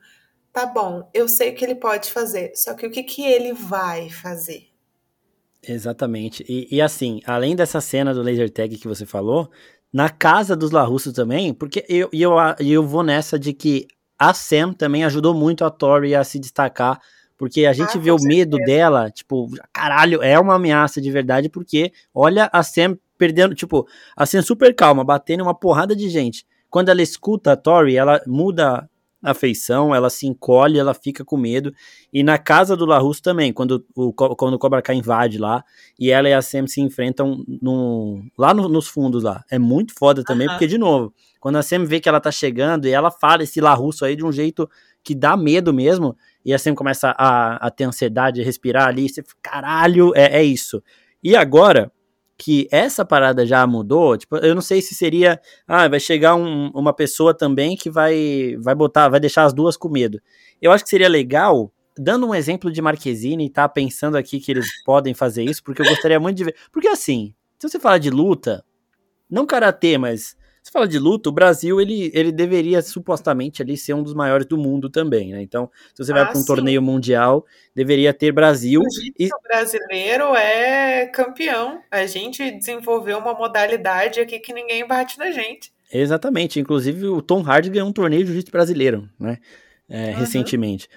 Tá 0.51 0.65
bom, 0.65 1.09
eu 1.13 1.27
sei 1.27 1.51
o 1.51 1.55
que 1.55 1.63
ele 1.63 1.75
pode 1.75 2.11
fazer, 2.11 2.53
só 2.55 2.73
que 2.73 2.85
o 2.85 2.91
que, 2.91 3.03
que 3.03 3.23
ele 3.23 3.53
vai 3.53 4.09
fazer? 4.09 4.67
Exatamente. 5.61 6.43
E, 6.47 6.67
e 6.73 6.81
assim, 6.81 7.21
além 7.25 7.55
dessa 7.55 7.81
cena 7.81 8.13
do 8.13 8.21
laser 8.21 8.49
tag 8.49 8.77
que 8.77 8.87
você 8.87 9.05
falou, 9.05 9.51
na 9.91 10.09
casa 10.09 10.55
dos 10.55 10.71
Larussos 10.71 11.13
também, 11.13 11.53
porque 11.53 11.85
eu, 11.89 12.09
eu, 12.13 12.31
eu 12.59 12.83
vou 12.83 13.03
nessa 13.03 13.37
de 13.37 13.53
que 13.53 13.87
a 14.17 14.33
Sam 14.33 14.73
também 14.73 15.03
ajudou 15.03 15.33
muito 15.33 15.63
a 15.65 15.69
Tori 15.69 16.15
a 16.15 16.23
se 16.23 16.39
destacar 16.39 16.99
porque 17.39 17.65
a 17.65 17.71
gente 17.71 17.97
ah, 17.97 18.01
vê 18.01 18.11
o 18.11 18.17
medo 18.21 18.57
certeza. 18.57 18.77
dela, 18.77 19.09
tipo, 19.09 19.47
caralho, 19.71 20.21
é 20.21 20.37
uma 20.37 20.55
ameaça 20.55 20.99
de 20.99 21.09
verdade, 21.09 21.47
porque 21.47 21.93
olha 22.13 22.49
a 22.51 22.61
Sam 22.61 22.97
perdendo, 23.17 23.55
tipo, 23.55 23.87
a 24.15 24.25
Sam 24.25 24.41
super 24.41 24.75
calma, 24.75 25.05
batendo 25.05 25.41
uma 25.43 25.55
porrada 25.55 25.95
de 25.95 26.09
gente. 26.09 26.45
Quando 26.69 26.89
ela 26.89 27.01
escuta 27.01 27.53
a 27.53 27.55
Tori, 27.55 27.95
ela 27.95 28.21
muda 28.27 28.89
a 29.23 29.33
feição, 29.33 29.95
ela 29.95 30.09
se 30.09 30.27
encolhe, 30.27 30.77
ela 30.77 30.93
fica 30.93 31.23
com 31.23 31.37
medo. 31.37 31.73
E 32.11 32.23
na 32.23 32.37
casa 32.37 32.75
do 32.75 32.85
Larus 32.85 33.21
também, 33.21 33.53
quando 33.53 33.85
o, 33.95 34.11
quando 34.13 34.55
o 34.55 34.59
Cobra 34.59 34.81
Kai 34.81 34.97
invade 34.97 35.37
lá, 35.37 35.63
e 35.97 36.11
ela 36.11 36.27
e 36.27 36.33
a 36.33 36.41
Sam 36.41 36.67
se 36.67 36.81
enfrentam 36.81 37.43
no, 37.61 38.21
lá 38.37 38.53
no, 38.53 38.67
nos 38.67 38.87
fundos 38.89 39.23
lá. 39.23 39.45
É 39.49 39.57
muito 39.57 39.93
foda 39.97 40.23
também, 40.25 40.47
porque, 40.47 40.67
de 40.67 40.77
novo, 40.77 41.13
quando 41.39 41.57
a 41.57 41.63
Sam 41.63 41.85
vê 41.85 42.01
que 42.01 42.09
ela 42.09 42.19
tá 42.19 42.31
chegando 42.31 42.85
e 42.85 42.91
ela 42.91 43.09
fala 43.09 43.43
esse 43.43 43.61
Larusso 43.61 44.03
aí 44.03 44.15
de 44.15 44.25
um 44.25 44.31
jeito 44.31 44.69
que 45.09 45.15
dá 45.15 45.35
medo 45.35 45.73
mesmo, 45.73 46.15
e 46.45 46.53
assim 46.53 46.75
começa 46.75 47.15
a, 47.17 47.55
a 47.55 47.71
ter 47.71 47.85
ansiedade, 47.85 48.43
respirar 48.43 48.87
ali, 48.87 49.09
você 49.09 49.23
caralho, 49.41 50.13
é, 50.15 50.37
é 50.37 50.43
isso. 50.43 50.83
E 51.23 51.35
agora 51.35 51.91
que 52.37 52.67
essa 52.71 53.03
parada 53.03 53.43
já 53.43 53.65
mudou, 53.65 54.15
tipo, 54.15 54.37
eu 54.37 54.53
não 54.53 54.61
sei 54.61 54.83
se 54.83 54.93
seria, 54.93 55.41
ah, 55.67 55.87
vai 55.87 55.99
chegar 55.99 56.35
um, 56.35 56.69
uma 56.75 56.93
pessoa 56.93 57.33
também 57.33 57.75
que 57.75 57.89
vai 57.89 58.55
vai 58.59 58.75
botar, 58.75 59.09
vai 59.09 59.19
deixar 59.19 59.45
as 59.45 59.51
duas 59.51 59.75
com 59.75 59.89
medo. 59.89 60.21
Eu 60.61 60.71
acho 60.71 60.83
que 60.83 60.91
seria 60.91 61.09
legal, 61.09 61.73
dando 61.97 62.27
um 62.27 62.35
exemplo 62.35 62.71
de 62.71 62.79
Marquezine, 62.79 63.49
tá 63.49 63.67
pensando 63.67 64.15
aqui 64.15 64.39
que 64.39 64.51
eles 64.51 64.67
podem 64.83 65.15
fazer 65.15 65.43
isso, 65.43 65.63
porque 65.63 65.81
eu 65.81 65.87
gostaria 65.87 66.19
muito 66.19 66.37
de 66.37 66.43
ver, 66.43 66.55
porque 66.71 66.87
assim, 66.87 67.33
se 67.57 67.67
você 67.67 67.79
fala 67.79 67.99
de 67.99 68.11
luta, 68.11 68.63
não 69.27 69.47
karatê, 69.47 69.97
mas 69.97 70.37
você 70.61 70.71
fala 70.71 70.87
de 70.87 70.99
luta, 70.99 71.29
o 71.29 71.31
Brasil 71.31 71.79
ele, 71.79 72.11
ele 72.13 72.31
deveria 72.31 72.81
supostamente 72.81 73.61
ali 73.61 73.77
ser 73.77 73.93
um 73.93 74.03
dos 74.03 74.13
maiores 74.13 74.45
do 74.45 74.57
mundo 74.57 74.89
também, 74.89 75.31
né? 75.31 75.41
Então, 75.41 75.69
se 75.95 76.03
você 76.03 76.13
vai 76.13 76.23
ah, 76.23 76.25
para 76.27 76.37
um 76.37 76.41
sim. 76.41 76.47
torneio 76.47 76.81
mundial, 76.81 77.45
deveria 77.75 78.13
ter 78.13 78.31
Brasil. 78.31 78.81
O 78.81 78.85
e... 79.17 79.29
brasileiro 79.47 80.35
é 80.35 81.05
campeão. 81.07 81.81
A 81.89 82.05
gente 82.05 82.51
desenvolveu 82.51 83.17
uma 83.17 83.33
modalidade 83.33 84.19
aqui 84.19 84.39
que 84.39 84.53
ninguém 84.53 84.85
bate 84.87 85.17
na 85.17 85.31
gente. 85.31 85.71
Exatamente. 85.91 86.59
Inclusive, 86.59 87.07
o 87.07 87.21
Tom 87.21 87.41
Hardy 87.41 87.69
ganhou 87.69 87.87
um 87.87 87.93
torneio 87.93 88.21
de 88.23 88.27
jiu-jitsu 88.27 88.51
brasileiro, 88.51 89.09
né? 89.19 89.37
É, 89.89 90.11
uhum. 90.11 90.19
Recentemente. 90.19 90.87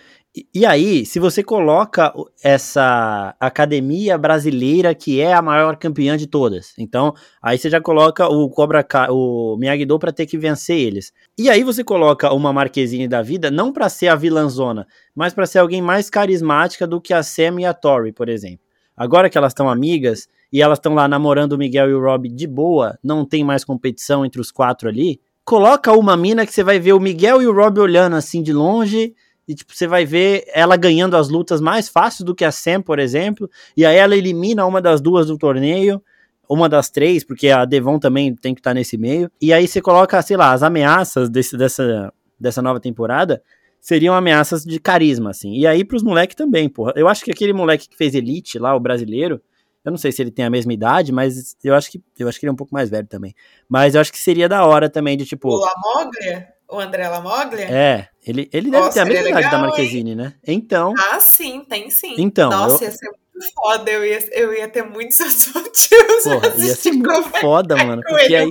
E, 0.55 0.65
aí, 0.65 1.05
se 1.05 1.19
você 1.19 1.43
coloca 1.43 2.11
essa 2.43 3.37
academia 3.39 4.17
brasileira 4.17 4.95
que 4.95 5.21
é 5.21 5.35
a 5.35 5.43
maior 5.43 5.77
campeã 5.77 6.17
de 6.17 6.27
todas, 6.27 6.73
então 6.79 7.13
aí 7.43 7.59
você 7.59 7.69
já 7.69 7.83
coloca 7.83 8.27
o 8.27 8.49
Cobra 8.49 8.83
o 9.11 9.59
Miyagi-Do 9.59 9.99
para 9.99 10.11
ter 10.11 10.25
que 10.25 10.39
vencer 10.39 10.79
eles. 10.79 11.13
E 11.37 11.51
aí 11.51 11.63
você 11.63 11.85
coloca 11.85 12.33
uma 12.33 12.51
Marquezine 12.51 13.07
da 13.07 13.21
vida 13.21 13.51
não 13.51 13.71
para 13.71 13.91
ser 13.91 14.09
a 14.09 14.15
vilãzona, 14.15 14.87
mas 15.15 15.35
para 15.35 15.45
ser 15.45 15.59
alguém 15.59 15.83
mais 15.83 16.09
carismática 16.09 16.87
do 16.87 16.99
que 16.99 17.13
a 17.13 17.23
Sam 17.23 17.61
e 17.61 17.67
a 17.67 17.75
Tori, 17.75 18.11
por 18.11 18.31
exemplo. 18.31 18.65
Agora 18.97 19.29
que 19.29 19.37
elas 19.37 19.51
estão 19.53 19.69
amigas 19.69 20.29
e 20.51 20.63
elas 20.63 20.79
estão 20.79 20.95
lá 20.95 21.07
namorando 21.07 21.53
o 21.53 21.59
Miguel 21.59 21.91
e 21.91 21.95
o 21.95 22.01
Rob 22.01 22.31
de 22.31 22.47
boa, 22.47 22.99
não 23.05 23.27
tem 23.27 23.45
mais 23.45 23.67
competição 23.67 24.25
entre 24.25 24.41
os 24.41 24.51
quatro 24.51 24.89
ali, 24.89 25.21
coloca 25.45 25.93
uma 25.93 26.17
mina 26.17 26.47
que 26.47 26.55
você 26.55 26.65
vai 26.65 26.79
ver 26.79 26.95
o 26.95 27.01
Miguel 27.01 27.43
e 27.43 27.47
o 27.47 27.53
Rob 27.53 27.79
olhando 27.81 28.17
assim 28.17 28.43
de 28.43 28.53
longe 28.53 29.15
e 29.47 29.55
tipo, 29.55 29.75
você 29.75 29.87
vai 29.87 30.05
ver 30.05 30.45
ela 30.55 30.77
ganhando 30.77 31.17
as 31.17 31.29
lutas 31.29 31.61
mais 31.61 31.89
fáceis 31.89 32.25
do 32.25 32.35
que 32.35 32.45
a 32.45 32.53
Sam, 32.53 32.81
por 32.83 32.99
exemplo, 32.99 33.51
e 33.77 33.85
aí 33.85 33.97
ela 33.97 34.17
elimina 34.17 34.65
uma 34.67 34.81
das 34.81 35.01
duas 35.01 35.27
do 35.27 35.37
torneio, 35.37 36.03
uma 36.49 36.69
das 36.69 36.91
três, 36.91 37.25
porque 37.25 37.49
a 37.49 37.65
Devon 37.65 37.99
também 37.99 38.35
tem 38.35 38.55
que 38.55 38.61
estar 38.61 38.71
tá 38.71 38.75
nesse 38.75 38.97
meio, 38.97 39.31
e 39.41 39.53
aí 39.53 39.67
você 39.67 39.81
coloca, 39.81 40.21
sei 40.23 40.37
lá, 40.37 40.53
as 40.53 40.63
ameaças 40.63 41.29
desse, 41.29 41.57
dessa, 41.57 42.13
dessa 42.39 42.63
nova 42.63 42.81
temporada 42.81 43.43
seriam 43.81 44.15
ameaças 44.15 44.63
de 44.65 44.79
carisma, 44.79 45.31
assim, 45.31 45.55
e 45.55 45.67
aí 45.67 45.85
pros 45.85 46.03
moleques 46.03 46.37
também, 46.37 46.69
porra, 46.69 46.93
eu 46.95 47.09
acho 47.09 47.25
que 47.25 47.33
aquele 47.33 47.53
moleque 47.53 47.89
que 47.89 47.97
fez 47.97 48.15
Elite 48.15 48.59
lá, 48.59 48.77
o 48.77 48.81
brasileiro, 48.81 49.41
eu 49.85 49.91
não 49.91 49.99
sei 49.99 50.13
se 50.13 50.23
ele 50.23 50.31
tem 50.31 50.45
a 50.45 50.51
mesma 50.51 50.73
idade, 50.73 51.11
mas 51.11 51.57
eu 51.65 51.75
acho 51.75 51.91
que 51.91 52.01
eu 52.17 52.29
acho 52.29 52.39
que 52.39 52.47
ele 52.47 52.51
é 52.51 52.53
um 52.53 52.57
pouco 52.57 52.73
mais 52.73 52.89
velho 52.89 53.07
também. 53.09 53.35
Mas 53.69 53.95
eu 53.97 54.01
acho 54.01 54.13
que 54.13 54.19
seria 54.19 54.49
da 54.49 54.65
hora 54.65 54.89
também 54.89 55.17
de 55.17 55.27
tipo. 55.27 55.49
O 55.49 55.57
Lamoglia? 55.57 56.52
O 56.73 56.81
André 56.81 57.07
Lamoglia? 57.07 57.69
É, 57.71 58.09
ele, 58.27 58.49
ele 58.51 58.71
deve 58.71 58.85
Nossa, 58.85 58.95
ter 58.95 59.01
a 59.01 59.05
mesma 59.05 59.29
idade 59.29 59.51
da 59.51 59.59
Marquezine, 59.59 60.11
hein? 60.13 60.17
né? 60.17 60.35
Então. 60.47 60.95
Ah, 60.99 61.21
sim, 61.21 61.67
tem 61.69 61.91
sim. 61.91 62.15
Então. 62.17 62.49
Nossa, 62.49 62.83
eu... 62.83 62.89
ia 62.89 62.97
ser 62.97 63.11
foda. 63.55 63.91
Eu 63.91 64.05
ia, 64.05 64.19
eu 64.33 64.53
ia 64.55 64.69
ter 64.69 64.83
muitos 64.83 65.19
motivos. 65.55 66.25
Porra, 66.25 66.55
ia 66.57 66.75
ser 66.75 66.93
muito 66.93 67.23
foda, 67.41 67.77
mano. 67.77 68.03
Porque 68.03 68.35
aí. 68.35 68.51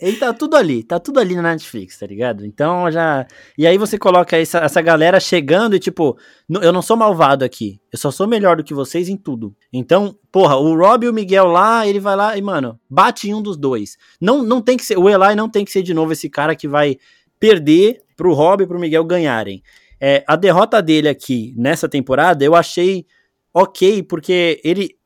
Ele 0.00 0.16
tá 0.16 0.32
tudo 0.32 0.56
ali, 0.56 0.82
tá 0.82 0.98
tudo 0.98 1.20
ali 1.20 1.36
na 1.36 1.42
Netflix, 1.42 1.98
tá 1.98 2.06
ligado? 2.06 2.44
Então 2.44 2.90
já. 2.90 3.26
E 3.56 3.66
aí 3.66 3.78
você 3.78 3.96
coloca 3.96 4.36
essa, 4.36 4.58
essa 4.58 4.82
galera 4.82 5.20
chegando 5.20 5.76
e 5.76 5.78
tipo, 5.78 6.18
eu 6.48 6.72
não 6.72 6.82
sou 6.82 6.96
malvado 6.96 7.44
aqui. 7.44 7.80
Eu 7.92 7.98
só 7.98 8.10
sou 8.10 8.26
melhor 8.26 8.56
do 8.56 8.64
que 8.64 8.74
vocês 8.74 9.08
em 9.08 9.16
tudo. 9.16 9.54
Então, 9.72 10.16
porra, 10.30 10.56
o 10.56 10.76
Rob 10.76 11.06
e 11.06 11.08
o 11.08 11.12
Miguel 11.12 11.46
lá, 11.46 11.86
ele 11.86 12.00
vai 12.00 12.16
lá 12.16 12.36
e, 12.36 12.42
mano, 12.42 12.78
bate 12.90 13.28
em 13.28 13.34
um 13.34 13.42
dos 13.42 13.56
dois. 13.56 13.96
Não, 14.20 14.42
não 14.42 14.60
tem 14.60 14.76
que 14.76 14.84
ser. 14.84 14.98
O 14.98 15.08
Eli 15.08 15.34
não 15.36 15.48
tem 15.48 15.64
que 15.64 15.70
ser 15.70 15.82
de 15.82 15.94
novo 15.94 16.12
esse 16.12 16.28
cara 16.28 16.56
que 16.56 16.66
vai 16.66 16.96
perder 17.38 18.00
pro 18.16 18.34
Rob 18.34 18.62
e 18.62 18.66
pro 18.66 18.78
Miguel 18.78 19.04
ganharem. 19.04 19.62
É, 20.00 20.24
a 20.26 20.34
derrota 20.34 20.82
dele 20.82 21.08
aqui 21.08 21.54
nessa 21.56 21.88
temporada 21.88 22.44
eu 22.44 22.56
achei 22.56 23.06
ok, 23.52 24.02
porque 24.02 24.60
ele 24.64 24.96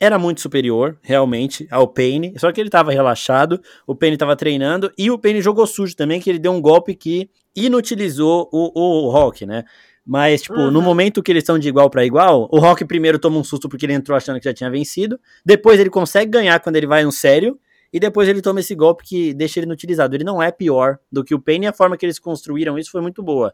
era 0.00 0.18
muito 0.18 0.40
superior, 0.40 0.98
realmente, 1.00 1.66
ao 1.70 1.86
Payne, 1.86 2.34
só 2.36 2.50
que 2.50 2.60
ele 2.60 2.68
estava 2.68 2.90
relaxado, 2.90 3.60
o 3.86 3.94
Payne 3.94 4.16
estava 4.16 4.34
treinando, 4.34 4.90
e 4.98 5.10
o 5.10 5.18
Payne 5.18 5.40
jogou 5.40 5.64
sujo 5.64 5.94
também, 5.94 6.20
que 6.20 6.28
ele 6.28 6.40
deu 6.40 6.50
um 6.50 6.60
golpe 6.60 6.94
que 6.94 7.30
inutilizou 7.54 8.48
o, 8.52 9.06
o 9.06 9.10
Rock, 9.10 9.46
né? 9.46 9.64
Mas, 10.04 10.42
tipo, 10.42 10.58
uhum. 10.58 10.70
no 10.70 10.82
momento 10.82 11.22
que 11.22 11.30
eles 11.30 11.42
estão 11.42 11.58
de 11.58 11.68
igual 11.68 11.88
para 11.88 12.04
igual, 12.04 12.48
o 12.50 12.58
Rock 12.58 12.84
primeiro 12.84 13.18
toma 13.18 13.38
um 13.38 13.44
susto 13.44 13.68
porque 13.68 13.86
ele 13.86 13.92
entrou 13.92 14.16
achando 14.16 14.40
que 14.40 14.44
já 14.44 14.52
tinha 14.52 14.68
vencido. 14.68 15.18
Depois 15.46 15.78
ele 15.78 15.90
consegue 15.90 16.30
ganhar 16.30 16.58
quando 16.58 16.76
ele 16.76 16.86
vai 16.86 17.04
no 17.04 17.12
sério. 17.12 17.58
E 17.92 18.00
depois 18.00 18.26
ele 18.26 18.40
toma 18.40 18.58
esse 18.60 18.74
golpe 18.74 19.04
que 19.04 19.34
deixa 19.34 19.60
ele 19.60 19.66
inutilizado. 19.66 20.16
Ele 20.16 20.24
não 20.24 20.42
é 20.42 20.50
pior 20.50 20.98
do 21.10 21.22
que 21.22 21.34
o 21.34 21.38
Pain 21.38 21.64
e 21.64 21.66
a 21.66 21.72
forma 21.74 21.96
que 21.96 22.06
eles 22.06 22.18
construíram 22.18 22.78
isso 22.78 22.90
foi 22.90 23.02
muito 23.02 23.22
boa. 23.22 23.52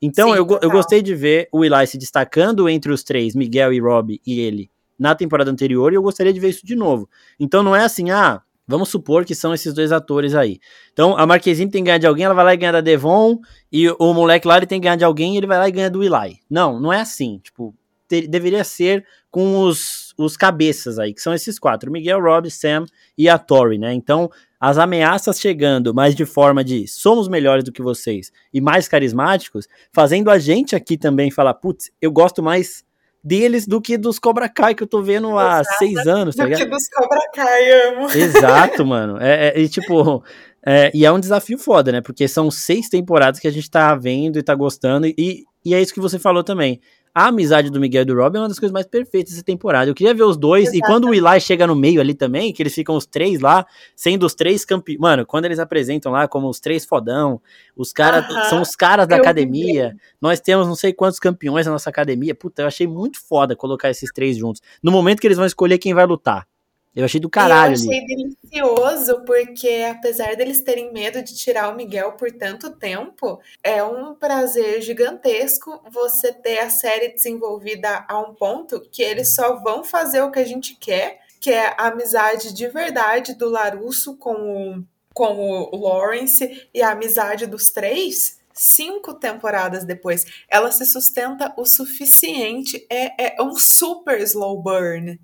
Então 0.00 0.30
Sim, 0.30 0.36
eu, 0.36 0.46
eu 0.62 0.70
gostei 0.70 1.02
de 1.02 1.14
ver 1.14 1.48
o 1.52 1.64
Eli 1.64 1.86
se 1.86 1.98
destacando 1.98 2.68
entre 2.68 2.92
os 2.92 3.02
três, 3.02 3.34
Miguel 3.34 3.72
e 3.72 3.80
Rob 3.80 4.20
e 4.26 4.40
ele, 4.40 4.70
na 4.98 5.14
temporada 5.14 5.50
anterior, 5.50 5.92
e 5.92 5.96
eu 5.96 6.02
gostaria 6.02 6.32
de 6.32 6.40
ver 6.40 6.48
isso 6.48 6.64
de 6.64 6.74
novo. 6.74 7.08
Então 7.38 7.62
não 7.62 7.76
é 7.76 7.84
assim, 7.84 8.10
ah, 8.10 8.42
Vamos 8.70 8.88
supor 8.88 9.24
que 9.24 9.34
são 9.34 9.52
esses 9.52 9.74
dois 9.74 9.90
atores 9.90 10.32
aí. 10.32 10.60
Então, 10.92 11.16
a 11.18 11.26
Marquezine 11.26 11.68
tem 11.68 11.82
que 11.82 11.86
ganhar 11.86 11.98
de 11.98 12.06
alguém, 12.06 12.24
ela 12.24 12.34
vai 12.34 12.44
lá 12.44 12.54
e 12.54 12.56
ganha 12.56 12.70
da 12.70 12.80
Devon, 12.80 13.40
e 13.72 13.90
o 13.90 14.14
moleque 14.14 14.46
lá 14.46 14.58
ele 14.58 14.66
tem 14.66 14.80
que 14.80 14.84
ganhar 14.84 14.94
de 14.94 15.02
alguém 15.02 15.34
e 15.34 15.38
ele 15.38 15.46
vai 15.48 15.58
lá 15.58 15.68
e 15.68 15.72
ganha 15.72 15.90
do 15.90 16.04
Eli. 16.04 16.38
Não, 16.48 16.78
não 16.78 16.92
é 16.92 17.00
assim. 17.00 17.40
Tipo, 17.42 17.74
ter, 18.06 18.28
deveria 18.28 18.62
ser 18.62 19.04
com 19.28 19.58
os, 19.64 20.09
os 20.24 20.36
cabeças 20.36 20.98
aí, 20.98 21.14
que 21.14 21.22
são 21.22 21.34
esses 21.34 21.58
quatro: 21.58 21.90
Miguel, 21.90 22.20
Rob, 22.20 22.50
Sam 22.50 22.84
e 23.16 23.28
a 23.28 23.38
Tori, 23.38 23.78
né? 23.78 23.92
Então, 23.94 24.30
as 24.60 24.76
ameaças 24.76 25.40
chegando, 25.40 25.94
mas 25.94 26.14
de 26.14 26.26
forma 26.26 26.62
de 26.62 26.86
somos 26.86 27.28
melhores 27.28 27.64
do 27.64 27.72
que 27.72 27.82
vocês 27.82 28.30
e 28.52 28.60
mais 28.60 28.86
carismáticos, 28.86 29.66
fazendo 29.92 30.30
a 30.30 30.38
gente 30.38 30.76
aqui 30.76 30.98
também 30.98 31.30
falar, 31.30 31.54
putz, 31.54 31.90
eu 32.00 32.12
gosto 32.12 32.42
mais 32.42 32.84
deles 33.22 33.66
do 33.66 33.80
que 33.80 33.96
dos 33.98 34.18
Cobra 34.18 34.48
Kai 34.48 34.74
que 34.74 34.82
eu 34.82 34.86
tô 34.86 35.02
vendo 35.02 35.38
há 35.38 35.60
Exato. 35.60 35.78
seis 35.78 36.06
anos, 36.06 36.36
tá 36.36 36.44
ligado? 36.44 36.60
Do 36.60 36.64
que 36.64 36.70
dos 36.70 36.88
Cobra 36.88 37.20
Kai, 37.34 37.88
amo. 37.88 38.10
Exato, 38.10 38.84
mano. 38.86 39.18
É, 39.20 39.48
é, 39.48 39.60
e 39.60 39.68
tipo, 39.68 40.22
é, 40.64 40.90
e 40.94 41.04
é 41.04 41.12
um 41.12 41.20
desafio 41.20 41.58
foda, 41.58 41.92
né? 41.92 42.00
Porque 42.00 42.28
são 42.28 42.50
seis 42.50 42.88
temporadas 42.88 43.40
que 43.40 43.48
a 43.48 43.52
gente 43.52 43.70
tá 43.70 43.94
vendo 43.94 44.38
e 44.38 44.42
tá 44.42 44.54
gostando, 44.54 45.06
e, 45.06 45.44
e 45.64 45.74
é 45.74 45.80
isso 45.80 45.94
que 45.94 46.00
você 46.00 46.18
falou 46.18 46.44
também 46.44 46.80
a 47.14 47.28
amizade 47.28 47.70
do 47.70 47.80
Miguel 47.80 48.02
e 48.02 48.04
do 48.04 48.14
Rob 48.14 48.36
é 48.36 48.40
uma 48.40 48.48
das 48.48 48.58
coisas 48.58 48.72
mais 48.72 48.86
perfeitas 48.86 49.32
dessa 49.32 49.44
temporada. 49.44 49.90
Eu 49.90 49.94
queria 49.94 50.14
ver 50.14 50.22
os 50.22 50.36
dois, 50.36 50.68
Exato. 50.68 50.78
e 50.78 50.80
quando 50.80 51.04
o 51.08 51.14
Eli 51.14 51.40
chega 51.40 51.66
no 51.66 51.74
meio 51.74 52.00
ali 52.00 52.14
também, 52.14 52.52
que 52.52 52.62
eles 52.62 52.74
ficam 52.74 52.96
os 52.96 53.06
três 53.06 53.40
lá, 53.40 53.66
sendo 53.96 54.24
os 54.26 54.34
três 54.34 54.64
campeões. 54.64 55.00
Mano, 55.00 55.26
quando 55.26 55.44
eles 55.44 55.58
apresentam 55.58 56.12
lá 56.12 56.28
como 56.28 56.48
os 56.48 56.60
três 56.60 56.84
fodão, 56.84 57.40
os 57.76 57.92
caras 57.92 58.24
uh 58.24 58.32
-huh. 58.32 58.44
são 58.48 58.62
os 58.62 58.76
caras 58.76 59.06
da 59.06 59.16
eu 59.16 59.20
academia. 59.20 59.94
Nós 60.20 60.40
temos 60.40 60.66
não 60.66 60.74
sei 60.74 60.92
quantos 60.92 61.18
campeões 61.18 61.66
na 61.66 61.72
nossa 61.72 61.90
academia. 61.90 62.34
Puta, 62.34 62.62
eu 62.62 62.66
achei 62.66 62.86
muito 62.86 63.18
foda 63.20 63.56
colocar 63.56 63.90
esses 63.90 64.10
três 64.12 64.36
juntos. 64.36 64.60
No 64.82 64.92
momento 64.92 65.20
que 65.20 65.26
eles 65.26 65.36
vão 65.36 65.46
escolher 65.46 65.78
quem 65.78 65.94
vai 65.94 66.06
lutar. 66.06 66.49
Eu 66.94 67.04
achei 67.04 67.20
do 67.20 67.30
caralho. 67.30 67.74
Eu 67.74 67.80
achei 67.80 67.98
ali. 67.98 68.36
delicioso, 68.42 69.24
porque 69.24 69.86
apesar 69.88 70.34
deles 70.34 70.60
terem 70.60 70.92
medo 70.92 71.22
de 71.22 71.36
tirar 71.36 71.72
o 71.72 71.76
Miguel 71.76 72.12
por 72.12 72.32
tanto 72.32 72.70
tempo, 72.70 73.40
é 73.62 73.82
um 73.82 74.14
prazer 74.14 74.82
gigantesco 74.82 75.80
você 75.90 76.32
ter 76.32 76.58
a 76.58 76.70
série 76.70 77.08
desenvolvida 77.08 78.04
a 78.08 78.18
um 78.18 78.34
ponto 78.34 78.80
que 78.90 79.02
eles 79.02 79.34
só 79.34 79.56
vão 79.60 79.84
fazer 79.84 80.20
o 80.22 80.32
que 80.32 80.40
a 80.40 80.44
gente 80.44 80.74
quer, 80.74 81.20
que 81.40 81.50
é 81.50 81.74
a 81.78 81.88
amizade 81.88 82.52
de 82.52 82.66
verdade 82.68 83.34
do 83.34 83.48
Larusso 83.48 84.16
com 84.16 84.34
o, 84.34 84.84
com 85.14 85.38
o 85.72 85.76
Lawrence 85.76 86.68
e 86.74 86.82
a 86.82 86.90
amizade 86.90 87.46
dos 87.46 87.70
três 87.70 88.40
cinco 88.52 89.14
temporadas 89.14 89.84
depois, 89.84 90.26
ela 90.46 90.70
se 90.70 90.84
sustenta 90.84 91.54
o 91.56 91.64
suficiente. 91.64 92.86
É, 92.90 93.36
é 93.36 93.42
um 93.42 93.54
super 93.54 94.20
slow 94.20 94.60
burn 94.60 95.18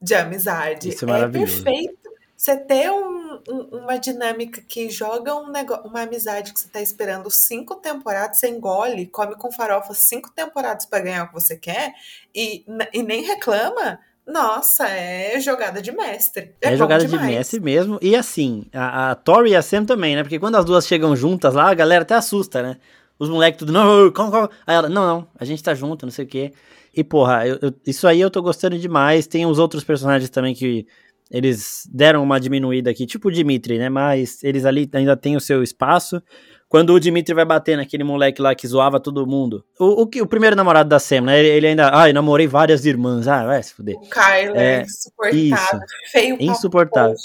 de 0.00 0.14
amizade. 0.14 0.88
Isso 0.88 1.04
é, 1.04 1.08
é 1.08 1.12
maravilhoso. 1.12 1.60
É 1.60 1.64
perfeito 1.64 2.00
você 2.40 2.56
ter 2.56 2.90
um, 2.90 3.38
um, 3.50 3.80
uma 3.82 3.98
dinâmica 3.98 4.62
que 4.66 4.88
joga 4.88 5.34
um 5.34 5.50
negócio, 5.50 5.84
uma 5.84 6.00
amizade 6.00 6.54
que 6.54 6.58
você 6.58 6.68
está 6.68 6.80
esperando 6.80 7.30
cinco 7.30 7.74
temporadas, 7.74 8.38
você 8.38 8.48
engole, 8.48 9.04
come 9.08 9.34
com 9.36 9.52
farofa 9.52 9.92
cinco 9.92 10.30
temporadas 10.30 10.86
para 10.86 11.00
ganhar 11.00 11.24
o 11.24 11.28
que 11.28 11.34
você 11.34 11.54
quer 11.54 11.92
e, 12.34 12.64
e 12.94 13.02
nem 13.02 13.22
reclama. 13.22 13.98
Nossa, 14.26 14.88
é 14.88 15.38
jogada 15.38 15.82
de 15.82 15.92
mestre. 15.92 16.54
É, 16.62 16.72
é 16.72 16.76
jogada 16.78 17.04
demais. 17.04 17.26
de 17.28 17.34
mestre 17.34 17.60
mesmo. 17.60 17.98
E 18.00 18.16
assim, 18.16 18.64
a, 18.72 19.10
a 19.10 19.14
Tori 19.16 19.50
e 19.50 19.56
a 19.56 19.60
Sam 19.60 19.84
também, 19.84 20.16
né? 20.16 20.22
Porque 20.22 20.38
quando 20.38 20.54
as 20.54 20.64
duas 20.64 20.86
chegam 20.86 21.14
juntas 21.14 21.52
lá, 21.52 21.68
a 21.68 21.74
galera 21.74 22.02
até 22.02 22.14
assusta, 22.14 22.62
né? 22.62 22.78
Os 23.18 23.28
moleques 23.28 23.58
tudo, 23.58 23.70
não, 23.70 24.10
calma, 24.12 24.32
calma. 24.32 24.50
Aí 24.66 24.76
ela, 24.76 24.88
não, 24.88 25.06
não, 25.06 25.28
a 25.38 25.44
gente 25.44 25.62
tá 25.62 25.74
junto, 25.74 26.06
não 26.06 26.12
sei 26.12 26.24
o 26.24 26.28
quê. 26.28 26.54
E, 26.94 27.04
porra, 27.04 27.46
eu, 27.46 27.58
eu, 27.62 27.74
isso 27.86 28.06
aí 28.06 28.20
eu 28.20 28.30
tô 28.30 28.42
gostando 28.42 28.78
demais. 28.78 29.26
Tem 29.26 29.46
os 29.46 29.58
outros 29.58 29.84
personagens 29.84 30.30
também 30.30 30.54
que 30.54 30.86
eles 31.30 31.88
deram 31.92 32.22
uma 32.22 32.40
diminuída 32.40 32.90
aqui, 32.90 33.06
tipo 33.06 33.28
o 33.28 33.30
Dimitri, 33.30 33.78
né? 33.78 33.88
Mas 33.88 34.42
eles 34.42 34.64
ali 34.64 34.88
ainda 34.92 35.16
têm 35.16 35.36
o 35.36 35.40
seu 35.40 35.62
espaço. 35.62 36.20
Quando 36.70 36.94
o 36.94 37.00
Dimitri 37.00 37.34
vai 37.34 37.44
bater 37.44 37.76
naquele 37.76 38.04
moleque 38.04 38.40
lá 38.40 38.54
que 38.54 38.64
zoava 38.64 39.00
todo 39.00 39.26
mundo. 39.26 39.64
O, 39.76 40.04
o, 40.04 40.22
o 40.22 40.26
primeiro 40.26 40.54
namorado 40.54 40.88
da 40.88 41.00
Sam, 41.00 41.22
né? 41.22 41.40
Ele, 41.40 41.48
ele 41.48 41.66
ainda. 41.66 41.90
Ah, 41.92 42.08
eu 42.08 42.14
namorei 42.14 42.46
várias 42.46 42.86
irmãs. 42.86 43.26
Ah, 43.26 43.44
vai 43.44 43.60
se 43.60 43.74
fuder. 43.74 43.96
O 43.96 44.08
Kyler, 44.08 44.56
é, 44.56 44.82
insuportável. 44.82 45.40
Isso, 45.40 45.80
feio 46.12 46.36
Insuportável. 46.38 47.16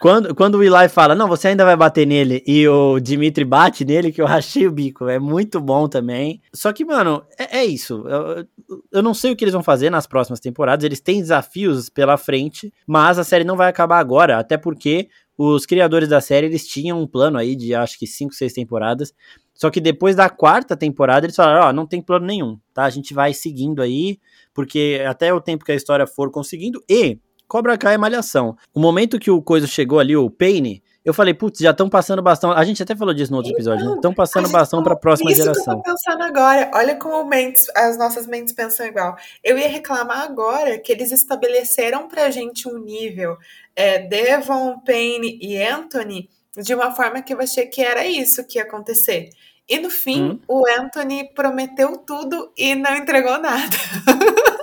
Quando, 0.00 0.34
quando 0.34 0.54
o 0.54 0.62
Eli 0.62 0.88
fala, 0.88 1.14
não, 1.14 1.28
você 1.28 1.48
ainda 1.48 1.66
vai 1.66 1.76
bater 1.76 2.06
nele, 2.06 2.42
e 2.46 2.66
o 2.66 2.98
Dimitri 2.98 3.44
bate 3.44 3.84
nele, 3.84 4.10
que 4.10 4.22
eu 4.22 4.24
rachei 4.26 4.66
o 4.66 4.72
bico. 4.72 5.06
É 5.06 5.18
muito 5.18 5.60
bom 5.60 5.86
também. 5.86 6.40
Só 6.54 6.72
que, 6.72 6.82
mano, 6.82 7.22
é, 7.38 7.58
é 7.58 7.64
isso. 7.66 8.06
Eu, 8.08 8.46
eu 8.90 9.02
não 9.02 9.12
sei 9.12 9.32
o 9.32 9.36
que 9.36 9.44
eles 9.44 9.52
vão 9.52 9.62
fazer 9.62 9.90
nas 9.90 10.06
próximas 10.06 10.40
temporadas. 10.40 10.82
Eles 10.82 11.00
têm 11.00 11.20
desafios 11.20 11.90
pela 11.90 12.16
frente, 12.16 12.72
mas 12.86 13.18
a 13.18 13.24
série 13.24 13.44
não 13.44 13.54
vai 13.54 13.68
acabar 13.68 13.98
agora. 13.98 14.38
Até 14.38 14.56
porque 14.56 15.10
os 15.36 15.66
criadores 15.66 16.08
da 16.08 16.20
série, 16.20 16.46
eles 16.46 16.66
tinham 16.66 17.00
um 17.00 17.06
plano 17.06 17.38
aí 17.38 17.56
de 17.56 17.74
acho 17.74 17.98
que 17.98 18.06
5, 18.06 18.34
6 18.34 18.52
temporadas. 18.52 19.12
Só 19.54 19.70
que 19.70 19.80
depois 19.80 20.16
da 20.16 20.28
quarta 20.28 20.76
temporada, 20.76 21.26
eles 21.26 21.36
falaram, 21.36 21.66
ó, 21.66 21.70
oh, 21.70 21.72
não 21.72 21.86
tem 21.86 22.02
plano 22.02 22.26
nenhum, 22.26 22.58
tá? 22.72 22.84
A 22.84 22.90
gente 22.90 23.14
vai 23.14 23.32
seguindo 23.32 23.80
aí, 23.80 24.18
porque 24.52 25.02
até 25.06 25.32
o 25.32 25.40
tempo 25.40 25.64
que 25.64 25.72
a 25.72 25.76
história 25.76 26.06
for 26.06 26.30
conseguindo. 26.30 26.82
E 26.88 27.18
Cobra 27.46 27.78
Kai 27.78 27.94
é 27.94 27.98
malhação. 27.98 28.56
O 28.72 28.80
momento 28.80 29.18
que 29.18 29.30
o 29.30 29.42
coisa 29.42 29.66
chegou 29.66 30.00
ali, 30.00 30.16
o 30.16 30.30
Paine, 30.30 30.82
eu 31.04 31.12
falei, 31.12 31.34
putz, 31.34 31.58
já 31.60 31.70
estão 31.70 31.88
passando 31.90 32.22
bastão. 32.22 32.50
A 32.50 32.64
gente 32.64 32.82
até 32.82 32.96
falou 32.96 33.12
disso 33.12 33.30
no 33.30 33.36
outro 33.36 33.52
episódio, 33.52 33.80
né? 33.80 33.88
Estão 33.88 33.98
então, 33.98 34.14
passando 34.14 34.48
bastão 34.48 34.82
para 34.82 34.94
a 34.94 34.96
próxima 34.96 35.30
isso 35.30 35.42
geração. 35.42 35.82
Que 35.82 35.90
eu 35.90 35.94
tô 35.94 36.00
pensando 36.04 36.22
agora. 36.22 36.70
Olha 36.72 36.96
como 36.96 37.22
mentes, 37.28 37.66
as 37.76 37.98
nossas 37.98 38.26
mentes 38.26 38.54
pensam 38.54 38.86
igual. 38.86 39.14
Eu 39.42 39.58
ia 39.58 39.68
reclamar 39.68 40.22
agora 40.22 40.78
que 40.78 40.90
eles 40.90 41.12
estabeleceram 41.12 42.08
pra 42.08 42.30
gente 42.30 42.66
um 42.66 42.78
nível 42.78 43.36
é, 43.76 43.98
Devon, 43.98 44.78
Payne 44.80 45.38
e 45.42 45.62
Anthony 45.62 46.30
de 46.56 46.74
uma 46.74 46.92
forma 46.92 47.20
que 47.20 47.34
eu 47.34 47.40
achei 47.40 47.66
que 47.66 47.82
era 47.82 48.06
isso 48.06 48.46
que 48.46 48.58
ia 48.58 48.64
acontecer. 48.64 49.28
E 49.68 49.78
no 49.78 49.90
fim, 49.90 50.22
hum. 50.22 50.40
o 50.48 50.64
Anthony 50.78 51.28
prometeu 51.34 51.98
tudo 51.98 52.50
e 52.56 52.74
não 52.74 52.96
entregou 52.96 53.38
nada. 53.38 53.76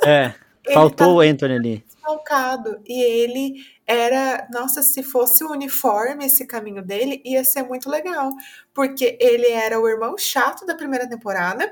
É, 0.05 0.33
faltou 0.73 1.07
tá 1.07 1.13
o 1.13 1.19
Anthony 1.19 1.53
ali. 1.53 1.83
Falcado. 2.01 2.79
E 2.87 3.01
ele 3.01 3.63
era, 3.97 4.47
nossa, 4.51 4.83
se 4.83 5.03
fosse 5.03 5.43
o 5.43 5.51
uniforme 5.51 6.25
esse 6.25 6.45
caminho 6.45 6.83
dele, 6.83 7.21
ia 7.25 7.43
ser 7.43 7.63
muito 7.63 7.89
legal, 7.89 8.31
porque 8.73 9.17
ele 9.19 9.47
era 9.47 9.79
o 9.79 9.87
irmão 9.87 10.17
chato 10.17 10.65
da 10.65 10.75
primeira 10.75 11.07
temporada. 11.07 11.71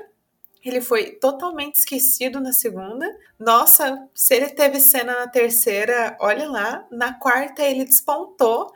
Ele 0.62 0.80
foi 0.80 1.12
totalmente 1.12 1.76
esquecido 1.76 2.40
na 2.40 2.52
segunda. 2.52 3.06
Nossa, 3.38 4.06
se 4.14 4.34
ele 4.34 4.50
teve 4.50 4.78
cena 4.78 5.20
na 5.20 5.26
terceira, 5.26 6.16
olha 6.20 6.48
lá. 6.48 6.86
Na 6.90 7.14
quarta 7.14 7.62
ele 7.62 7.84
despontou. 7.84 8.70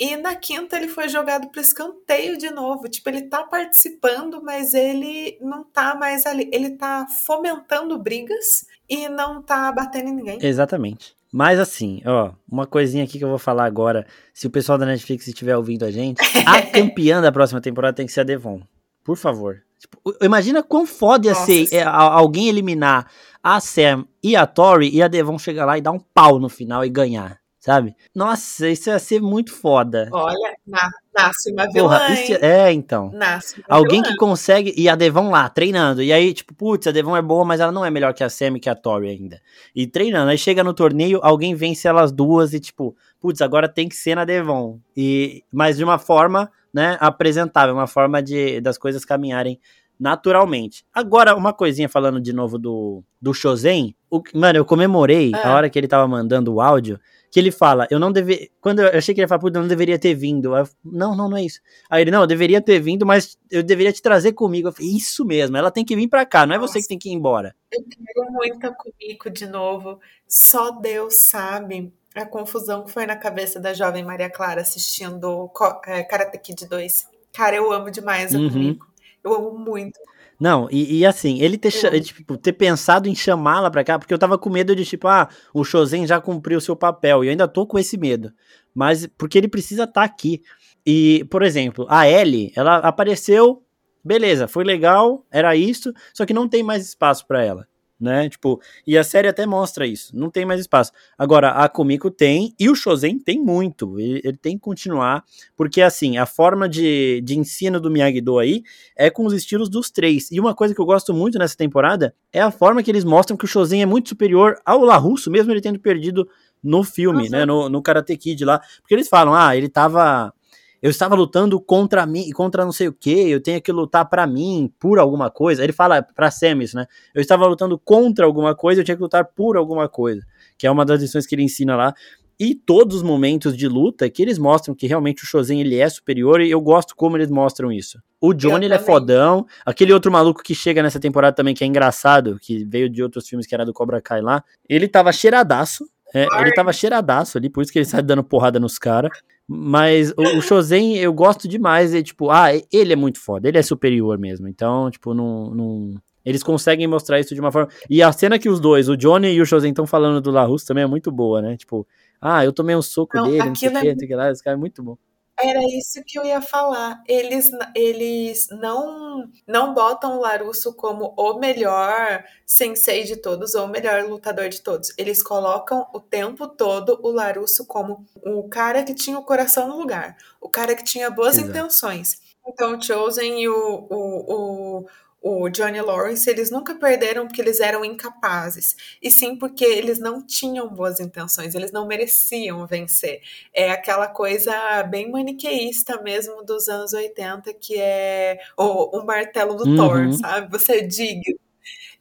E 0.00 0.16
na 0.16 0.34
quinta 0.36 0.76
ele 0.76 0.88
foi 0.88 1.08
jogado 1.08 1.48
para 1.48 1.60
escanteio 1.60 2.36
de 2.38 2.50
novo. 2.50 2.88
Tipo, 2.88 3.08
ele 3.08 3.22
tá 3.22 3.44
participando, 3.44 4.42
mas 4.42 4.74
ele 4.74 5.38
não 5.40 5.64
tá 5.64 5.94
mais 5.94 6.26
ali. 6.26 6.48
Ele 6.52 6.70
tá 6.70 7.06
fomentando 7.24 7.98
brigas 7.98 8.66
e 8.88 9.08
não 9.08 9.42
tá 9.42 9.70
batendo 9.72 10.08
em 10.08 10.14
ninguém. 10.14 10.38
Exatamente. 10.40 11.17
Mas 11.32 11.60
assim, 11.60 12.00
ó, 12.06 12.32
uma 12.50 12.66
coisinha 12.66 13.04
aqui 13.04 13.18
que 13.18 13.24
eu 13.24 13.28
vou 13.28 13.38
falar 13.38 13.64
agora. 13.64 14.06
Se 14.32 14.46
o 14.46 14.50
pessoal 14.50 14.78
da 14.78 14.86
Netflix 14.86 15.26
estiver 15.26 15.56
ouvindo 15.56 15.84
a 15.84 15.90
gente, 15.90 16.20
a 16.46 16.62
campeã 16.72 17.20
da 17.20 17.30
próxima 17.30 17.60
temporada 17.60 17.94
tem 17.94 18.06
que 18.06 18.12
ser 18.12 18.20
a 18.20 18.24
Devon. 18.24 18.60
Por 19.04 19.16
favor. 19.16 19.62
Tipo, 19.78 20.00
imagina 20.20 20.62
quão 20.62 20.86
foda 20.86 21.26
ia 21.26 21.32
Nossa, 21.32 21.46
ser 21.46 21.72
é, 21.72 21.82
alguém 21.82 22.48
eliminar 22.48 23.10
a 23.42 23.60
Sam 23.60 24.06
e 24.22 24.34
a 24.34 24.46
Tori 24.46 24.90
e 24.90 25.02
a 25.02 25.08
Devon 25.08 25.38
chegar 25.38 25.64
lá 25.64 25.78
e 25.78 25.80
dar 25.80 25.92
um 25.92 26.00
pau 26.00 26.38
no 26.38 26.48
final 26.48 26.84
e 26.84 26.88
ganhar 26.88 27.38
sabe? 27.68 27.94
Nossa, 28.14 28.66
isso 28.68 28.88
ia 28.88 28.98
ser 28.98 29.20
muito 29.20 29.52
foda. 29.52 30.08
Olha, 30.10 30.54
na, 30.66 30.88
nasce 31.22 31.52
uma 31.52 31.66
vilã. 31.70 31.98
Porra, 31.98 32.12
isso, 32.12 32.32
é, 32.44 32.72
então. 32.72 33.10
Nasce 33.12 33.62
Alguém 33.68 34.02
vilã. 34.02 34.12
que 34.12 34.16
consegue. 34.16 34.74
E 34.76 34.88
a 34.88 34.94
Devon 34.94 35.30
lá, 35.30 35.48
treinando. 35.48 36.02
E 36.02 36.12
aí, 36.12 36.32
tipo, 36.32 36.54
putz, 36.54 36.86
a 36.86 36.92
Devon 36.92 37.16
é 37.16 37.22
boa, 37.22 37.44
mas 37.44 37.60
ela 37.60 37.72
não 37.72 37.84
é 37.84 37.90
melhor 37.90 38.14
que 38.14 38.24
a 38.24 38.30
Sam 38.30 38.56
e 38.56 38.60
que 38.60 38.70
a 38.70 38.74
Tori 38.74 39.08
ainda. 39.08 39.40
E 39.74 39.86
treinando. 39.86 40.30
Aí 40.30 40.38
chega 40.38 40.64
no 40.64 40.74
torneio, 40.74 41.20
alguém 41.22 41.54
vence 41.54 41.86
elas 41.86 42.12
duas 42.12 42.54
e, 42.54 42.60
tipo, 42.60 42.96
putz, 43.20 43.40
agora 43.40 43.68
tem 43.68 43.88
que 43.88 43.96
ser 43.96 44.14
na 44.14 44.24
Devon. 44.24 44.78
E, 44.96 45.44
mas 45.52 45.76
de 45.76 45.84
uma 45.84 45.98
forma, 45.98 46.50
né, 46.72 46.96
apresentável, 47.00 47.74
uma 47.74 47.86
forma 47.86 48.22
de 48.22 48.60
das 48.60 48.78
coisas 48.78 49.04
caminharem 49.04 49.60
naturalmente. 49.98 50.84
Agora, 50.94 51.34
uma 51.34 51.52
coisinha 51.52 51.88
falando 51.88 52.20
de 52.20 52.32
novo 52.32 52.56
do, 52.56 53.02
do 53.20 53.34
Shozen. 53.34 53.94
O, 54.08 54.22
mano, 54.34 54.58
eu 54.58 54.64
comemorei 54.64 55.32
ah. 55.34 55.48
a 55.48 55.54
hora 55.54 55.68
que 55.68 55.78
ele 55.78 55.88
tava 55.88 56.06
mandando 56.06 56.54
o 56.54 56.60
áudio 56.60 57.00
que 57.30 57.38
ele 57.38 57.50
fala, 57.50 57.86
eu 57.90 57.98
não 57.98 58.10
deveria. 58.10 58.48
Quando 58.60 58.80
eu 58.80 58.98
achei 58.98 59.14
que 59.14 59.20
ele 59.20 59.24
ia 59.24 59.28
falar, 59.28 59.42
eu 59.44 59.60
não 59.60 59.68
deveria 59.68 59.98
ter 59.98 60.14
vindo. 60.14 60.56
Eu, 60.56 60.68
não, 60.84 61.14
não, 61.14 61.28
não 61.28 61.36
é 61.36 61.44
isso. 61.44 61.60
Aí 61.90 62.02
ele, 62.02 62.10
não, 62.10 62.22
eu 62.22 62.26
deveria 62.26 62.60
ter 62.60 62.80
vindo, 62.80 63.04
mas 63.04 63.38
eu 63.50 63.62
deveria 63.62 63.92
te 63.92 64.00
trazer 64.00 64.32
comigo. 64.32 64.68
Eu 64.68 64.72
falei, 64.72 64.90
isso 64.90 65.24
mesmo, 65.24 65.56
ela 65.56 65.70
tem 65.70 65.84
que 65.84 65.94
vir 65.94 66.08
pra 66.08 66.24
cá, 66.24 66.46
não 66.46 66.54
é 66.54 66.58
Nossa, 66.58 66.74
você 66.74 66.80
que 66.80 66.88
tem 66.88 66.98
que 66.98 67.10
ir 67.10 67.12
embora. 67.12 67.54
Eu 67.70 67.84
quero 67.84 68.32
muito 68.32 68.66
a 68.66 68.72
Kumiko 68.72 69.30
de 69.30 69.46
novo. 69.46 70.00
Só 70.26 70.70
Deus 70.70 71.28
sabe 71.28 71.92
a 72.14 72.24
confusão 72.24 72.84
que 72.84 72.90
foi 72.90 73.06
na 73.06 73.16
cabeça 73.16 73.60
da 73.60 73.74
jovem 73.74 74.04
Maria 74.04 74.30
Clara 74.30 74.62
assistindo 74.62 75.50
é, 75.86 76.02
Karate 76.02 76.38
Kid 76.38 76.66
2. 76.66 77.06
Cara, 77.32 77.56
eu 77.56 77.70
amo 77.72 77.90
demais 77.90 78.34
a 78.34 78.38
uhum. 78.38 78.50
Kumiko. 78.50 78.86
Eu 79.22 79.34
amo 79.34 79.58
muito. 79.58 79.98
Não, 80.40 80.68
e, 80.70 80.98
e, 80.98 81.06
assim, 81.06 81.40
ele 81.40 81.58
ter, 81.58 81.72
ele, 81.86 82.00
tipo, 82.00 82.36
ter 82.36 82.52
pensado 82.52 83.08
em 83.08 83.14
chamá-la 83.14 83.70
pra 83.70 83.82
cá, 83.82 83.98
porque 83.98 84.14
eu 84.14 84.18
tava 84.18 84.38
com 84.38 84.48
medo 84.48 84.74
de, 84.74 84.84
tipo, 84.84 85.08
ah, 85.08 85.28
o 85.52 85.64
Shozen 85.64 86.06
já 86.06 86.20
cumpriu 86.20 86.58
o 86.58 86.60
seu 86.60 86.76
papel, 86.76 87.24
e 87.24 87.26
eu 87.26 87.30
ainda 87.32 87.48
tô 87.48 87.66
com 87.66 87.78
esse 87.78 87.96
medo. 87.96 88.32
Mas, 88.72 89.06
porque 89.18 89.36
ele 89.36 89.48
precisa 89.48 89.82
estar 89.82 90.00
tá 90.00 90.04
aqui. 90.04 90.42
E, 90.86 91.26
por 91.28 91.42
exemplo, 91.42 91.86
a 91.88 92.08
Ellie, 92.08 92.52
ela 92.54 92.76
apareceu, 92.76 93.64
beleza, 94.04 94.46
foi 94.46 94.62
legal, 94.62 95.26
era 95.30 95.56
isso, 95.56 95.92
só 96.14 96.24
que 96.24 96.32
não 96.32 96.48
tem 96.48 96.62
mais 96.62 96.86
espaço 96.86 97.26
para 97.26 97.44
ela 97.44 97.66
né? 98.00 98.28
Tipo, 98.28 98.60
e 98.86 98.96
a 98.96 99.02
série 99.02 99.28
até 99.28 99.44
mostra 99.46 99.86
isso, 99.86 100.16
não 100.16 100.30
tem 100.30 100.44
mais 100.44 100.60
espaço. 100.60 100.92
Agora, 101.16 101.50
a 101.50 101.68
Kumiko 101.68 102.10
tem, 102.10 102.54
e 102.58 102.68
o 102.68 102.74
Shozen 102.74 103.18
tem 103.18 103.40
muito, 103.40 103.98
ele, 103.98 104.20
ele, 104.24 104.36
tem 104.36 104.56
que 104.56 104.62
continuar, 104.62 105.24
porque 105.56 105.82
assim, 105.82 106.16
a 106.16 106.26
forma 106.26 106.68
de, 106.68 107.20
de 107.22 107.38
ensino 107.38 107.80
do 107.80 107.90
Miyagi-Do 107.90 108.38
aí 108.38 108.62
é 108.96 109.10
com 109.10 109.26
os 109.26 109.32
estilos 109.32 109.68
dos 109.68 109.90
três. 109.90 110.30
E 110.30 110.38
uma 110.38 110.54
coisa 110.54 110.74
que 110.74 110.80
eu 110.80 110.86
gosto 110.86 111.12
muito 111.12 111.38
nessa 111.38 111.56
temporada 111.56 112.14
é 112.32 112.40
a 112.40 112.50
forma 112.50 112.82
que 112.82 112.90
eles 112.90 113.04
mostram 113.04 113.36
que 113.36 113.44
o 113.44 113.48
Shozen 113.48 113.82
é 113.82 113.86
muito 113.86 114.08
superior 114.10 114.60
ao 114.64 114.84
Larusso, 114.84 115.30
mesmo 115.30 115.52
ele 115.52 115.60
tendo 115.60 115.80
perdido 115.80 116.28
no 116.62 116.82
filme, 116.82 117.24
Nossa. 117.24 117.30
né, 117.30 117.46
no, 117.46 117.68
no 117.68 117.82
Karate 117.82 118.16
Kid 118.16 118.44
lá, 118.44 118.60
porque 118.80 118.94
eles 118.94 119.08
falam, 119.08 119.34
ah, 119.34 119.56
ele 119.56 119.68
tava 119.68 120.32
eu 120.80 120.90
estava 120.90 121.14
lutando 121.14 121.60
contra 121.60 122.06
mim, 122.06 122.30
contra 122.30 122.64
não 122.64 122.72
sei 122.72 122.88
o 122.88 122.92
que, 122.92 123.30
eu 123.30 123.42
tenho 123.42 123.60
que 123.60 123.72
lutar 123.72 124.08
para 124.08 124.26
mim, 124.26 124.72
por 124.78 124.98
alguma 124.98 125.30
coisa. 125.30 125.62
Ele 125.62 125.72
fala 125.72 126.02
pra 126.02 126.30
Samus, 126.30 126.74
né? 126.74 126.86
Eu 127.14 127.20
estava 127.20 127.46
lutando 127.46 127.78
contra 127.78 128.24
alguma 128.24 128.54
coisa, 128.54 128.80
eu 128.80 128.84
tinha 128.84 128.96
que 128.96 129.02
lutar 129.02 129.24
por 129.24 129.56
alguma 129.56 129.88
coisa, 129.88 130.22
que 130.56 130.66
é 130.66 130.70
uma 130.70 130.84
das 130.84 131.00
lições 131.00 131.26
que 131.26 131.34
ele 131.34 131.42
ensina 131.42 131.76
lá. 131.76 131.94
E 132.40 132.54
todos 132.54 132.98
os 132.98 133.02
momentos 133.02 133.56
de 133.56 133.66
luta 133.66 134.08
que 134.08 134.22
eles 134.22 134.38
mostram 134.38 134.72
que 134.72 134.86
realmente 134.86 135.24
o 135.24 135.26
Shozen 135.26 135.60
ele 135.60 135.76
é 135.76 135.88
superior 135.88 136.40
e 136.40 136.48
eu 136.48 136.60
gosto 136.60 136.94
como 136.94 137.16
eles 137.16 137.28
mostram 137.28 137.72
isso. 137.72 138.00
O 138.20 138.32
Johnny 138.32 138.66
ele 138.66 138.74
é 138.74 138.78
fodão, 138.78 139.44
aquele 139.66 139.92
outro 139.92 140.12
maluco 140.12 140.40
que 140.40 140.54
chega 140.54 140.80
nessa 140.80 141.00
temporada 141.00 141.34
também 141.34 141.52
que 141.52 141.64
é 141.64 141.66
engraçado, 141.66 142.38
que 142.40 142.64
veio 142.64 142.88
de 142.88 143.02
outros 143.02 143.28
filmes 143.28 143.44
que 143.44 143.54
era 143.54 143.64
do 143.64 143.72
Cobra 143.72 144.00
Kai 144.00 144.20
lá, 144.20 144.44
ele 144.68 144.86
tava 144.86 145.12
cheiradaço, 145.12 145.84
é, 146.14 146.26
ele 146.40 146.52
tava 146.52 146.72
cheiradaço 146.72 147.36
ali, 147.36 147.50
por 147.50 147.62
isso 147.62 147.72
que 147.72 147.78
ele 147.80 147.86
sai 147.86 148.02
dando 148.02 148.22
porrada 148.22 148.60
nos 148.60 148.78
caras. 148.78 149.10
Mas 149.50 150.10
o, 150.10 150.38
o 150.38 150.42
Shozen 150.42 150.98
eu 150.98 151.10
gosto 151.12 151.48
demais. 151.48 151.94
É 151.94 152.02
tipo, 152.02 152.30
ah, 152.30 152.48
ele 152.70 152.92
é 152.92 152.96
muito 152.96 153.18
foda, 153.18 153.48
ele 153.48 153.56
é 153.56 153.62
superior 153.62 154.18
mesmo. 154.18 154.46
Então, 154.46 154.90
tipo, 154.90 155.14
não, 155.14 155.54
não. 155.54 155.94
Eles 156.22 156.42
conseguem 156.42 156.86
mostrar 156.86 157.18
isso 157.18 157.34
de 157.34 157.40
uma 157.40 157.50
forma. 157.50 157.70
E 157.88 158.02
a 158.02 158.12
cena 158.12 158.38
que 158.38 158.50
os 158.50 158.60
dois, 158.60 158.90
o 158.90 158.96
Johnny 158.96 159.32
e 159.32 159.40
o 159.40 159.46
Shozen, 159.46 159.70
estão 159.70 159.86
falando 159.86 160.20
do 160.20 160.30
Larus 160.30 160.64
também 160.64 160.84
é 160.84 160.86
muito 160.86 161.10
boa, 161.10 161.40
né? 161.40 161.56
Tipo, 161.56 161.86
ah, 162.20 162.44
eu 162.44 162.52
tomei 162.52 162.76
um 162.76 162.82
soco 162.82 163.16
não, 163.16 163.24
dele, 163.24 163.38
não 163.38 163.54
sei 163.54 163.68
o 163.68 163.96
que, 163.96 164.12
é... 164.12 164.16
lá, 164.16 164.30
esse 164.30 164.44
cara 164.44 164.56
é 164.56 164.60
muito 164.60 164.82
bom. 164.82 164.98
Era 165.40 165.60
isso 165.76 166.02
que 166.04 166.18
eu 166.18 166.24
ia 166.24 166.40
falar. 166.42 167.02
Eles, 167.06 167.50
eles 167.74 168.48
não 168.50 169.30
não 169.46 169.72
botam 169.72 170.16
o 170.16 170.20
Larusso 170.20 170.74
como 170.74 171.14
o 171.16 171.38
melhor 171.38 172.24
sensei 172.44 173.04
de 173.04 173.16
todos 173.16 173.54
ou 173.54 173.64
o 173.66 173.68
melhor 173.68 174.04
lutador 174.04 174.48
de 174.48 174.60
todos. 174.60 174.92
Eles 174.98 175.22
colocam 175.22 175.86
o 175.92 176.00
tempo 176.00 176.48
todo 176.48 176.98
o 177.02 177.10
Larusso 177.10 177.64
como 177.66 178.04
o 178.16 178.48
cara 178.48 178.82
que 178.82 178.94
tinha 178.94 179.18
o 179.18 179.24
coração 179.24 179.68
no 179.68 179.78
lugar, 179.78 180.16
o 180.40 180.48
cara 180.48 180.74
que 180.74 180.84
tinha 180.84 181.10
boas 181.10 181.36
Exato. 181.36 181.50
intenções. 181.50 182.20
Então, 182.46 182.76
o 182.76 182.82
Chosen 182.82 183.42
e 183.42 183.48
o, 183.48 183.86
o, 183.90 184.78
o 184.80 184.86
o 185.20 185.48
Johnny 185.48 185.80
Lawrence, 185.80 186.28
eles 186.30 186.50
nunca 186.50 186.74
perderam 186.74 187.26
porque 187.26 187.40
eles 187.40 187.60
eram 187.60 187.84
incapazes, 187.84 188.76
e 189.02 189.10
sim 189.10 189.36
porque 189.36 189.64
eles 189.64 189.98
não 189.98 190.24
tinham 190.24 190.68
boas 190.68 191.00
intenções, 191.00 191.54
eles 191.54 191.72
não 191.72 191.86
mereciam 191.86 192.66
vencer. 192.66 193.20
É 193.52 193.70
aquela 193.70 194.06
coisa 194.06 194.82
bem 194.84 195.10
maniqueísta 195.10 196.00
mesmo 196.02 196.44
dos 196.44 196.68
anos 196.68 196.92
80, 196.92 197.52
que 197.54 197.76
é 197.78 198.38
o, 198.56 198.98
o 198.98 199.04
martelo 199.04 199.54
do 199.56 199.68
uhum. 199.68 199.76
Thor, 199.76 200.12
sabe? 200.14 200.50
Você 200.56 200.78
é 200.78 200.80
digno. 200.82 201.38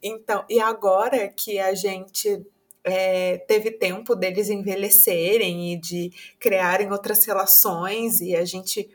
Então, 0.01 0.45
e 0.47 0.59
agora 0.59 1.28
que 1.28 1.57
a 1.59 1.74
gente 1.74 2.45
é, 2.84 3.38
teve 3.39 3.72
tempo 3.72 4.15
deles 4.15 4.49
envelhecerem 4.49 5.74
e 5.74 5.78
de 5.78 6.11
criarem 6.39 6.91
outras 6.91 7.26
relações, 7.26 8.22
e 8.22 8.36
a 8.36 8.45
gente 8.45 8.89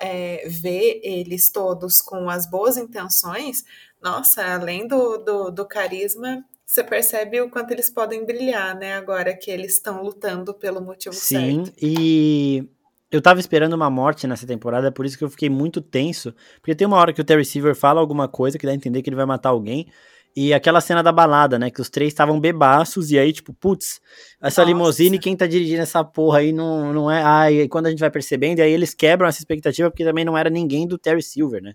é, 0.00 0.46
ver 0.48 1.00
eles 1.02 1.50
todos 1.50 2.00
com 2.00 2.28
as 2.28 2.48
boas 2.48 2.76
intenções, 2.76 3.64
nossa, 4.02 4.54
além 4.54 4.86
do, 4.86 5.18
do, 5.18 5.50
do 5.50 5.66
carisma, 5.66 6.44
você 6.64 6.84
percebe 6.84 7.40
o 7.40 7.50
quanto 7.50 7.72
eles 7.72 7.88
podem 7.90 8.26
brilhar, 8.26 8.76
né? 8.76 8.94
Agora 8.94 9.34
que 9.34 9.50
eles 9.50 9.72
estão 9.72 10.02
lutando 10.02 10.52
pelo 10.52 10.82
motivo 10.82 11.14
Sim, 11.14 11.64
certo. 11.64 11.66
Sim, 11.66 11.72
e 11.80 12.68
eu 13.10 13.22
tava 13.22 13.40
esperando 13.40 13.72
uma 13.72 13.88
morte 13.88 14.26
nessa 14.26 14.46
temporada, 14.46 14.92
por 14.92 15.06
isso 15.06 15.16
que 15.16 15.24
eu 15.24 15.30
fiquei 15.30 15.48
muito 15.48 15.80
tenso. 15.80 16.34
Porque 16.60 16.74
tem 16.74 16.86
uma 16.86 16.98
hora 16.98 17.12
que 17.12 17.20
o 17.20 17.24
Terry 17.24 17.44
Silver 17.44 17.74
fala 17.74 18.00
alguma 18.00 18.28
coisa 18.28 18.58
que 18.58 18.66
dá 18.66 18.72
a 18.72 18.74
entender 18.74 19.00
que 19.00 19.08
ele 19.08 19.16
vai 19.16 19.24
matar 19.24 19.48
alguém. 19.48 19.88
E 20.40 20.54
aquela 20.54 20.80
cena 20.80 21.02
da 21.02 21.10
balada, 21.10 21.58
né? 21.58 21.68
Que 21.68 21.80
os 21.80 21.90
três 21.90 22.12
estavam 22.12 22.38
bebaços, 22.38 23.10
e 23.10 23.18
aí, 23.18 23.32
tipo, 23.32 23.52
putz, 23.52 24.00
essa 24.40 24.60
Nossa. 24.60 24.72
limusine, 24.72 25.18
quem 25.18 25.36
tá 25.36 25.48
dirigindo 25.48 25.82
essa 25.82 26.04
porra 26.04 26.38
aí 26.38 26.52
não, 26.52 26.92
não 26.92 27.10
é. 27.10 27.20
Ai, 27.24 27.66
quando 27.66 27.86
a 27.86 27.90
gente 27.90 27.98
vai 27.98 28.08
percebendo, 28.08 28.60
e 28.60 28.62
aí 28.62 28.70
eles 28.70 28.94
quebram 28.94 29.26
essa 29.26 29.40
expectativa, 29.40 29.90
porque 29.90 30.04
também 30.04 30.24
não 30.24 30.38
era 30.38 30.48
ninguém 30.48 30.86
do 30.86 30.96
Terry 30.96 31.24
Silver, 31.24 31.60
né? 31.60 31.72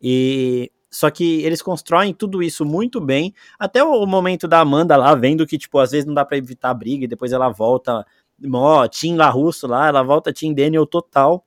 E. 0.00 0.70
Só 0.88 1.10
que 1.10 1.42
eles 1.42 1.60
constroem 1.60 2.14
tudo 2.14 2.40
isso 2.40 2.64
muito 2.64 3.00
bem, 3.00 3.34
até 3.58 3.82
o 3.82 4.06
momento 4.06 4.46
da 4.46 4.60
Amanda 4.60 4.96
lá, 4.96 5.12
vendo 5.16 5.44
que, 5.44 5.58
tipo, 5.58 5.80
às 5.80 5.90
vezes 5.90 6.06
não 6.06 6.14
dá 6.14 6.24
para 6.24 6.36
evitar 6.36 6.70
a 6.70 6.74
briga, 6.74 7.06
e 7.06 7.08
depois 7.08 7.32
ela 7.32 7.48
volta, 7.48 8.06
ó, 8.54 8.86
Tim 8.86 9.16
LaRusso 9.16 9.66
lá, 9.66 9.88
ela 9.88 10.04
volta 10.04 10.32
Tim 10.32 10.54
Daniel 10.54 10.86
total. 10.86 11.44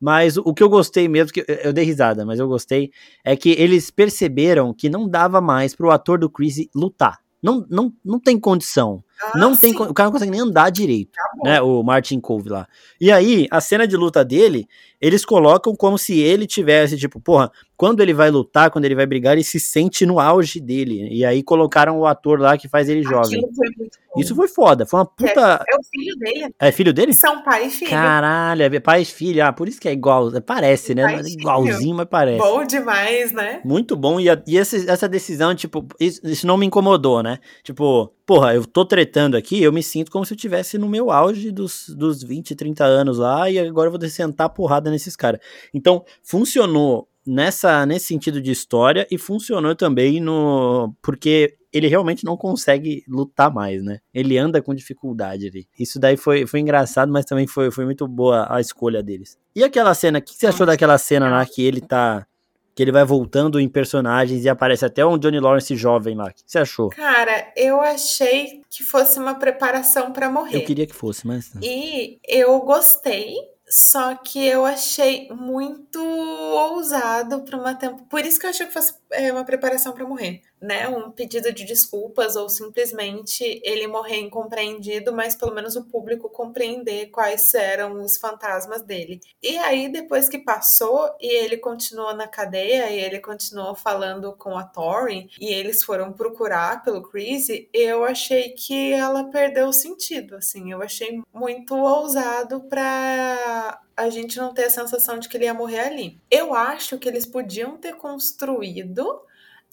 Mas 0.00 0.36
o 0.36 0.54
que 0.54 0.62
eu 0.62 0.68
gostei 0.68 1.08
mesmo, 1.08 1.32
que 1.32 1.44
eu 1.62 1.72
dei 1.72 1.84
risada, 1.84 2.24
mas 2.24 2.38
eu 2.38 2.48
gostei, 2.48 2.90
é 3.22 3.36
que 3.36 3.50
eles 3.50 3.90
perceberam 3.90 4.72
que 4.72 4.88
não 4.88 5.06
dava 5.08 5.40
mais 5.40 5.74
pro 5.74 5.90
ator 5.90 6.18
do 6.18 6.30
Chris 6.30 6.66
lutar. 6.74 7.18
Não, 7.42 7.66
não, 7.70 7.92
não 8.04 8.20
tem 8.20 8.38
condição. 8.38 9.02
Ah, 9.22 9.38
não 9.38 9.56
tem, 9.56 9.74
o 9.74 9.94
cara 9.94 10.08
não 10.08 10.12
consegue 10.12 10.30
nem 10.30 10.40
andar 10.40 10.70
direito, 10.70 11.12
tá 11.12 11.30
né? 11.42 11.60
O 11.60 11.82
Martin 11.82 12.20
Cove 12.20 12.48
lá. 12.48 12.66
E 13.00 13.10
aí, 13.10 13.46
a 13.50 13.60
cena 13.60 13.86
de 13.86 13.96
luta 13.96 14.24
dele, 14.24 14.68
eles 15.00 15.24
colocam 15.24 15.74
como 15.74 15.96
se 15.96 16.18
ele 16.18 16.46
tivesse, 16.46 16.96
tipo, 16.96 17.20
porra, 17.20 17.50
quando 17.80 18.02
ele 18.02 18.12
vai 18.12 18.30
lutar, 18.30 18.70
quando 18.70 18.84
ele 18.84 18.94
vai 18.94 19.06
brigar, 19.06 19.32
ele 19.32 19.42
se 19.42 19.58
sente 19.58 20.04
no 20.04 20.20
auge 20.20 20.60
dele. 20.60 21.08
E 21.10 21.24
aí 21.24 21.42
colocaram 21.42 21.98
o 21.98 22.04
ator 22.04 22.38
lá 22.38 22.58
que 22.58 22.68
faz 22.68 22.90
ele 22.90 23.02
jovem. 23.02 23.40
Foi 23.40 24.20
Isso 24.20 24.36
foi 24.36 24.48
foda. 24.48 24.84
Foi 24.84 25.00
uma 25.00 25.06
puta. 25.06 25.64
É, 25.66 25.74
é, 25.74 25.78
o 25.78 25.82
filho 25.82 26.16
dele. 26.18 26.54
É 26.58 26.72
filho 26.72 26.92
dele? 26.92 27.14
São 27.14 27.42
pai 27.42 27.68
e 27.68 27.70
filho. 27.70 27.90
Caralho, 27.90 28.62
é 28.62 28.80
pai 28.80 29.00
e 29.00 29.04
filho. 29.06 29.42
Ah, 29.42 29.50
por 29.50 29.66
isso 29.66 29.80
que 29.80 29.88
é 29.88 29.92
igual. 29.92 30.30
Parece, 30.42 30.94
né? 30.94 31.04
É 31.04 31.28
igualzinho, 31.30 31.96
mas 31.96 32.06
parece. 32.10 32.38
Bom 32.38 32.62
demais, 32.64 33.32
né? 33.32 33.62
Muito 33.64 33.96
bom. 33.96 34.20
E, 34.20 34.28
a, 34.28 34.38
e 34.46 34.58
essa, 34.58 34.76
essa 34.76 35.08
decisão, 35.08 35.54
tipo, 35.54 35.86
isso, 35.98 36.20
isso 36.24 36.46
não 36.46 36.58
me 36.58 36.66
incomodou, 36.66 37.22
né? 37.22 37.38
Tipo, 37.62 38.12
porra, 38.26 38.54
eu 38.54 38.66
tô 38.66 38.84
tretando 38.84 39.36
aqui, 39.36 39.62
eu 39.62 39.72
me 39.72 39.82
sinto 39.82 40.10
como 40.10 40.24
se 40.26 40.34
eu 40.34 40.36
tivesse 40.36 40.76
no 40.76 40.88
meu 40.88 41.10
auge 41.10 41.50
dos, 41.50 41.88
dos 41.88 42.22
20, 42.22 42.54
30 42.54 42.84
anos 42.84 43.18
lá, 43.18 43.50
e 43.50 43.58
agora 43.58 43.88
eu 43.88 43.98
vou 43.98 44.08
sentar 44.08 44.50
porrada 44.50 44.89
nesses 44.90 45.16
caras. 45.16 45.40
Então, 45.72 46.04
funcionou 46.22 47.08
nessa 47.26 47.84
nesse 47.84 48.06
sentido 48.06 48.40
de 48.40 48.50
história 48.50 49.06
e 49.10 49.18
funcionou 49.18 49.74
também 49.76 50.20
no 50.20 50.94
porque 51.02 51.56
ele 51.72 51.86
realmente 51.86 52.24
não 52.24 52.36
consegue 52.36 53.04
lutar 53.06 53.52
mais, 53.52 53.82
né? 53.82 54.00
Ele 54.12 54.36
anda 54.36 54.60
com 54.60 54.74
dificuldade 54.74 55.46
ali. 55.46 55.68
Isso 55.78 56.00
daí 56.00 56.16
foi, 56.16 56.46
foi 56.46 56.60
engraçado, 56.60 57.12
mas 57.12 57.24
também 57.24 57.46
foi, 57.46 57.70
foi 57.70 57.84
muito 57.84 58.08
boa 58.08 58.46
a 58.50 58.60
escolha 58.60 59.02
deles. 59.02 59.38
E 59.54 59.62
aquela 59.62 59.94
cena, 59.94 60.18
o 60.18 60.22
que 60.22 60.34
você 60.34 60.48
achou 60.48 60.66
daquela 60.66 60.98
cena 60.98 61.30
lá 61.30 61.46
que 61.46 61.62
ele 61.62 61.80
tá 61.80 62.26
que 62.74 62.82
ele 62.82 62.92
vai 62.92 63.04
voltando 63.04 63.60
em 63.60 63.68
personagens 63.68 64.44
e 64.44 64.48
aparece 64.48 64.84
até 64.84 65.04
um 65.04 65.18
Johnny 65.18 65.38
Lawrence 65.38 65.74
jovem 65.76 66.14
lá. 66.14 66.26
O 66.26 66.32
que 66.32 66.42
você 66.46 66.58
achou? 66.58 66.88
Cara, 66.90 67.52
eu 67.56 67.80
achei 67.80 68.62
que 68.70 68.82
fosse 68.82 69.18
uma 69.18 69.34
preparação 69.34 70.12
para 70.12 70.30
morrer. 70.30 70.56
Eu 70.56 70.64
queria 70.64 70.86
que 70.86 70.94
fosse, 70.94 71.26
mas. 71.26 71.52
E 71.60 72.18
eu 72.26 72.58
gostei, 72.60 73.34
só 73.70 74.16
que 74.16 74.44
eu 74.44 74.66
achei 74.66 75.28
muito 75.32 76.00
ousado 76.02 77.42
para 77.42 77.58
uma 77.58 77.74
tempo. 77.74 78.04
Por 78.06 78.24
isso 78.24 78.38
que 78.40 78.46
eu 78.46 78.50
achei 78.50 78.66
que 78.66 78.72
fosse 78.72 78.94
é 79.12 79.32
uma 79.32 79.44
preparação 79.44 79.92
para 79.92 80.06
morrer, 80.06 80.42
né? 80.60 80.88
Um 80.88 81.10
pedido 81.10 81.52
de 81.52 81.64
desculpas 81.64 82.36
ou 82.36 82.48
simplesmente 82.48 83.60
ele 83.64 83.86
morrer 83.86 84.20
incompreendido, 84.20 85.12
mas 85.12 85.34
pelo 85.34 85.54
menos 85.54 85.76
o 85.76 85.84
público 85.84 86.28
compreender 86.28 87.10
quais 87.10 87.52
eram 87.54 88.02
os 88.02 88.16
fantasmas 88.16 88.82
dele. 88.82 89.20
E 89.42 89.56
aí 89.58 89.90
depois 89.90 90.28
que 90.28 90.38
passou 90.38 91.10
e 91.20 91.44
ele 91.44 91.56
continuou 91.56 92.14
na 92.14 92.26
cadeia 92.26 92.90
e 92.90 92.98
ele 92.98 93.20
continuou 93.20 93.74
falando 93.74 94.32
com 94.32 94.56
a 94.56 94.64
Tori 94.64 95.30
e 95.40 95.46
eles 95.52 95.82
foram 95.82 96.12
procurar 96.12 96.82
pelo 96.82 97.02
Crazy, 97.02 97.68
eu 97.72 98.04
achei 98.04 98.50
que 98.50 98.92
ela 98.92 99.24
perdeu 99.24 99.68
o 99.68 99.72
sentido, 99.72 100.36
assim, 100.36 100.72
eu 100.72 100.82
achei 100.82 101.22
muito 101.32 101.74
ousado 101.74 102.60
para 102.60 103.80
a 104.00 104.10
gente 104.10 104.38
não 104.38 104.54
ter 104.54 104.64
a 104.64 104.70
sensação 104.70 105.18
de 105.18 105.28
que 105.28 105.36
ele 105.36 105.44
ia 105.44 105.54
morrer 105.54 105.80
ali. 105.80 106.18
Eu 106.30 106.54
acho 106.54 106.98
que 106.98 107.08
eles 107.08 107.26
podiam 107.26 107.76
ter 107.76 107.94
construído 107.96 109.22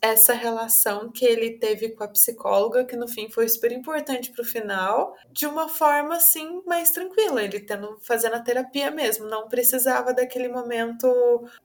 essa 0.01 0.33
relação 0.33 1.11
que 1.11 1.25
ele 1.25 1.57
teve 1.57 1.89
com 1.89 2.03
a 2.03 2.07
psicóloga, 2.07 2.85
que 2.85 2.95
no 2.95 3.07
fim 3.07 3.29
foi 3.29 3.47
super 3.49 3.71
importante 3.71 4.31
pro 4.31 4.43
final, 4.43 5.15
de 5.31 5.47
uma 5.47 5.67
forma 5.67 6.15
assim 6.15 6.61
mais 6.67 6.91
tranquila, 6.91 7.43
ele 7.43 7.59
tendo 7.59 7.97
fazendo 8.01 8.35
a 8.35 8.39
terapia 8.39 8.91
mesmo, 8.91 9.27
não 9.27 9.47
precisava 9.47 10.13
daquele 10.13 10.49
momento 10.49 11.07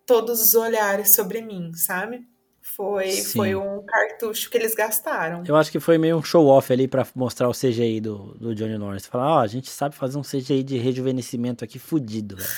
todos 0.06 0.40
os 0.40 0.54
olhares 0.54 1.14
sobre 1.14 1.42
mim, 1.42 1.74
sabe? 1.74 2.26
Foi, 2.74 3.10
foi 3.10 3.54
um 3.54 3.82
cartucho 3.84 4.48
que 4.48 4.56
eles 4.56 4.74
gastaram. 4.74 5.42
Eu 5.46 5.56
acho 5.56 5.70
que 5.70 5.78
foi 5.78 5.98
meio 5.98 6.16
um 6.16 6.22
show-off 6.22 6.72
ali 6.72 6.88
para 6.88 7.06
mostrar 7.14 7.48
o 7.48 7.52
CGI 7.52 8.00
do, 8.00 8.34
do 8.40 8.54
Johnny 8.54 8.78
Lawrence. 8.78 9.08
Falar, 9.08 9.30
ó, 9.30 9.36
oh, 9.36 9.38
a 9.40 9.46
gente 9.46 9.68
sabe 9.68 9.94
fazer 9.94 10.16
um 10.16 10.22
CGI 10.22 10.62
de 10.62 10.78
rejuvenescimento 10.78 11.62
aqui 11.62 11.78
fudido, 11.78 12.36
velho. 12.36 12.48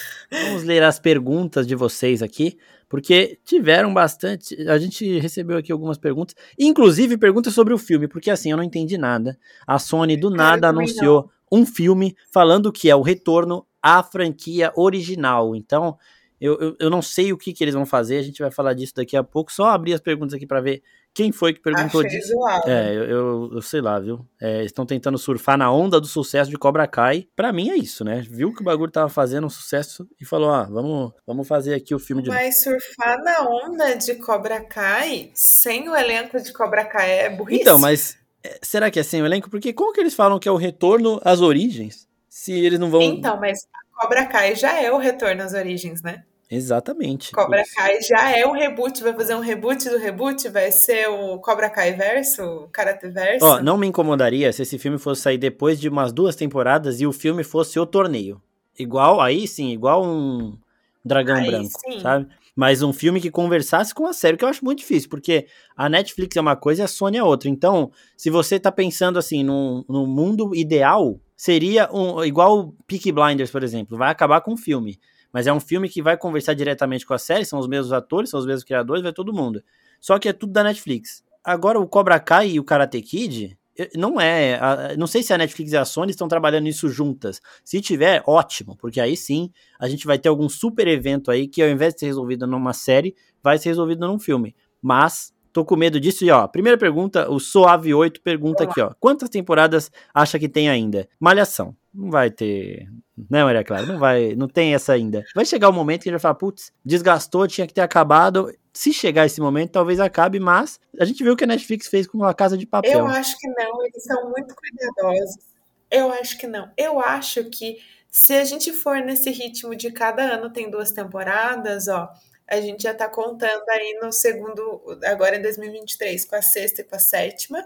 Vamos 0.46 0.62
ler 0.62 0.84
as 0.84 1.00
perguntas 1.00 1.66
de 1.66 1.74
vocês 1.74 2.22
aqui, 2.22 2.56
porque 2.88 3.40
tiveram 3.44 3.92
bastante. 3.92 4.56
A 4.68 4.78
gente 4.78 5.18
recebeu 5.18 5.58
aqui 5.58 5.72
algumas 5.72 5.98
perguntas, 5.98 6.36
inclusive 6.56 7.16
perguntas 7.16 7.52
sobre 7.52 7.74
o 7.74 7.78
filme, 7.78 8.06
porque 8.06 8.30
assim, 8.30 8.52
eu 8.52 8.56
não 8.56 8.64
entendi 8.64 8.96
nada. 8.96 9.36
A 9.66 9.80
Sony 9.80 10.16
do 10.16 10.30
nada 10.30 10.68
anunciou 10.68 11.28
um 11.50 11.66
filme 11.66 12.16
falando 12.32 12.70
que 12.70 12.88
é 12.88 12.94
o 12.94 13.02
retorno 13.02 13.66
à 13.82 14.00
franquia 14.02 14.72
original. 14.76 15.56
Então, 15.56 15.98
eu, 16.44 16.58
eu, 16.60 16.76
eu, 16.78 16.90
não 16.90 17.00
sei 17.00 17.32
o 17.32 17.38
que, 17.38 17.54
que 17.54 17.64
eles 17.64 17.74
vão 17.74 17.86
fazer, 17.86 18.18
a 18.18 18.22
gente 18.22 18.42
vai 18.42 18.50
falar 18.50 18.74
disso 18.74 18.92
daqui 18.94 19.16
a 19.16 19.24
pouco. 19.24 19.50
Só 19.50 19.68
abrir 19.68 19.94
as 19.94 20.00
perguntas 20.00 20.34
aqui 20.34 20.46
para 20.46 20.60
ver 20.60 20.82
quem 21.14 21.32
foi 21.32 21.54
que 21.54 21.60
perguntou 21.60 22.00
Achei 22.00 22.10
disso. 22.10 22.32
Zoado. 22.32 22.68
É, 22.68 22.94
eu, 22.94 23.04
eu, 23.04 23.50
eu, 23.54 23.62
sei 23.62 23.80
lá, 23.80 23.98
viu? 23.98 24.26
É, 24.38 24.62
estão 24.62 24.84
tentando 24.84 25.16
surfar 25.16 25.56
na 25.56 25.72
onda 25.72 25.98
do 25.98 26.06
sucesso 26.06 26.50
de 26.50 26.58
Cobra 26.58 26.86
Kai. 26.86 27.26
Para 27.34 27.52
mim 27.52 27.70
é 27.70 27.76
isso, 27.76 28.04
né? 28.04 28.22
Viu 28.28 28.52
que 28.52 28.60
o 28.60 28.64
bagulho 28.64 28.90
tava 28.90 29.08
fazendo 29.08 29.46
um 29.46 29.50
sucesso 29.50 30.06
e 30.20 30.24
falou: 30.26 30.50
ah, 30.50 30.64
vamos, 30.64 31.12
vamos 31.26 31.48
fazer 31.48 31.72
aqui 31.72 31.94
o 31.94 31.98
filme 31.98 32.22
de 32.22 32.28
Mas 32.28 32.62
surfar 32.62 33.16
na 33.22 33.48
onda 33.48 33.94
de 33.94 34.16
Cobra 34.16 34.60
Kai 34.60 35.30
sem 35.34 35.88
o 35.88 35.96
elenco 35.96 36.38
de 36.38 36.52
Cobra 36.52 36.84
Kai 36.84 37.20
é 37.20 37.30
burrice. 37.30 37.62
Então, 37.62 37.78
mas 37.78 38.18
é, 38.42 38.58
será 38.60 38.90
que 38.90 39.00
é 39.00 39.02
sem 39.02 39.22
o 39.22 39.26
elenco? 39.26 39.48
Porque 39.48 39.72
como 39.72 39.92
que 39.92 40.00
eles 40.00 40.14
falam 40.14 40.38
que 40.38 40.48
é 40.48 40.52
o 40.52 40.56
retorno 40.56 41.20
às 41.24 41.40
origens? 41.40 42.06
Se 42.28 42.52
eles 42.52 42.78
não 42.78 42.90
vão. 42.90 43.00
Então, 43.00 43.40
mas 43.40 43.60
Cobra 43.94 44.26
Kai 44.26 44.54
já 44.56 44.82
é 44.82 44.90
o 44.90 44.98
retorno 44.98 45.42
às 45.42 45.54
origens, 45.54 46.02
né? 46.02 46.24
Exatamente. 46.50 47.32
Cobra 47.32 47.64
Kai 47.74 48.00
já 48.02 48.30
é 48.36 48.46
um 48.46 48.52
reboot, 48.52 49.02
vai 49.02 49.14
fazer 49.14 49.34
um 49.34 49.40
reboot 49.40 49.88
do 49.88 49.98
reboot, 49.98 50.48
vai 50.48 50.70
ser 50.70 51.08
o 51.08 51.38
Cobra 51.38 51.70
Kai 51.70 51.92
verso, 51.92 52.42
o 52.42 52.68
Karate 52.68 53.08
verso. 53.08 53.44
Ó, 53.44 53.62
não 53.62 53.76
me 53.76 53.86
incomodaria 53.86 54.52
se 54.52 54.62
esse 54.62 54.78
filme 54.78 54.98
fosse 54.98 55.22
sair 55.22 55.38
depois 55.38 55.80
de 55.80 55.88
umas 55.88 56.12
duas 56.12 56.36
temporadas 56.36 57.00
e 57.00 57.06
o 57.06 57.12
filme 57.12 57.42
fosse 57.42 57.78
o 57.78 57.86
torneio. 57.86 58.40
Igual, 58.78 59.20
aí 59.20 59.48
sim, 59.48 59.70
igual 59.70 60.04
um 60.04 60.56
Dragão 61.04 61.36
aí, 61.36 61.46
Branco, 61.46 61.80
sim. 61.80 62.00
sabe? 62.00 62.26
Mas 62.56 62.82
um 62.82 62.92
filme 62.92 63.20
que 63.20 63.30
conversasse 63.30 63.92
com 63.92 64.06
a 64.06 64.12
série, 64.12 64.36
que 64.36 64.44
eu 64.44 64.48
acho 64.48 64.64
muito 64.64 64.78
difícil, 64.78 65.08
porque 65.10 65.46
a 65.76 65.88
Netflix 65.88 66.36
é 66.36 66.40
uma 66.40 66.54
coisa 66.54 66.82
e 66.82 66.84
a 66.84 66.88
Sony 66.88 67.18
é 67.18 67.22
outra. 67.22 67.48
Então, 67.48 67.90
se 68.16 68.30
você 68.30 68.60
tá 68.60 68.70
pensando 68.70 69.18
assim, 69.18 69.42
num, 69.42 69.84
num 69.88 70.06
mundo 70.06 70.54
ideal, 70.54 71.18
seria 71.36 71.90
um, 71.92 72.24
igual 72.24 72.72
Peaky 72.86 73.10
Blinders, 73.10 73.50
por 73.50 73.64
exemplo, 73.64 73.98
vai 73.98 74.10
acabar 74.10 74.40
com 74.40 74.52
o 74.52 74.56
filme. 74.56 74.98
Mas 75.34 75.48
é 75.48 75.52
um 75.52 75.58
filme 75.58 75.88
que 75.88 76.00
vai 76.00 76.16
conversar 76.16 76.54
diretamente 76.54 77.04
com 77.04 77.12
a 77.12 77.18
série, 77.18 77.44
são 77.44 77.58
os 77.58 77.66
mesmos 77.66 77.92
atores, 77.92 78.30
são 78.30 78.38
os 78.38 78.46
mesmos 78.46 78.62
criadores, 78.62 79.02
vai 79.02 79.12
todo 79.12 79.34
mundo. 79.34 79.60
Só 80.00 80.16
que 80.16 80.28
é 80.28 80.32
tudo 80.32 80.52
da 80.52 80.62
Netflix. 80.62 81.24
Agora, 81.42 81.80
o 81.80 81.88
Cobra 81.88 82.20
Kai 82.20 82.50
e 82.50 82.60
o 82.60 82.64
Karate 82.64 83.02
Kid, 83.02 83.58
não 83.96 84.20
é. 84.20 84.94
Não 84.96 85.08
sei 85.08 85.24
se 85.24 85.34
a 85.34 85.38
Netflix 85.38 85.72
e 85.72 85.76
a 85.76 85.84
Sony 85.84 86.12
estão 86.12 86.28
trabalhando 86.28 86.62
nisso 86.62 86.88
juntas. 86.88 87.40
Se 87.64 87.80
tiver, 87.80 88.22
ótimo, 88.28 88.76
porque 88.76 89.00
aí 89.00 89.16
sim 89.16 89.50
a 89.80 89.88
gente 89.88 90.06
vai 90.06 90.20
ter 90.20 90.28
algum 90.28 90.48
super 90.48 90.86
evento 90.86 91.32
aí 91.32 91.48
que 91.48 91.60
ao 91.60 91.68
invés 91.68 91.94
de 91.94 92.00
ser 92.00 92.06
resolvido 92.06 92.46
numa 92.46 92.72
série, 92.72 93.16
vai 93.42 93.58
ser 93.58 93.70
resolvido 93.70 94.06
num 94.06 94.20
filme. 94.20 94.54
Mas 94.80 95.34
tô 95.52 95.64
com 95.64 95.74
medo 95.74 95.98
disso 95.98 96.24
e 96.24 96.30
ó, 96.30 96.46
primeira 96.46 96.78
pergunta, 96.78 97.28
o 97.28 97.40
Soave 97.40 97.92
8 97.92 98.20
pergunta 98.22 98.62
aqui, 98.62 98.80
ó. 98.80 98.92
Quantas 99.00 99.28
temporadas 99.28 99.90
acha 100.14 100.38
que 100.38 100.48
tem 100.48 100.68
ainda? 100.68 101.08
Malhação. 101.18 101.76
Não 101.94 102.10
vai 102.10 102.30
ter, 102.30 102.88
né, 103.30 103.44
Maria 103.44 103.62
Clara? 103.62 103.86
Não 103.86 103.98
vai, 103.98 104.34
não 104.34 104.48
tem 104.48 104.74
essa 104.74 104.92
ainda. 104.92 105.24
Vai 105.34 105.44
chegar 105.44 105.68
o 105.68 105.70
um 105.70 105.74
momento 105.74 106.02
que 106.02 106.08
a 106.08 106.10
gente 106.10 106.20
vai 106.20 106.22
falar, 106.22 106.34
putz, 106.34 106.72
desgastou, 106.84 107.46
tinha 107.46 107.66
que 107.66 107.72
ter 107.72 107.82
acabado. 107.82 108.52
Se 108.72 108.92
chegar 108.92 109.26
esse 109.26 109.40
momento, 109.40 109.70
talvez 109.70 110.00
acabe, 110.00 110.40
mas 110.40 110.80
a 110.98 111.04
gente 111.04 111.22
viu 111.22 111.34
o 111.34 111.36
que 111.36 111.44
a 111.44 111.46
Netflix 111.46 111.86
fez 111.86 112.08
com 112.08 112.24
a 112.24 112.34
Casa 112.34 112.58
de 112.58 112.66
Papel. 112.66 112.98
Eu 112.98 113.06
acho 113.06 113.38
que 113.38 113.46
não, 113.48 113.82
eles 113.86 114.02
são 114.02 114.28
muito 114.30 114.54
cuidadosos. 114.56 115.54
Eu 115.88 116.10
acho 116.12 116.36
que 116.36 116.48
não. 116.48 116.68
Eu 116.76 116.98
acho 116.98 117.44
que 117.44 117.78
se 118.10 118.32
a 118.32 118.44
gente 118.44 118.72
for 118.72 118.96
nesse 118.96 119.30
ritmo 119.30 119.76
de 119.76 119.92
cada 119.92 120.22
ano 120.22 120.52
tem 120.52 120.68
duas 120.68 120.90
temporadas, 120.90 121.86
ó, 121.86 122.10
a 122.48 122.60
gente 122.60 122.82
já 122.82 122.92
tá 122.92 123.08
contando 123.08 123.68
aí 123.68 123.98
no 124.02 124.12
segundo, 124.12 124.82
agora 125.04 125.36
em 125.36 125.42
2023, 125.42 126.24
com 126.24 126.34
a 126.34 126.42
sexta 126.42 126.80
e 126.80 126.84
com 126.84 126.96
a 126.96 126.98
sétima. 126.98 127.64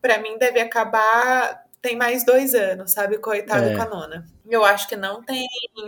Para 0.00 0.18
mim 0.18 0.36
deve 0.38 0.60
acabar 0.60 1.64
tem 1.80 1.96
mais 1.96 2.24
dois 2.24 2.54
anos, 2.54 2.92
sabe? 2.92 3.18
Com 3.18 3.30
a 3.30 3.34
oitava 3.34 3.64
é. 3.64 3.72
e 3.72 3.76
com 3.76 3.82
a 3.82 3.88
nona. 3.88 4.26
Eu 4.46 4.64
acho 4.64 4.88
que 4.88 4.96
não 4.96 5.22
tem, 5.22 5.46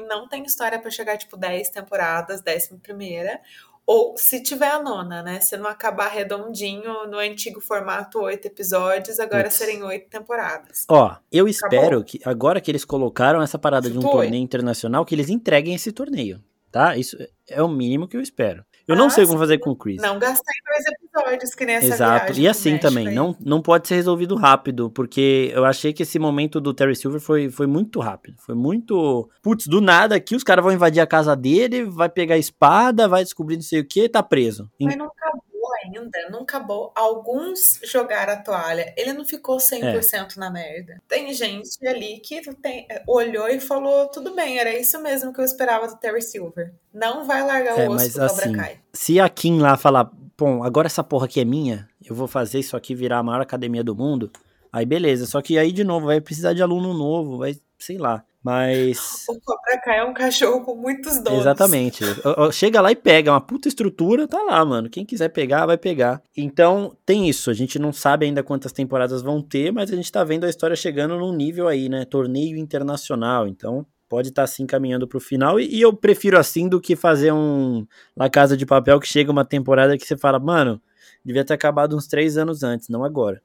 não 0.09 0.29
tem 0.29 0.43
história 0.45 0.79
para 0.79 0.91
chegar, 0.91 1.17
tipo, 1.17 1.37
10 1.37 1.71
temporadas, 1.71 2.41
décima 2.41 2.79
primeira. 2.83 3.41
Ou 3.85 4.15
se 4.17 4.41
tiver 4.43 4.71
a 4.71 4.81
nona, 4.81 5.23
né? 5.23 5.41
Se 5.41 5.57
não 5.57 5.67
acabar 5.67 6.09
redondinho 6.09 7.07
no 7.09 7.19
antigo 7.19 7.61
formato, 7.61 8.21
oito 8.21 8.47
episódios, 8.47 9.19
agora 9.19 9.49
Ups. 9.49 9.57
serem 9.57 9.83
oito 9.83 10.09
temporadas. 10.09 10.87
Ó, 10.89 11.17
eu 11.33 11.49
espero 11.49 11.99
Acabou. 11.99 12.05
que 12.05 12.21
agora 12.25 12.61
que 12.61 12.71
eles 12.71 12.85
colocaram 12.85 13.43
essa 13.43 13.59
parada 13.59 13.91
de 13.91 13.99
um 13.99 14.03
torneio 14.03 14.43
internacional, 14.43 15.05
que 15.05 15.15
eles 15.15 15.29
entreguem 15.29 15.75
esse 15.75 15.91
torneio, 15.91 16.41
tá? 16.71 16.97
Isso 16.97 17.17
é 17.49 17.61
o 17.61 17.69
mínimo 17.69 18.07
que 18.07 18.17
eu 18.17 18.21
espero. 18.21 18.65
Eu 18.87 18.97
não 18.97 19.09
sei 19.09 19.27
como 19.27 19.39
fazer 19.39 19.59
com 19.59 19.71
o 19.71 19.77
Chris. 19.77 20.01
Não 20.01 20.19
gastei 20.19 20.55
dois 20.67 20.87
episódios, 20.87 21.55
que 21.55 21.65
nem 21.65 21.77
essa 21.77 21.87
Exato. 21.87 22.33
E 22.33 22.49
assim 22.49 22.79
também, 22.79 23.13
não, 23.13 23.37
não 23.41 23.63
pode 23.63 23.89
ser 23.89 23.95
resolvido 23.95 24.35
rápido, 24.35 24.91
porque 24.91 25.51
eu 25.55 25.65
achei 25.65 25.93
que 25.93 26.03
esse 26.03 26.19
momento 26.19 26.61
do 26.61 26.75
Terry 26.75 26.97
Silver 26.97 27.21
foi, 27.21 27.51
foi 27.51 27.67
muito 27.67 28.01
rápido. 28.01 28.37
Foi 28.39 28.55
muito. 28.55 29.29
Putz, 29.43 29.67
do 29.67 29.81
nada 29.81 30.17
aqui 30.17 30.35
os 30.35 30.43
caras 30.43 30.65
vão 30.65 30.73
invadir 30.73 31.01
a 31.01 31.07
casa 31.07 31.37
dele, 31.37 31.85
vai 31.85 32.09
pegar 32.09 32.35
a 32.35 32.39
espada, 32.39 33.09
vai 33.09 33.23
descobrir 33.23 33.57
não 33.57 33.63
sei 33.63 33.81
o 33.81 33.87
que, 33.87 34.09
tá 34.09 34.23
preso. 34.23 34.71
Mas 34.81 34.97
não 34.97 35.07
acabou 35.07 35.52
ainda, 35.85 36.31
não 36.31 36.43
acabou. 36.43 36.93
Alguns 36.95 37.81
jogaram 37.85 38.33
a 38.35 38.37
toalha. 38.37 38.93
Ele 38.97 39.13
não 39.13 39.25
ficou 39.25 39.57
100% 39.57 40.37
é. 40.37 40.41
na 40.41 40.51
merda. 40.51 41.01
Tem 41.09 41.33
gente 41.35 41.87
ali 41.87 42.21
que 42.21 42.41
tem, 42.55 42.87
olhou 43.07 43.49
e 43.49 43.61
falou: 43.61 44.09
tudo 44.09 44.35
bem, 44.35 44.59
era 44.59 44.77
isso 44.79 45.01
mesmo 45.03 45.33
que 45.33 45.41
eu 45.41 45.45
esperava 45.45 45.89
do 45.89 45.97
Terry 45.97 46.23
Silver. 46.23 46.73
Não 46.93 47.27
vai 47.27 47.43
largar 47.45 47.79
é, 47.79 47.89
o 47.89 47.93
osso 47.93 48.05
mas, 48.05 48.15
do 48.15 48.23
assim, 48.23 48.35
Cobra 48.37 48.57
Kai. 48.57 48.81
Se 48.93 49.21
a 49.21 49.29
Kim 49.29 49.59
lá 49.59 49.77
falar, 49.77 50.11
bom, 50.37 50.63
agora 50.63 50.87
essa 50.87 51.05
porra 51.05 51.27
aqui 51.27 51.41
é 51.41 51.45
minha, 51.45 51.89
eu 52.05 52.15
vou 52.15 52.27
fazer 52.27 52.59
isso 52.59 52.77
aqui 52.77 52.95
virar 52.95 53.19
a 53.19 53.23
maior 53.23 53.41
academia 53.41 53.83
do 53.83 53.95
mundo. 53.95 54.31
Aí 54.73 54.87
beleza, 54.87 55.27
só 55.27 55.43
que 55.43 55.59
aí 55.59 55.71
de 55.71 55.85
novo 55.85 56.07
vai 56.07 56.21
precisar 56.21 56.55
de 56.55 56.63
aluno 56.63 56.95
novo, 56.95 57.39
vai, 57.39 57.57
sei 57.79 57.99
lá. 57.99 58.25
Mas. 58.43 59.25
O 59.29 59.41
Cobra 59.41 59.81
Kai 59.81 59.99
é 59.99 60.05
um 60.05 60.13
cachorro 60.13 60.65
com 60.65 60.75
muitos 60.75 61.23
donos. 61.23 61.41
Exatamente. 61.41 62.05
Chega 62.53 62.81
lá 62.81 62.91
e 62.91 62.97
pega, 62.97 63.31
uma 63.31 63.41
puta 63.41 63.69
estrutura, 63.69 64.27
tá 64.27 64.43
lá, 64.43 64.65
mano. 64.65 64.91
Quem 64.91 65.05
quiser 65.05 65.29
pegar, 65.29 65.65
vai 65.65 65.79
pegar. 65.79 66.21
Então, 66.37 66.97
tem 67.07 67.29
isso. 67.29 67.51
A 67.51 67.55
gente 67.55 67.79
não 67.79 67.93
sabe 67.93 68.27
ainda 68.27 68.43
quantas 68.43 68.73
temporadas 68.73 69.23
vão 69.23 69.41
ter, 69.41 69.73
mas 69.73 69.93
a 69.93 69.97
gente 69.97 70.11
tá 70.11 70.25
vendo 70.25 70.45
a 70.45 70.51
história 70.51 70.75
chegando 70.75 71.17
num 71.17 71.33
nível 71.33 71.69
aí, 71.69 71.89
né? 71.89 72.05
Torneio 72.05 72.57
internacional. 72.57 73.47
Então, 73.47 73.87
pode 74.09 74.29
estar 74.29 74.43
tá 74.43 74.45
assim 74.45 74.67
caminhando 74.67 75.07
pro 75.07 75.21
final. 75.21 75.61
E, 75.61 75.77
e, 75.77 75.81
eu 75.81 75.93
prefiro 75.93 76.39
assim 76.39 76.69
do 76.69 76.81
que 76.81 76.97
fazer 76.97 77.33
um 77.33 77.87
La 78.17 78.29
Casa 78.29 78.57
de 78.57 78.67
Papel 78.67 78.99
que 78.99 79.09
chega 79.09 79.31
uma 79.31 79.45
temporada 79.45 79.97
que 79.97 80.05
você 80.05 80.17
fala, 80.17 80.41
mano, 80.41 80.83
devia 81.25 81.45
ter 81.45 81.55
acabado 81.55 81.97
uns 81.97 82.09
três 82.09 82.37
anos 82.37 82.63
antes, 82.63 82.89
não 82.89 83.05
agora. 83.05 83.41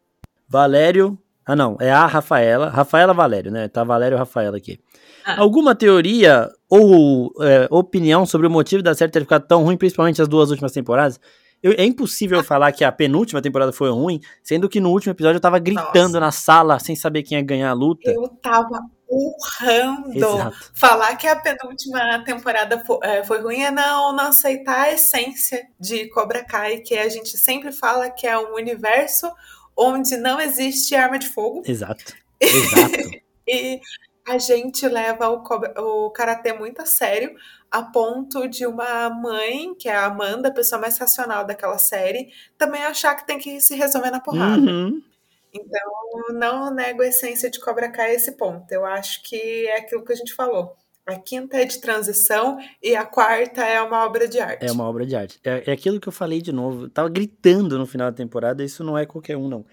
Valério 0.49 1.17
ah, 1.47 1.55
não, 1.55 1.77
é 1.79 1.89
a 1.91 2.05
Rafaela. 2.05 2.69
Rafaela 2.69 3.13
Valério, 3.13 3.51
né? 3.51 3.67
Tá 3.67 3.83
Valério 3.83 4.15
e 4.15 4.19
Rafaela 4.19 4.57
aqui. 4.57 4.79
Ah. 5.25 5.39
Alguma 5.39 5.73
teoria 5.73 6.49
ou 6.69 7.31
é, 7.41 7.67
opinião 7.71 8.25
sobre 8.25 8.47
o 8.47 8.49
motivo 8.49 8.83
da 8.83 8.93
série 8.93 9.11
ter 9.11 9.21
ficado 9.21 9.47
tão 9.47 9.63
ruim, 9.63 9.77
principalmente 9.77 10.21
as 10.21 10.27
duas 10.27 10.49
últimas 10.51 10.71
temporadas? 10.71 11.19
Eu, 11.63 11.71
é 11.71 11.83
impossível 11.83 12.43
falar 12.43 12.71
que 12.71 12.83
a 12.83 12.91
penúltima 12.91 13.41
temporada 13.41 13.71
foi 13.71 13.89
ruim, 13.89 14.19
sendo 14.43 14.69
que 14.69 14.79
no 14.79 14.91
último 14.91 15.13
episódio 15.13 15.37
eu 15.37 15.41
tava 15.41 15.57
gritando 15.57 16.13
Nossa. 16.13 16.19
na 16.19 16.31
sala 16.31 16.79
sem 16.79 16.95
saber 16.95 17.23
quem 17.23 17.37
ia 17.37 17.43
ganhar 17.43 17.69
a 17.71 17.73
luta. 17.73 18.11
Eu 18.11 18.27
tava 18.41 18.79
urrando. 19.09 20.13
Exato. 20.13 20.71
Falar 20.75 21.15
que 21.15 21.27
a 21.27 21.35
penúltima 21.35 22.23
temporada 22.25 22.83
fo- 22.85 22.99
é, 23.01 23.23
foi 23.23 23.41
ruim 23.41 23.61
é 23.61 23.71
não, 23.71 24.13
não 24.13 24.25
aceitar 24.27 24.81
a 24.81 24.91
essência 24.91 25.65
de 25.79 26.07
Cobra 26.09 26.43
Kai, 26.43 26.79
que 26.79 26.95
a 26.95 27.09
gente 27.09 27.37
sempre 27.37 27.71
fala 27.71 28.09
que 28.09 28.27
é 28.27 28.37
um 28.37 28.53
universo 28.53 29.27
onde 29.77 30.17
não 30.17 30.41
existe 30.41 30.95
arma 30.95 31.19
de 31.19 31.29
fogo 31.29 31.61
Exato. 31.65 32.13
Exato. 32.39 32.97
e 33.47 33.79
a 34.27 34.37
gente 34.37 34.87
leva 34.87 35.29
o, 35.29 35.41
o 36.05 36.11
karatê 36.11 36.51
muito 36.51 36.81
a 36.81 36.85
sério, 36.85 37.35
a 37.71 37.81
ponto 37.81 38.47
de 38.47 38.65
uma 38.65 39.09
mãe, 39.09 39.73
que 39.75 39.87
é 39.87 39.95
a 39.95 40.05
Amanda, 40.05 40.49
a 40.49 40.53
pessoa 40.53 40.81
mais 40.81 40.97
racional 40.97 41.45
daquela 41.45 41.77
série, 41.77 42.29
também 42.57 42.83
achar 42.83 43.15
que 43.15 43.25
tem 43.25 43.39
que 43.39 43.61
se 43.61 43.75
resolver 43.75 44.11
na 44.11 44.19
porrada. 44.19 44.59
Uhum. 44.59 45.01
Então, 45.53 46.33
não 46.33 46.73
nego 46.73 47.01
a 47.01 47.07
essência 47.07 47.49
de 47.49 47.59
Cobra 47.59 47.89
Kai 47.89 48.11
a 48.11 48.13
esse 48.13 48.33
ponto. 48.33 48.69
Eu 48.71 48.85
acho 48.85 49.23
que 49.23 49.67
é 49.67 49.77
aquilo 49.77 50.03
que 50.03 50.13
a 50.13 50.15
gente 50.15 50.33
falou. 50.33 50.75
A 51.07 51.15
quinta 51.15 51.55
é 51.55 51.63
de 51.63 51.79
transição 51.79 52.57
e 52.83 52.93
a 52.93 53.05
quarta 53.05 53.63
é 53.63 53.81
uma 53.81 54.05
obra 54.05 54.27
de 54.27 54.41
arte. 54.41 54.65
É 54.65 54.71
uma 54.71 54.83
obra 54.83 55.05
de 55.05 55.15
arte. 55.15 55.39
É, 55.41 55.63
é 55.65 55.71
aquilo 55.71 56.01
que 56.01 56.07
eu 56.09 56.11
falei 56.11 56.41
de 56.41 56.51
novo. 56.51 56.83
Eu 56.83 56.89
tava 56.89 57.07
gritando 57.07 57.77
no 57.77 57.85
final 57.85 58.11
da 58.11 58.17
temporada, 58.17 58.61
isso 58.61 58.83
não 58.83 58.97
é 58.97 59.05
qualquer 59.05 59.37
um, 59.37 59.47
não. 59.47 59.65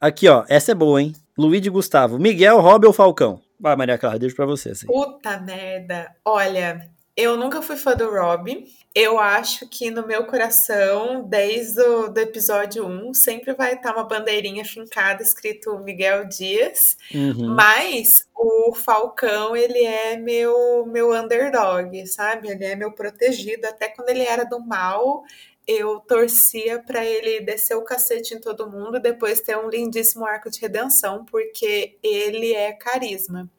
Aqui, 0.00 0.28
ó, 0.28 0.44
essa 0.48 0.70
é 0.70 0.74
boa, 0.76 1.02
hein? 1.02 1.12
Luiz 1.36 1.66
Gustavo. 1.66 2.16
Miguel, 2.16 2.60
Rob 2.60 2.86
ou 2.86 2.92
Falcão? 2.92 3.42
Vai, 3.58 3.74
Maria 3.74 3.98
Clara, 3.98 4.20
deixo 4.20 4.36
pra 4.36 4.46
você. 4.46 4.70
Assim. 4.70 4.86
Puta 4.86 5.40
merda. 5.40 6.14
Olha, 6.24 6.88
eu 7.18 7.36
nunca 7.36 7.60
fui 7.60 7.76
fã 7.76 7.96
do 7.96 8.08
Rob. 8.08 8.64
Eu 8.94 9.18
acho 9.18 9.68
que 9.68 9.90
no 9.90 10.06
meu 10.06 10.24
coração, 10.26 11.28
desde 11.28 11.80
o 11.80 12.06
do 12.06 12.20
episódio 12.20 12.86
1, 12.86 13.12
sempre 13.12 13.52
vai 13.54 13.74
estar 13.74 13.92
uma 13.92 14.04
bandeirinha 14.04 14.64
fincada 14.64 15.20
escrito 15.20 15.80
Miguel 15.80 16.28
Dias. 16.28 16.96
Uhum. 17.12 17.56
Mas 17.56 18.24
o 18.36 18.72
Falcão, 18.72 19.56
ele 19.56 19.84
é 19.84 20.16
meu, 20.16 20.86
meu 20.86 21.12
underdog, 21.12 22.06
sabe? 22.06 22.50
Ele 22.50 22.64
é 22.64 22.76
meu 22.76 22.92
protegido. 22.92 23.66
Até 23.66 23.88
quando 23.88 24.10
ele 24.10 24.22
era 24.22 24.44
do 24.44 24.60
mal, 24.60 25.24
eu 25.66 25.98
torcia 25.98 26.80
pra 26.80 27.04
ele 27.04 27.40
descer 27.40 27.74
o 27.74 27.82
cacete 27.82 28.34
em 28.34 28.40
todo 28.40 28.70
mundo 28.70 28.98
e 28.98 29.02
depois 29.02 29.40
ter 29.40 29.58
um 29.58 29.68
lindíssimo 29.68 30.24
arco 30.24 30.48
de 30.48 30.60
redenção, 30.60 31.24
porque 31.24 31.98
ele 32.00 32.54
é 32.54 32.72
carisma. 32.72 33.50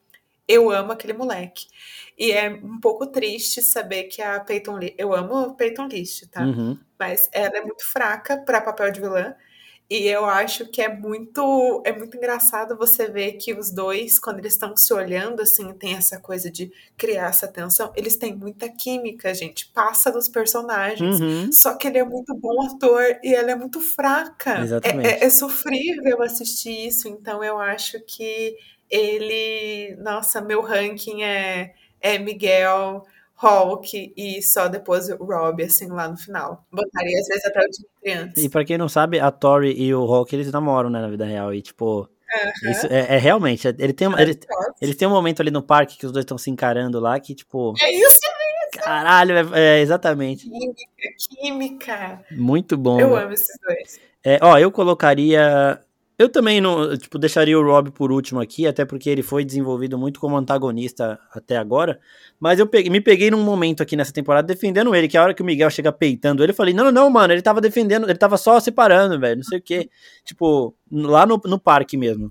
Eu 0.50 0.68
amo 0.68 0.90
aquele 0.90 1.12
moleque. 1.12 1.66
E 2.18 2.32
é 2.32 2.50
um 2.50 2.80
pouco 2.80 3.06
triste 3.06 3.62
saber 3.62 4.04
que 4.04 4.20
a 4.20 4.40
Peyton 4.40 4.78
List. 4.78 4.94
Eu 4.98 5.14
amo 5.14 5.36
a 5.36 5.54
Peyton 5.54 5.86
List, 5.86 6.26
tá? 6.28 6.42
Uhum. 6.42 6.76
Mas 6.98 7.30
ela 7.32 7.56
é 7.56 7.60
muito 7.60 7.86
fraca 7.86 8.36
para 8.36 8.60
papel 8.60 8.90
de 8.90 9.00
vilã. 9.00 9.34
E 9.88 10.06
eu 10.06 10.24
acho 10.24 10.66
que 10.66 10.82
é 10.82 10.88
muito 10.88 11.82
é 11.84 11.92
muito 11.92 12.16
engraçado 12.16 12.76
você 12.76 13.08
ver 13.08 13.32
que 13.32 13.52
os 13.52 13.72
dois, 13.72 14.20
quando 14.20 14.38
eles 14.38 14.52
estão 14.52 14.76
se 14.76 14.92
olhando, 14.92 15.40
assim, 15.40 15.72
tem 15.72 15.94
essa 15.94 16.20
coisa 16.20 16.50
de 16.50 16.72
criar 16.96 17.30
essa 17.30 17.48
tensão. 17.48 17.92
Eles 17.96 18.16
têm 18.16 18.36
muita 18.36 18.68
química, 18.68 19.32
gente. 19.32 19.68
Passa 19.72 20.12
dos 20.12 20.28
personagens. 20.28 21.20
Uhum. 21.20 21.52
Só 21.52 21.74
que 21.74 21.88
ele 21.88 21.98
é 21.98 22.04
muito 22.04 22.34
bom 22.34 22.62
ator 22.66 23.02
e 23.22 23.34
ela 23.34 23.52
é 23.52 23.56
muito 23.56 23.80
fraca. 23.80 24.60
Exatamente. 24.60 25.08
É, 25.08 25.20
é, 25.20 25.24
é 25.24 25.30
sofrível 25.30 26.22
assistir 26.22 26.86
isso. 26.86 27.08
Então 27.08 27.42
eu 27.42 27.58
acho 27.58 28.00
que 28.06 28.56
ele. 28.90 29.96
Nossa, 29.96 30.40
meu 30.40 30.60
ranking 30.60 31.22
é, 31.22 31.72
é 32.00 32.18
Miguel. 32.18 33.04
Hulk 33.42 34.12
e 34.14 34.42
só 34.42 34.68
depois 34.68 35.08
o 35.08 35.24
Rob, 35.24 35.62
assim, 35.62 35.88
lá 35.88 36.06
no 36.06 36.16
final. 36.18 36.66
Botaria 36.70 37.18
às 37.18 37.26
vezes 37.26 37.44
até 37.46 37.60
o 37.60 37.68
Dimitri 37.70 38.12
antes. 38.12 38.44
E 38.44 38.48
pra 38.50 38.64
quem 38.66 38.76
não 38.76 38.86
sabe, 38.88 39.18
a 39.18 39.30
Tori 39.30 39.72
e 39.80 39.94
o 39.94 40.04
Hulk, 40.04 40.36
eles 40.36 40.52
namoram, 40.52 40.90
né, 40.90 41.00
na 41.00 41.08
vida 41.08 41.24
real. 41.24 41.54
E, 41.54 41.62
tipo, 41.62 42.06
isso 42.70 42.86
é, 42.90 43.16
é 43.16 43.18
realmente. 43.18 43.66
Ele 43.66 43.94
tem, 43.94 44.08
ele, 44.18 44.38
eles 44.80 44.96
têm 44.96 45.08
um 45.08 45.12
momento 45.12 45.40
ali 45.40 45.50
no 45.50 45.62
parque 45.62 45.96
que 45.96 46.04
os 46.04 46.12
dois 46.12 46.22
estão 46.24 46.36
se 46.36 46.50
encarando 46.50 47.00
lá, 47.00 47.18
que, 47.18 47.34
tipo, 47.34 47.72
É 47.82 47.90
isso, 47.90 48.20
caralho, 48.72 49.34
é, 49.54 49.78
é 49.78 49.80
exatamente. 49.80 50.48
química, 50.48 50.84
química. 51.18 52.24
Muito 52.30 52.76
bom. 52.76 53.00
Eu 53.00 53.10
velho. 53.10 53.22
amo 53.22 53.32
esses 53.32 53.58
dois. 53.66 54.00
É, 54.22 54.38
ó, 54.42 54.58
eu 54.58 54.70
colocaria. 54.70 55.80
Eu 56.20 56.28
também 56.28 56.60
não, 56.60 56.94
tipo, 56.98 57.18
deixaria 57.18 57.58
o 57.58 57.64
Rob 57.64 57.90
por 57.92 58.12
último 58.12 58.40
aqui, 58.42 58.66
até 58.66 58.84
porque 58.84 59.08
ele 59.08 59.22
foi 59.22 59.42
desenvolvido 59.42 59.96
muito 59.96 60.20
como 60.20 60.36
antagonista 60.36 61.18
até 61.32 61.56
agora. 61.56 61.98
Mas 62.38 62.58
eu 62.58 62.66
peguei- 62.66 62.90
me 62.90 63.00
peguei 63.00 63.30
num 63.30 63.42
momento 63.42 63.82
aqui 63.82 63.96
nessa 63.96 64.12
temporada 64.12 64.46
defendendo 64.46 64.94
ele, 64.94 65.08
que 65.08 65.16
a 65.16 65.22
hora 65.22 65.32
que 65.32 65.40
o 65.40 65.44
Miguel 65.46 65.70
chega 65.70 65.90
peitando 65.90 66.42
ele, 66.42 66.52
eu 66.52 66.54
falei: 66.54 66.74
não, 66.74 66.84
não, 66.84 66.92
não, 66.92 67.08
mano, 67.10 67.32
ele 67.32 67.40
tava 67.40 67.58
defendendo, 67.58 68.04
ele 68.06 68.18
tava 68.18 68.36
só 68.36 68.60
separando, 68.60 69.18
velho, 69.18 69.36
não 69.36 69.44
sei 69.44 69.60
o 69.60 69.62
quê. 69.62 69.88
Tipo, 70.22 70.74
lá 70.92 71.24
no, 71.24 71.40
no 71.42 71.58
parque 71.58 71.96
mesmo. 71.96 72.30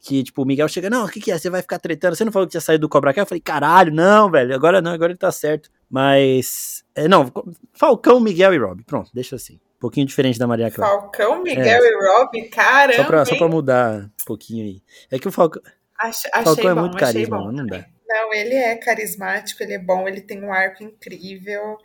Que, 0.00 0.22
tipo, 0.22 0.42
o 0.42 0.46
Miguel 0.46 0.66
chega, 0.68 0.88
não, 0.88 1.04
o 1.04 1.08
que, 1.08 1.20
que 1.20 1.30
é? 1.30 1.36
Você 1.36 1.50
vai 1.50 1.60
ficar 1.60 1.78
tretando? 1.78 2.16
Você 2.16 2.24
não 2.24 2.32
falou 2.32 2.46
que 2.46 2.52
tinha 2.52 2.60
saído 2.62 2.82
do 2.82 2.88
Cobra 2.88 3.12
Kai? 3.12 3.20
Eu 3.22 3.26
falei, 3.26 3.40
caralho, 3.42 3.92
não, 3.92 4.30
velho, 4.30 4.54
agora 4.54 4.80
não, 4.80 4.92
agora 4.92 5.12
ele 5.12 5.18
tá 5.18 5.30
certo. 5.30 5.68
Mas. 5.90 6.84
é, 6.94 7.06
não, 7.06 7.30
Falcão, 7.74 8.18
Miguel 8.18 8.54
e 8.54 8.58
Rob. 8.58 8.82
Pronto, 8.84 9.10
deixa 9.12 9.36
assim. 9.36 9.60
Um 9.76 9.78
pouquinho 9.78 10.06
diferente 10.06 10.38
da 10.38 10.46
Maria 10.46 10.70
Clara. 10.70 10.90
Falcão, 11.00 11.42
Miguel 11.42 11.82
e 11.84 12.06
Rob, 12.08 12.48
caramba. 12.48 12.92
É. 12.94 12.96
Só 12.96 13.04
pra, 13.04 13.24
só 13.26 13.36
pra 13.36 13.48
mudar 13.48 14.04
um 14.04 14.10
pouquinho 14.26 14.64
aí. 14.64 14.82
É 15.10 15.18
que 15.18 15.28
o 15.28 15.32
Falcão, 15.32 15.62
Ach- 15.98 16.26
achei 16.32 16.44
Falcão 16.44 16.70
é 16.70 16.74
bom, 16.74 16.80
muito 16.82 16.96
carisma, 16.96 17.38
bom 17.38 17.52
não 17.52 17.66
dá. 17.66 17.84
Não, 18.08 18.32
ele 18.32 18.54
é 18.54 18.74
carismático, 18.76 19.62
ele 19.62 19.74
é 19.74 19.78
bom, 19.78 20.08
ele 20.08 20.20
tem 20.22 20.42
um 20.42 20.52
arco 20.52 20.82
incrível. 20.82 21.76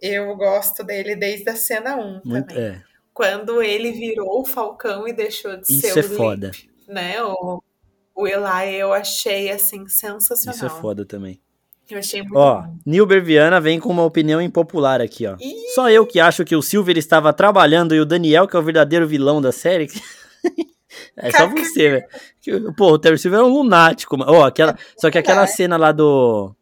Eu 0.00 0.36
gosto 0.36 0.84
dele 0.84 1.16
desde 1.16 1.48
a 1.50 1.56
cena 1.56 1.96
1 1.96 2.20
Muito, 2.24 2.48
também. 2.48 2.64
é, 2.64 2.82
Quando 3.12 3.62
ele 3.62 3.90
virou 3.92 4.40
o 4.40 4.44
Falcão 4.44 5.08
e 5.08 5.12
deixou 5.12 5.56
de 5.56 5.62
isso 5.72 5.80
ser 5.92 5.98
é 5.98 6.00
o 6.00 6.16
foda. 6.16 6.50
né? 6.86 7.22
O, 7.22 7.62
o 8.14 8.26
Eli, 8.28 8.76
eu 8.76 8.92
achei 8.92 9.50
assim 9.50 9.88
sensacional. 9.88 10.54
Isso 10.54 10.66
é 10.66 10.68
foda 10.68 11.04
também. 11.06 11.40
Eu 11.90 11.98
achei 11.98 12.22
muito 12.22 12.36
Ó, 12.36 12.62
bom. 12.62 12.76
Nilber 12.86 13.22
Viana 13.22 13.60
vem 13.60 13.78
com 13.78 13.90
uma 13.90 14.04
opinião 14.04 14.40
impopular 14.40 15.00
aqui, 15.00 15.26
ó. 15.26 15.36
Ih. 15.38 15.68
Só 15.74 15.90
eu 15.90 16.06
que 16.06 16.18
acho 16.18 16.44
que 16.44 16.56
o 16.56 16.62
Silver 16.62 16.96
estava 16.96 17.32
trabalhando 17.32 17.94
e 17.94 18.00
o 18.00 18.06
Daniel, 18.06 18.48
que 18.48 18.56
é 18.56 18.58
o 18.58 18.62
verdadeiro 18.62 19.06
vilão 19.06 19.40
da 19.40 19.52
série. 19.52 19.88
É 21.16 21.30
só 21.32 21.48
você, 21.48 22.04
velho. 22.46 22.74
Pô, 22.76 22.92
o 22.92 22.98
Terry 22.98 23.18
Silver 23.18 23.40
é 23.40 23.42
um 23.42 23.52
lunático, 23.52 24.16
mano. 24.16 24.32
Ó, 24.32 24.44
aquela, 24.44 24.76
só 24.96 25.10
que 25.10 25.18
aquela 25.18 25.46
cena 25.46 25.76
lá 25.76 25.92
do. 25.92 26.54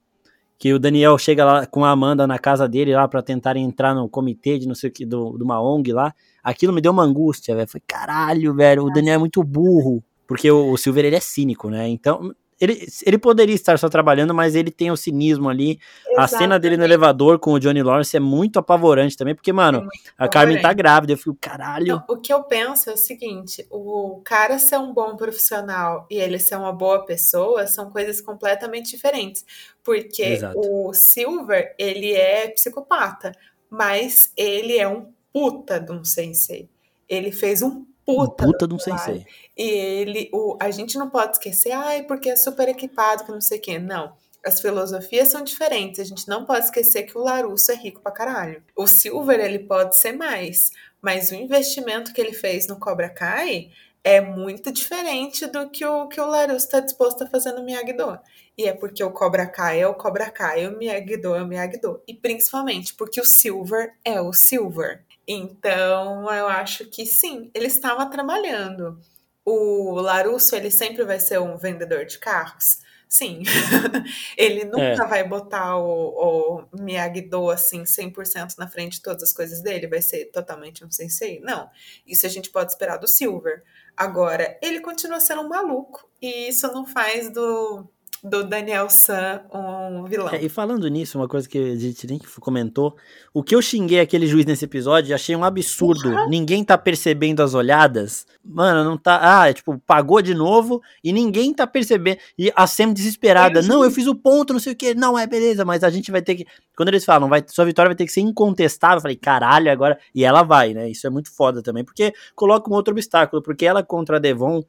Que 0.59 0.73
o 0.73 0.79
Daniel 0.79 1.19
chega 1.19 1.45
lá 1.45 1.67
com 1.67 1.85
a 1.85 1.91
Amanda 1.91 2.27
na 2.27 2.39
casa 2.39 2.69
dele 2.69 2.95
lá 2.95 3.09
pra 3.09 3.21
tentarem 3.21 3.65
entrar 3.65 3.95
no 3.95 4.09
comitê 4.09 4.59
de 4.59 4.67
não 4.67 4.75
sei 4.75 4.91
o 4.91 4.93
que, 4.93 5.05
do, 5.05 5.37
de 5.37 5.43
uma 5.43 5.61
ONG 5.61 5.93
lá. 5.93 6.15
Aquilo 6.43 6.73
me 6.73 6.81
deu 6.81 6.93
uma 6.93 7.03
angústia, 7.03 7.55
velho. 7.55 7.69
Foi 7.69 7.83
caralho, 7.87 8.55
velho. 8.55 8.85
O 8.85 8.91
Daniel 8.91 9.17
é 9.17 9.19
muito 9.19 9.43
burro. 9.43 10.03
Porque 10.27 10.51
o, 10.51 10.73
o 10.73 10.77
Silver, 10.79 11.05
ele 11.05 11.17
é 11.17 11.21
cínico, 11.21 11.69
né? 11.69 11.89
Então, 11.89 12.33
ele, 12.63 12.87
ele 13.05 13.19
poderia 13.19 13.57
estar 13.57 13.77
só 13.77 13.89
trabalhando, 13.89 14.33
mas 14.33 14.55
ele 14.55 14.71
tem 14.71 14.89
o 14.93 14.97
cinismo 14.97 15.49
ali. 15.49 15.81
A 16.17 16.29
cena 16.29 16.61
dele 16.61 16.77
no 16.77 16.85
Exatamente. 16.85 16.85
elevador 16.85 17.39
com 17.41 17.55
o 17.55 17.59
Johnny 17.59 17.83
Lawrence 17.83 18.17
é 18.17 18.21
muito 18.21 18.61
apavorante 18.61 19.17
também, 19.17 19.35
porque, 19.35 19.53
mano, 19.53 19.81
muito 19.81 19.93
a 20.17 20.29
Carmen 20.29 20.63
tá 20.63 20.73
grávida. 20.73 21.13
Eu 21.13 21.17
fico, 21.17 21.37
caralho. 21.41 21.87
Não, 21.87 22.05
o 22.09 22.17
que 22.17 22.33
eu 22.33 22.45
penso 22.45 22.89
é 22.89 22.93
o 22.93 22.97
seguinte: 22.97 23.67
o 23.69 24.21
cara 24.25 24.61
ser 24.61 24.79
um 24.79 24.95
bom 24.95 25.17
profissional 25.17 26.07
e 26.09 26.19
ele 26.19 26.39
ser 26.39 26.55
uma 26.55 26.73
boa 26.73 27.05
pessoa 27.05 27.67
são 27.67 27.91
coisas 27.91 28.21
completamente 28.21 28.93
diferentes. 28.93 29.45
Porque 29.83 30.23
Exato. 30.23 30.57
o 30.57 30.93
Silver, 30.95 31.75
ele 31.77 32.13
é 32.13 32.47
psicopata, 32.47 33.33
mas 33.69 34.33
ele 34.37 34.79
é 34.79 34.87
um 34.87 35.09
puta 35.33 35.81
de 35.81 35.91
um 35.91 36.05
sensei. 36.05 36.71
Ele 37.09 37.33
fez 37.33 37.61
um 37.61 37.69
Um 37.69 37.87
puta, 38.05 38.45
puta 38.45 38.69
de 38.69 38.75
um 38.75 38.79
sensei. 38.79 39.27
E 39.63 39.69
ele, 39.69 40.29
o, 40.33 40.57
a 40.61 40.73
gente 40.73 40.99
não 40.99 41.09
pode 41.09 41.35
esquecer, 41.37 41.71
ai, 41.71 42.03
porque 42.03 42.31
é 42.31 42.35
super 42.35 42.69
equipado, 42.69 43.23
que 43.23 43.31
não 43.31 43.41
sei 43.41 43.59
o 43.59 43.61
quê. 43.61 43.79
Não. 43.79 44.13
As 44.45 44.61
filosofias 44.61 45.29
são 45.29 45.45
diferentes. 45.45 46.01
A 46.01 46.05
gente 46.05 46.27
não 46.29 46.45
pode 46.45 46.65
esquecer 46.65 47.05
que 47.05 47.17
o 47.17 47.21
Larusso 47.21 47.71
é 47.71 47.77
rico 47.77 48.01
pra 48.01 48.11
caralho. 48.11 48.61
O 48.75 48.89
Silver, 48.89 49.39
ele 49.39 49.61
pode 49.61 49.97
ser 49.97 50.15
mais, 50.15 50.73
mas 51.01 51.31
o 51.31 51.37
investimento 51.37 52.13
que 52.13 52.21
ele 52.21 52.33
fez 52.33 52.67
no 52.67 52.77
Cobra 52.77 53.09
Kai 53.09 53.71
é 54.03 54.21
muito 54.21 54.73
diferente 54.73 55.47
do 55.47 55.71
que 55.71 55.87
o 55.87 56.09
que 56.09 56.21
o 56.21 56.27
Larusso 56.27 56.67
está 56.67 56.81
disposto 56.81 57.23
a 57.23 57.29
fazer 57.29 57.53
no 57.53 57.63
Miyagi-Do. 57.63 58.19
E 58.59 58.67
é 58.67 58.73
porque 58.73 59.05
o 59.05 59.13
Cobra 59.13 59.47
Kai 59.47 59.81
é 59.81 59.87
o 59.87 59.95
Cobra 59.95 60.29
Kai, 60.29 60.67
o 60.67 60.77
Miyagi-Do 60.77 61.37
é 61.37 61.43
o 61.45 61.47
Miyagi-Do. 61.47 62.03
E 62.09 62.15
principalmente 62.15 62.95
porque 62.95 63.21
o 63.21 63.25
Silver 63.25 63.93
é 64.05 64.21
o 64.21 64.33
Silver. 64.33 65.05
Então, 65.25 66.29
eu 66.33 66.49
acho 66.49 66.85
que 66.87 67.07
sim, 67.07 67.49
ele 67.55 67.69
estava 67.69 68.05
trabalhando. 68.07 68.99
O 69.45 70.01
Larusso, 70.01 70.55
ele 70.55 70.71
sempre 70.71 71.05
vai 71.05 71.19
ser 71.19 71.41
um 71.41 71.57
vendedor 71.57 72.05
de 72.05 72.19
carros? 72.19 72.81
Sim. 73.09 73.43
ele 74.39 74.65
nunca 74.65 75.07
vai 75.07 75.23
botar 75.23 75.77
o, 75.77 76.65
o 76.73 76.81
Miyagi-Do 76.81 77.51
assim 77.51 77.83
100% 77.83 78.57
na 78.57 78.67
frente 78.67 78.95
de 78.95 79.03
todas 79.03 79.23
as 79.23 79.33
coisas 79.33 79.61
dele, 79.61 79.87
vai 79.87 80.01
ser 80.01 80.31
totalmente 80.33 80.83
um 80.83 80.91
sensei? 80.91 81.39
Não. 81.41 81.69
Isso 82.07 82.25
a 82.25 82.29
gente 82.31 82.49
pode 82.49 82.73
esperar 82.73 82.97
do 82.97 83.07
Silver. 83.07 83.63
Agora, 83.95 84.59
ele 84.63 84.81
continua 84.81 85.21
sendo 85.21 85.43
um 85.43 85.49
maluco 85.49 86.09
e 86.23 86.49
isso 86.49 86.67
não 86.69 86.87
faz 86.87 87.31
do 87.31 87.87
do 88.23 88.45
Daniel 88.45 88.89
San 88.89 89.41
um 89.53 90.05
vilão. 90.05 90.29
É, 90.29 90.45
e 90.45 90.49
falando 90.49 90.87
nisso, 90.87 91.19
uma 91.19 91.27
coisa 91.27 91.49
que 91.49 91.59
a 91.59 91.77
gente 91.77 92.07
nem 92.07 92.21
comentou, 92.39 92.95
o 93.35 93.43
que 93.43 93.53
eu 93.53 93.61
xinguei 93.61 93.99
aquele 93.99 94.29
juiz 94.29 94.47
nesse 94.47 94.65
episódio, 94.65 95.13
achei 95.13 95.35
um 95.35 95.43
absurdo. 95.43 96.09
Uhum. 96.09 96.29
Ninguém 96.29 96.63
tá 96.63 96.79
percebendo 96.79 97.43
as 97.43 97.53
olhadas. 97.53 98.25
Mano, 98.45 98.85
não 98.85 98.97
tá. 98.97 99.19
Ah, 99.21 99.49
é, 99.49 99.53
tipo, 99.53 99.77
pagou 99.85 100.23
de 100.23 100.35
novo 100.35 100.81
e 101.03 101.13
ninguém 101.13 101.53
tá 101.53 101.67
percebendo. 101.67 102.19
E 102.39 102.53
a 102.55 102.67
Sam 102.67 102.93
desesperada. 102.93 103.59
É, 103.59 103.63
não, 103.63 103.83
eu 103.83 103.91
fiz 103.91 104.07
o 104.07 104.15
ponto, 104.15 104.53
não 104.53 104.61
sei 104.61 104.73
o 104.73 104.77
que. 104.77 104.95
Não, 104.95 105.19
é 105.19 105.27
beleza, 105.27 105.65
mas 105.65 105.83
a 105.83 105.91
gente 105.91 106.13
vai 106.13 106.23
ter 106.23 106.37
que. 106.37 106.47
Quando 106.77 106.91
eles 106.91 107.05
falam, 107.05 107.29
vai, 107.29 107.43
sua 107.49 107.65
vitória 107.65 107.89
vai 107.89 107.97
ter 107.97 108.07
que 108.07 108.13
ser 108.13 108.21
incontestável, 108.21 108.99
eu 108.99 109.03
falei, 109.03 109.17
caralho, 109.17 109.71
agora. 109.71 109.99
E 110.15 110.25
ela 110.25 110.45
vai, 110.45 110.73
né? 110.75 110.89
Isso 110.89 111.09
é 111.09 111.11
muito 111.11 111.35
foda 111.35 111.61
também, 111.61 111.85
porque 111.85 112.15
coloca 112.37 112.71
um 112.71 112.75
outro 112.75 112.93
obstáculo, 112.93 113.43
porque 113.43 113.67
ela 113.67 113.83
contra 113.83 114.19
a 114.19 114.21
Devon 114.21 114.63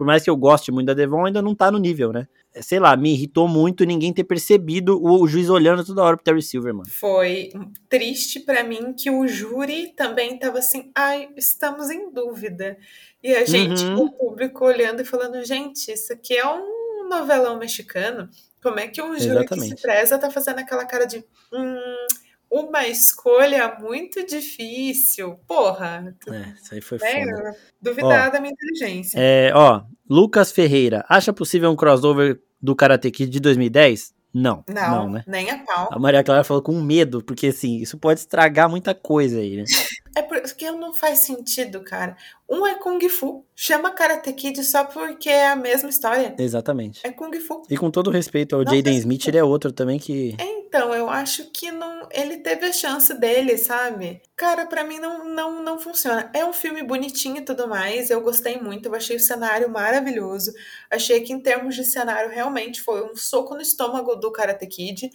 por 0.00 0.06
mais 0.06 0.24
que 0.24 0.30
eu 0.30 0.36
goste 0.36 0.72
muito 0.72 0.86
da 0.86 0.94
Devon, 0.94 1.26
ainda 1.26 1.42
não 1.42 1.54
tá 1.54 1.70
no 1.70 1.76
nível, 1.76 2.10
né? 2.10 2.26
Sei 2.60 2.80
lá, 2.80 2.96
me 2.96 3.12
irritou 3.12 3.46
muito 3.46 3.84
ninguém 3.84 4.12
ter 4.12 4.24
percebido 4.24 5.00
o, 5.00 5.26
juiz 5.26 5.48
olhando 5.48 5.84
toda 5.84 6.02
hora 6.02 6.16
pro 6.16 6.24
Terry 6.24 6.42
Silver, 6.42 6.74
mano. 6.74 6.90
Foi 6.90 7.50
triste 7.88 8.40
para 8.40 8.64
mim 8.64 8.92
que 8.92 9.08
o 9.08 9.28
júri 9.28 9.92
também 9.96 10.36
tava 10.36 10.58
assim, 10.58 10.90
ai, 10.94 11.28
estamos 11.36 11.90
em 11.90 12.10
dúvida. 12.12 12.76
E 13.22 13.34
a 13.34 13.44
gente, 13.44 13.84
uhum. 13.84 14.04
o 14.04 14.12
público 14.12 14.64
olhando 14.64 15.02
e 15.02 15.04
falando, 15.04 15.44
gente, 15.44 15.92
isso 15.92 16.12
aqui 16.12 16.36
é 16.36 16.46
um 16.46 17.08
novelão 17.08 17.56
mexicano. 17.56 18.28
Como 18.60 18.80
é 18.80 18.88
que 18.88 19.00
um 19.00 19.18
júri 19.18 19.38
Exatamente. 19.38 19.74
que 19.74 19.76
se 19.76 19.82
preza 19.82 20.18
tá 20.18 20.30
fazendo 20.30 20.58
aquela 20.58 20.84
cara 20.84 21.06
de. 21.06 21.24
Hum, 21.52 22.06
uma 22.50 22.86
escolha 22.86 23.76
muito 23.78 24.26
difícil. 24.26 25.38
Porra. 25.46 26.16
É, 26.28 26.54
isso 26.60 26.74
aí 26.74 26.80
foi 26.80 26.98
né? 26.98 27.24
foda. 27.24 27.56
Duvidar 27.80 28.28
ó, 28.28 28.32
da 28.32 28.40
minha 28.40 28.52
inteligência. 28.52 29.18
É, 29.18 29.52
ó, 29.54 29.84
Lucas 30.10 30.50
Ferreira, 30.50 31.04
acha 31.08 31.32
possível 31.32 31.70
um 31.70 31.76
crossover 31.76 32.40
do 32.60 32.74
Karate 32.74 33.12
Kid 33.12 33.30
de 33.30 33.38
2010? 33.38 34.12
Não, 34.34 34.64
não, 34.68 34.90
não, 34.90 35.10
né? 35.10 35.24
Nem 35.24 35.48
a 35.48 35.58
pau. 35.58 35.88
A 35.92 35.98
Maria 36.00 36.24
Clara 36.24 36.42
falou 36.42 36.60
com 36.60 36.80
medo, 36.80 37.22
porque 37.22 37.46
assim, 37.46 37.76
isso 37.76 37.96
pode 37.96 38.18
estragar 38.18 38.68
muita 38.68 38.92
coisa 38.92 39.38
aí, 39.38 39.58
né? 39.58 39.64
É 40.14 40.22
porque 40.22 40.70
não 40.72 40.92
faz 40.92 41.20
sentido, 41.20 41.82
cara. 41.82 42.16
Um 42.48 42.66
é 42.66 42.74
Kung 42.74 42.98
Fu. 43.08 43.44
Chama 43.54 43.92
Karate 43.92 44.32
Kid 44.32 44.64
só 44.64 44.84
porque 44.84 45.28
é 45.28 45.48
a 45.48 45.56
mesma 45.56 45.88
história. 45.88 46.34
Exatamente. 46.36 47.00
É 47.04 47.12
Kung 47.12 47.32
Fu. 47.38 47.62
E 47.70 47.76
com 47.76 47.90
todo 47.90 48.10
respeito 48.10 48.56
ao 48.56 48.64
não 48.64 48.74
Jaden 48.74 48.96
Smith, 48.96 49.28
ele 49.28 49.38
é 49.38 49.44
outro 49.44 49.72
também 49.72 49.98
que. 49.98 50.36
Então, 50.40 50.92
eu 50.92 51.08
acho 51.08 51.50
que 51.52 51.70
não. 51.70 52.08
Ele 52.10 52.38
teve 52.38 52.66
a 52.66 52.72
chance 52.72 53.12
dele, 53.14 53.56
sabe? 53.56 54.20
Cara, 54.36 54.66
para 54.66 54.82
mim 54.82 54.98
não, 54.98 55.24
não, 55.24 55.62
não 55.62 55.78
funciona. 55.78 56.30
É 56.34 56.44
um 56.44 56.52
filme 56.52 56.82
bonitinho 56.82 57.38
e 57.38 57.44
tudo 57.44 57.68
mais. 57.68 58.10
Eu 58.10 58.20
gostei 58.20 58.60
muito. 58.60 58.86
Eu 58.86 58.94
achei 58.94 59.16
o 59.16 59.20
cenário 59.20 59.70
maravilhoso. 59.70 60.52
Achei 60.90 61.20
que, 61.20 61.32
em 61.32 61.40
termos 61.40 61.76
de 61.76 61.84
cenário, 61.84 62.30
realmente 62.30 62.80
foi 62.82 63.04
um 63.04 63.14
soco 63.14 63.54
no 63.54 63.60
estômago 63.60 64.16
do 64.16 64.32
Karate 64.32 64.66
Kid, 64.66 65.10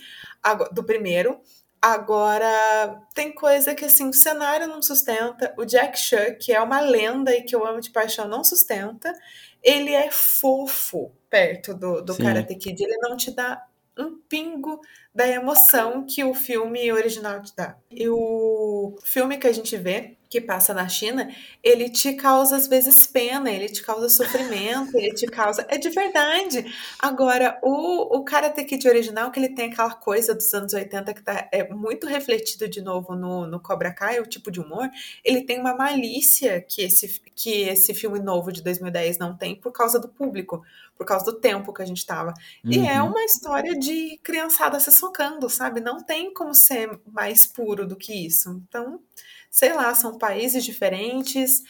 do 0.71 0.83
primeiro. 0.83 1.41
Agora, 1.81 3.01
tem 3.13 3.33
coisa 3.33 3.75
que 3.75 3.85
assim, 3.85 4.09
o 4.09 4.13
cenário 4.13 4.67
não 4.67 4.81
sustenta, 4.81 5.53
o 5.57 5.65
Jack 5.65 5.99
Chan, 5.99 6.33
que 6.35 6.51
é 6.51 6.59
uma 6.59 6.79
lenda 6.79 7.35
e 7.35 7.43
que 7.43 7.55
eu 7.55 7.65
amo 7.65 7.79
de 7.79 7.91
paixão, 7.91 8.27
não 8.27 8.43
sustenta. 8.43 9.13
Ele 9.61 9.91
é 9.91 10.09
fofo 10.11 11.11
perto 11.29 11.73
do, 11.73 12.01
do 12.01 12.17
Karate 12.17 12.55
Kid, 12.55 12.83
ele 12.83 12.97
não 12.97 13.15
te 13.15 13.31
dá 13.31 13.63
um 13.97 14.17
pingo 14.27 14.79
da 15.15 15.25
emoção 15.25 16.05
que 16.05 16.25
o 16.25 16.33
filme 16.33 16.91
original 16.91 17.41
te 17.41 17.55
dá. 17.55 17.77
E 17.89 18.09
o 18.09 18.97
filme 19.01 19.37
que 19.37 19.47
a 19.47 19.51
gente 19.53 19.77
vê, 19.77 20.17
que 20.29 20.41
passa 20.41 20.73
na 20.73 20.89
China, 20.89 21.33
ele 21.63 21.89
te 21.89 22.11
causa 22.13 22.57
às 22.57 22.67
vezes 22.67 23.07
pena, 23.07 23.49
ele 23.49 23.69
te 23.69 23.81
causa 23.81 24.09
sofrimento, 24.09 24.97
ele 24.97 25.13
te 25.13 25.25
causa. 25.27 25.65
É 25.69 25.77
de 25.77 25.89
verdade. 25.89 26.65
Agora, 26.99 27.57
o, 27.63 28.17
o 28.17 28.25
Karate 28.25 28.65
Kid 28.65 28.85
original, 28.89 29.31
que 29.31 29.39
ele 29.39 29.55
tem 29.55 29.71
aquela 29.71 29.93
coisa 29.93 30.35
dos 30.35 30.53
anos 30.53 30.73
80 30.73 31.13
que 31.13 31.23
tá, 31.23 31.47
é 31.49 31.73
muito 31.73 32.05
refletido 32.05 32.67
de 32.67 32.81
novo 32.81 33.15
no, 33.15 33.47
no 33.47 33.61
Cobra 33.61 33.93
Kai, 33.93 34.19
o 34.19 34.27
tipo 34.27 34.51
de 34.51 34.59
humor, 34.59 34.89
ele 35.23 35.43
tem 35.43 35.61
uma 35.61 35.73
malícia 35.73 36.59
que 36.59 36.81
esse, 36.81 37.21
que 37.33 37.61
esse 37.61 37.93
filme 37.93 38.19
novo 38.19 38.51
de 38.51 38.61
2010 38.61 39.17
não 39.17 39.37
tem 39.37 39.55
por 39.55 39.71
causa 39.71 39.97
do 39.97 40.09
público 40.09 40.61
por 40.97 41.05
causa 41.05 41.25
do 41.25 41.33
tempo 41.33 41.73
que 41.73 41.81
a 41.81 41.85
gente 41.85 42.05
tava. 42.05 42.33
Uhum. 42.63 42.71
E 42.71 42.87
é 42.87 43.01
uhum. 43.01 43.09
uma 43.09 43.23
história 43.23 43.77
de 43.77 44.17
criançada 44.23 44.79
se 44.79 44.91
socando, 45.05 45.49
sabe? 45.49 45.79
Não 45.79 46.03
tem 46.03 46.33
como 46.33 46.53
ser 46.53 46.99
mais 47.11 47.45
puro 47.45 47.87
do 47.87 47.95
que 47.95 48.25
isso. 48.25 48.61
Então, 48.67 48.99
sei 49.51 49.73
lá, 49.73 49.93
são 49.93 50.17
países 50.17 50.63
diferentes, 50.63 51.61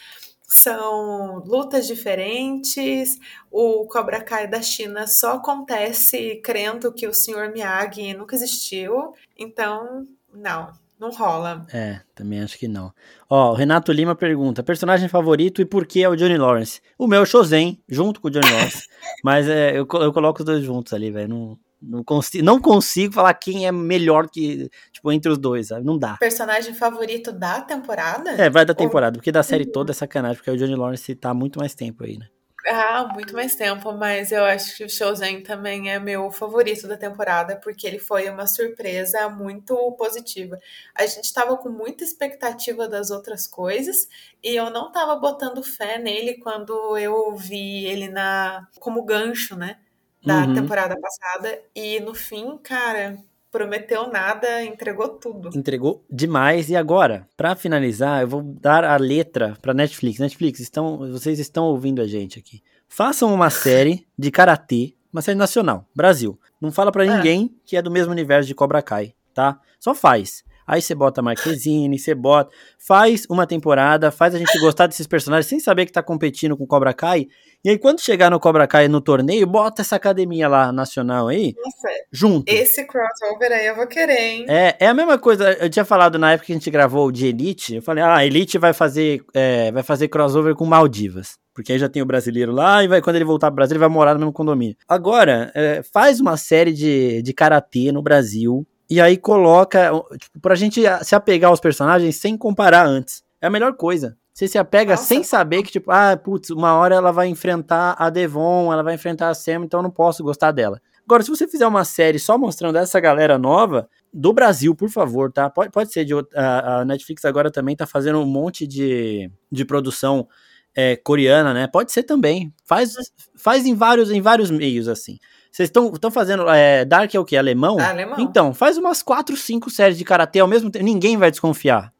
são 0.42 1.42
lutas 1.44 1.86
diferentes. 1.86 3.18
O 3.50 3.86
Cobra 3.86 4.22
Kai 4.22 4.48
da 4.48 4.62
China 4.62 5.06
só 5.06 5.34
acontece 5.34 6.40
crendo 6.42 6.92
que 6.92 7.06
o 7.06 7.14
Sr. 7.14 7.52
Miyagi 7.52 8.14
nunca 8.14 8.34
existiu. 8.34 9.12
Então, 9.36 10.06
não, 10.32 10.72
não 10.98 11.10
rola. 11.10 11.66
É, 11.72 12.00
também 12.14 12.40
acho 12.40 12.58
que 12.58 12.68
não. 12.68 12.92
Ó, 13.28 13.52
o 13.52 13.54
Renato 13.54 13.92
Lima 13.92 14.14
pergunta: 14.14 14.62
personagem 14.62 15.08
favorito 15.08 15.60
e 15.60 15.66
por 15.66 15.86
que 15.86 16.02
é 16.02 16.08
o 16.08 16.16
Johnny 16.16 16.38
Lawrence? 16.38 16.80
O 16.98 17.06
meu 17.06 17.20
é 17.20 17.22
o 17.22 17.26
Shozen, 17.26 17.82
junto 17.88 18.20
com 18.20 18.28
o 18.28 18.30
Johnny 18.30 18.50
Lawrence. 18.50 18.88
mas 19.22 19.48
é, 19.48 19.72
eu, 19.72 19.86
eu 20.00 20.12
coloco 20.12 20.40
os 20.40 20.44
dois 20.44 20.64
juntos 20.64 20.92
ali, 20.92 21.10
velho. 21.10 21.28
Não, 21.28 21.58
não, 21.86 22.04
consigo, 22.04 22.44
não 22.44 22.60
consigo 22.60 23.14
falar 23.14 23.34
quem 23.34 23.66
é 23.66 23.72
melhor 23.72 24.28
que, 24.28 24.68
tipo, 24.92 25.12
entre 25.12 25.30
os 25.30 25.38
dois, 25.38 25.68
sabe? 25.68 25.84
Não 25.84 25.98
dá. 25.98 26.16
Personagem 26.18 26.74
favorito 26.74 27.32
da 27.32 27.60
temporada? 27.60 28.30
É, 28.32 28.50
vai 28.50 28.64
da 28.64 28.74
temporada, 28.74 29.16
Ou... 29.16 29.20
porque 29.20 29.32
da 29.32 29.42
série 29.42 29.66
toda 29.66 29.92
é 29.92 29.94
sacanagem, 29.94 30.36
porque 30.36 30.50
o 30.50 30.56
Johnny 30.56 30.74
Lawrence 30.74 31.14
tá 31.14 31.30
há 31.30 31.34
muito 31.34 31.58
mais 31.58 31.74
tempo 31.74 32.04
aí, 32.04 32.18
né? 32.18 32.26
Ah, 32.68 33.08
muito 33.14 33.32
mais 33.32 33.54
tempo, 33.54 33.92
mas 33.92 34.32
eu 34.32 34.44
acho 34.44 34.76
que 34.76 34.84
o 34.84 34.90
Shouzen 34.90 35.40
também 35.40 35.92
é 35.92 36.00
meu 36.00 36.32
favorito 36.32 36.88
da 36.88 36.96
temporada, 36.96 37.54
porque 37.62 37.86
ele 37.86 38.00
foi 38.00 38.28
uma 38.28 38.44
surpresa 38.48 39.28
muito 39.28 39.76
positiva. 39.92 40.58
A 40.92 41.06
gente 41.06 41.26
estava 41.26 41.56
com 41.56 41.68
muita 41.68 42.02
expectativa 42.02 42.88
das 42.88 43.12
outras 43.12 43.46
coisas 43.46 44.08
e 44.42 44.56
eu 44.56 44.68
não 44.68 44.88
estava 44.88 45.14
botando 45.14 45.62
fé 45.62 45.96
nele 45.96 46.38
quando 46.38 46.98
eu 46.98 47.36
vi 47.36 47.84
ele 47.86 48.08
na 48.08 48.66
como 48.80 49.04
gancho, 49.04 49.54
né, 49.56 49.78
da 50.26 50.44
uhum. 50.44 50.54
temporada 50.54 50.98
passada. 51.00 51.60
E 51.74 52.00
no 52.00 52.12
fim, 52.12 52.58
cara, 52.58 53.16
prometeu 53.50 54.10
nada, 54.10 54.64
entregou 54.64 55.08
tudo. 55.08 55.56
Entregou 55.56 56.04
demais. 56.10 56.68
E 56.68 56.74
agora, 56.74 57.28
para 57.36 57.54
finalizar, 57.54 58.22
eu 58.22 58.28
vou 58.28 58.42
dar 58.42 58.84
a 58.84 58.96
letra 58.96 59.56
para 59.62 59.72
Netflix. 59.72 60.18
Netflix, 60.18 60.58
estão, 60.58 60.98
vocês 60.98 61.38
estão 61.38 61.66
ouvindo 61.66 62.02
a 62.02 62.06
gente 62.06 62.38
aqui. 62.38 62.60
Façam 62.88 63.32
uma 63.32 63.48
série 63.50 64.04
de 64.18 64.32
karatê, 64.32 64.94
uma 65.12 65.22
série 65.22 65.38
nacional, 65.38 65.86
Brasil. 65.94 66.38
Não 66.60 66.72
fala 66.72 66.90
para 66.90 67.04
ah. 67.04 67.16
ninguém 67.16 67.54
ah. 67.54 67.60
que 67.64 67.76
é 67.76 67.82
do 67.82 67.90
mesmo 67.90 68.10
universo 68.10 68.48
de 68.48 68.54
Cobra 68.54 68.82
Kai, 68.82 69.14
tá? 69.32 69.60
Só 69.78 69.94
faz. 69.94 70.44
Aí 70.66 70.82
você 70.82 70.94
bota 70.94 71.22
Marquezine, 71.22 71.98
você 71.98 72.14
bota. 72.14 72.50
Faz 72.78 73.24
uma 73.30 73.46
temporada, 73.46 74.10
faz 74.10 74.34
a 74.34 74.38
gente 74.38 74.58
gostar 74.58 74.86
desses 74.86 75.06
personagens 75.06 75.46
sem 75.46 75.60
saber 75.60 75.86
que 75.86 75.92
tá 75.92 76.02
competindo 76.02 76.56
com 76.56 76.66
Cobra 76.66 76.92
Kai. 76.92 77.28
E 77.64 77.70
aí, 77.70 77.78
quando 77.78 78.00
chegar 78.00 78.30
no 78.30 78.40
Cobra 78.40 78.66
Kai 78.66 78.88
no 78.88 79.00
torneio, 79.00 79.46
bota 79.46 79.82
essa 79.82 79.96
academia 79.96 80.48
lá 80.48 80.72
nacional 80.72 81.28
aí. 81.28 81.54
Nossa, 81.56 81.88
junto. 82.12 82.48
Esse 82.48 82.84
crossover 82.84 83.52
aí 83.52 83.66
eu 83.66 83.76
vou 83.76 83.86
querer, 83.86 84.18
hein? 84.18 84.46
É, 84.48 84.76
é 84.80 84.86
a 84.88 84.94
mesma 84.94 85.18
coisa. 85.18 85.52
Eu 85.52 85.70
tinha 85.70 85.84
falado 85.84 86.18
na 86.18 86.32
época 86.32 86.46
que 86.46 86.52
a 86.52 86.56
gente 86.56 86.70
gravou 86.70 87.10
de 87.12 87.26
Elite. 87.26 87.76
Eu 87.76 87.82
falei, 87.82 88.02
ah, 88.02 88.24
Elite 88.24 88.58
vai 88.58 88.72
fazer, 88.72 89.24
é, 89.34 89.70
vai 89.70 89.82
fazer 89.82 90.08
crossover 90.08 90.54
com 90.54 90.64
Maldivas. 90.64 91.38
Porque 91.54 91.72
aí 91.72 91.78
já 91.78 91.88
tem 91.88 92.02
o 92.02 92.06
brasileiro 92.06 92.52
lá 92.52 92.84
e 92.84 92.88
vai, 92.88 93.00
quando 93.00 93.16
ele 93.16 93.24
voltar 93.24 93.48
pro 93.48 93.56
Brasil, 93.56 93.72
ele 93.72 93.80
vai 93.80 93.88
morar 93.88 94.12
no 94.14 94.20
mesmo 94.20 94.32
condomínio. 94.32 94.76
Agora, 94.86 95.50
é, 95.54 95.82
faz 95.82 96.20
uma 96.20 96.36
série 96.36 96.72
de, 96.72 97.22
de 97.22 97.32
karatê 97.32 97.90
no 97.90 98.02
Brasil 98.02 98.66
e 98.88 99.00
aí 99.00 99.16
coloca, 99.16 99.90
tipo, 100.18 100.40
pra 100.40 100.54
gente 100.54 100.82
se 101.02 101.14
apegar 101.14 101.50
aos 101.50 101.60
personagens 101.60 102.16
sem 102.16 102.36
comparar 102.36 102.86
antes. 102.86 103.24
É 103.40 103.46
a 103.46 103.50
melhor 103.50 103.74
coisa. 103.74 104.16
Você 104.32 104.46
se 104.46 104.58
apega 104.58 104.92
Nossa. 104.92 105.04
sem 105.04 105.22
saber 105.22 105.62
que, 105.62 105.72
tipo, 105.72 105.90
ah, 105.90 106.16
putz, 106.16 106.50
uma 106.50 106.74
hora 106.74 106.94
ela 106.94 107.10
vai 107.10 107.26
enfrentar 107.26 107.96
a 107.98 108.10
Devon, 108.10 108.72
ela 108.72 108.82
vai 108.82 108.94
enfrentar 108.94 109.30
a 109.30 109.34
Sam, 109.34 109.64
então 109.64 109.80
eu 109.80 109.84
não 109.84 109.90
posso 109.90 110.22
gostar 110.22 110.52
dela. 110.52 110.80
Agora, 111.06 111.22
se 111.22 111.30
você 111.30 111.46
fizer 111.48 111.66
uma 111.66 111.84
série 111.84 112.18
só 112.18 112.36
mostrando 112.36 112.76
essa 112.76 113.00
galera 113.00 113.38
nova, 113.38 113.88
do 114.12 114.32
Brasil, 114.32 114.74
por 114.74 114.90
favor, 114.90 115.32
tá? 115.32 115.48
Pode, 115.48 115.70
pode 115.70 115.92
ser 115.92 116.04
de 116.04 116.12
a, 116.34 116.80
a 116.80 116.84
Netflix 116.84 117.24
agora 117.24 117.50
também 117.50 117.76
tá 117.76 117.86
fazendo 117.86 118.18
um 118.18 118.26
monte 118.26 118.66
de, 118.66 119.30
de 119.50 119.64
produção 119.64 120.26
é, 120.74 120.96
coreana, 120.96 121.54
né? 121.54 121.66
Pode 121.66 121.92
ser 121.92 122.02
também. 122.02 122.52
Faz, 122.64 122.94
faz 123.36 123.64
em 123.64 123.74
vários 123.74 124.10
em 124.10 124.20
vários 124.20 124.50
meios 124.50 124.88
assim. 124.88 125.16
Vocês 125.56 125.70
estão 125.70 126.10
fazendo. 126.10 126.46
É, 126.50 126.84
Dark 126.84 127.14
é 127.14 127.18
o 127.18 127.24
que? 127.24 127.34
Alemão? 127.34 127.80
É 127.80 127.84
alemão? 127.86 128.20
Então, 128.20 128.52
faz 128.52 128.76
umas 128.76 129.02
4, 129.02 129.34
5 129.34 129.70
séries 129.70 129.96
de 129.96 130.04
karatê 130.04 130.38
ao 130.40 130.46
mesmo 130.46 130.70
tempo. 130.70 130.84
Ninguém 130.84 131.16
vai 131.16 131.30
desconfiar. 131.30 131.94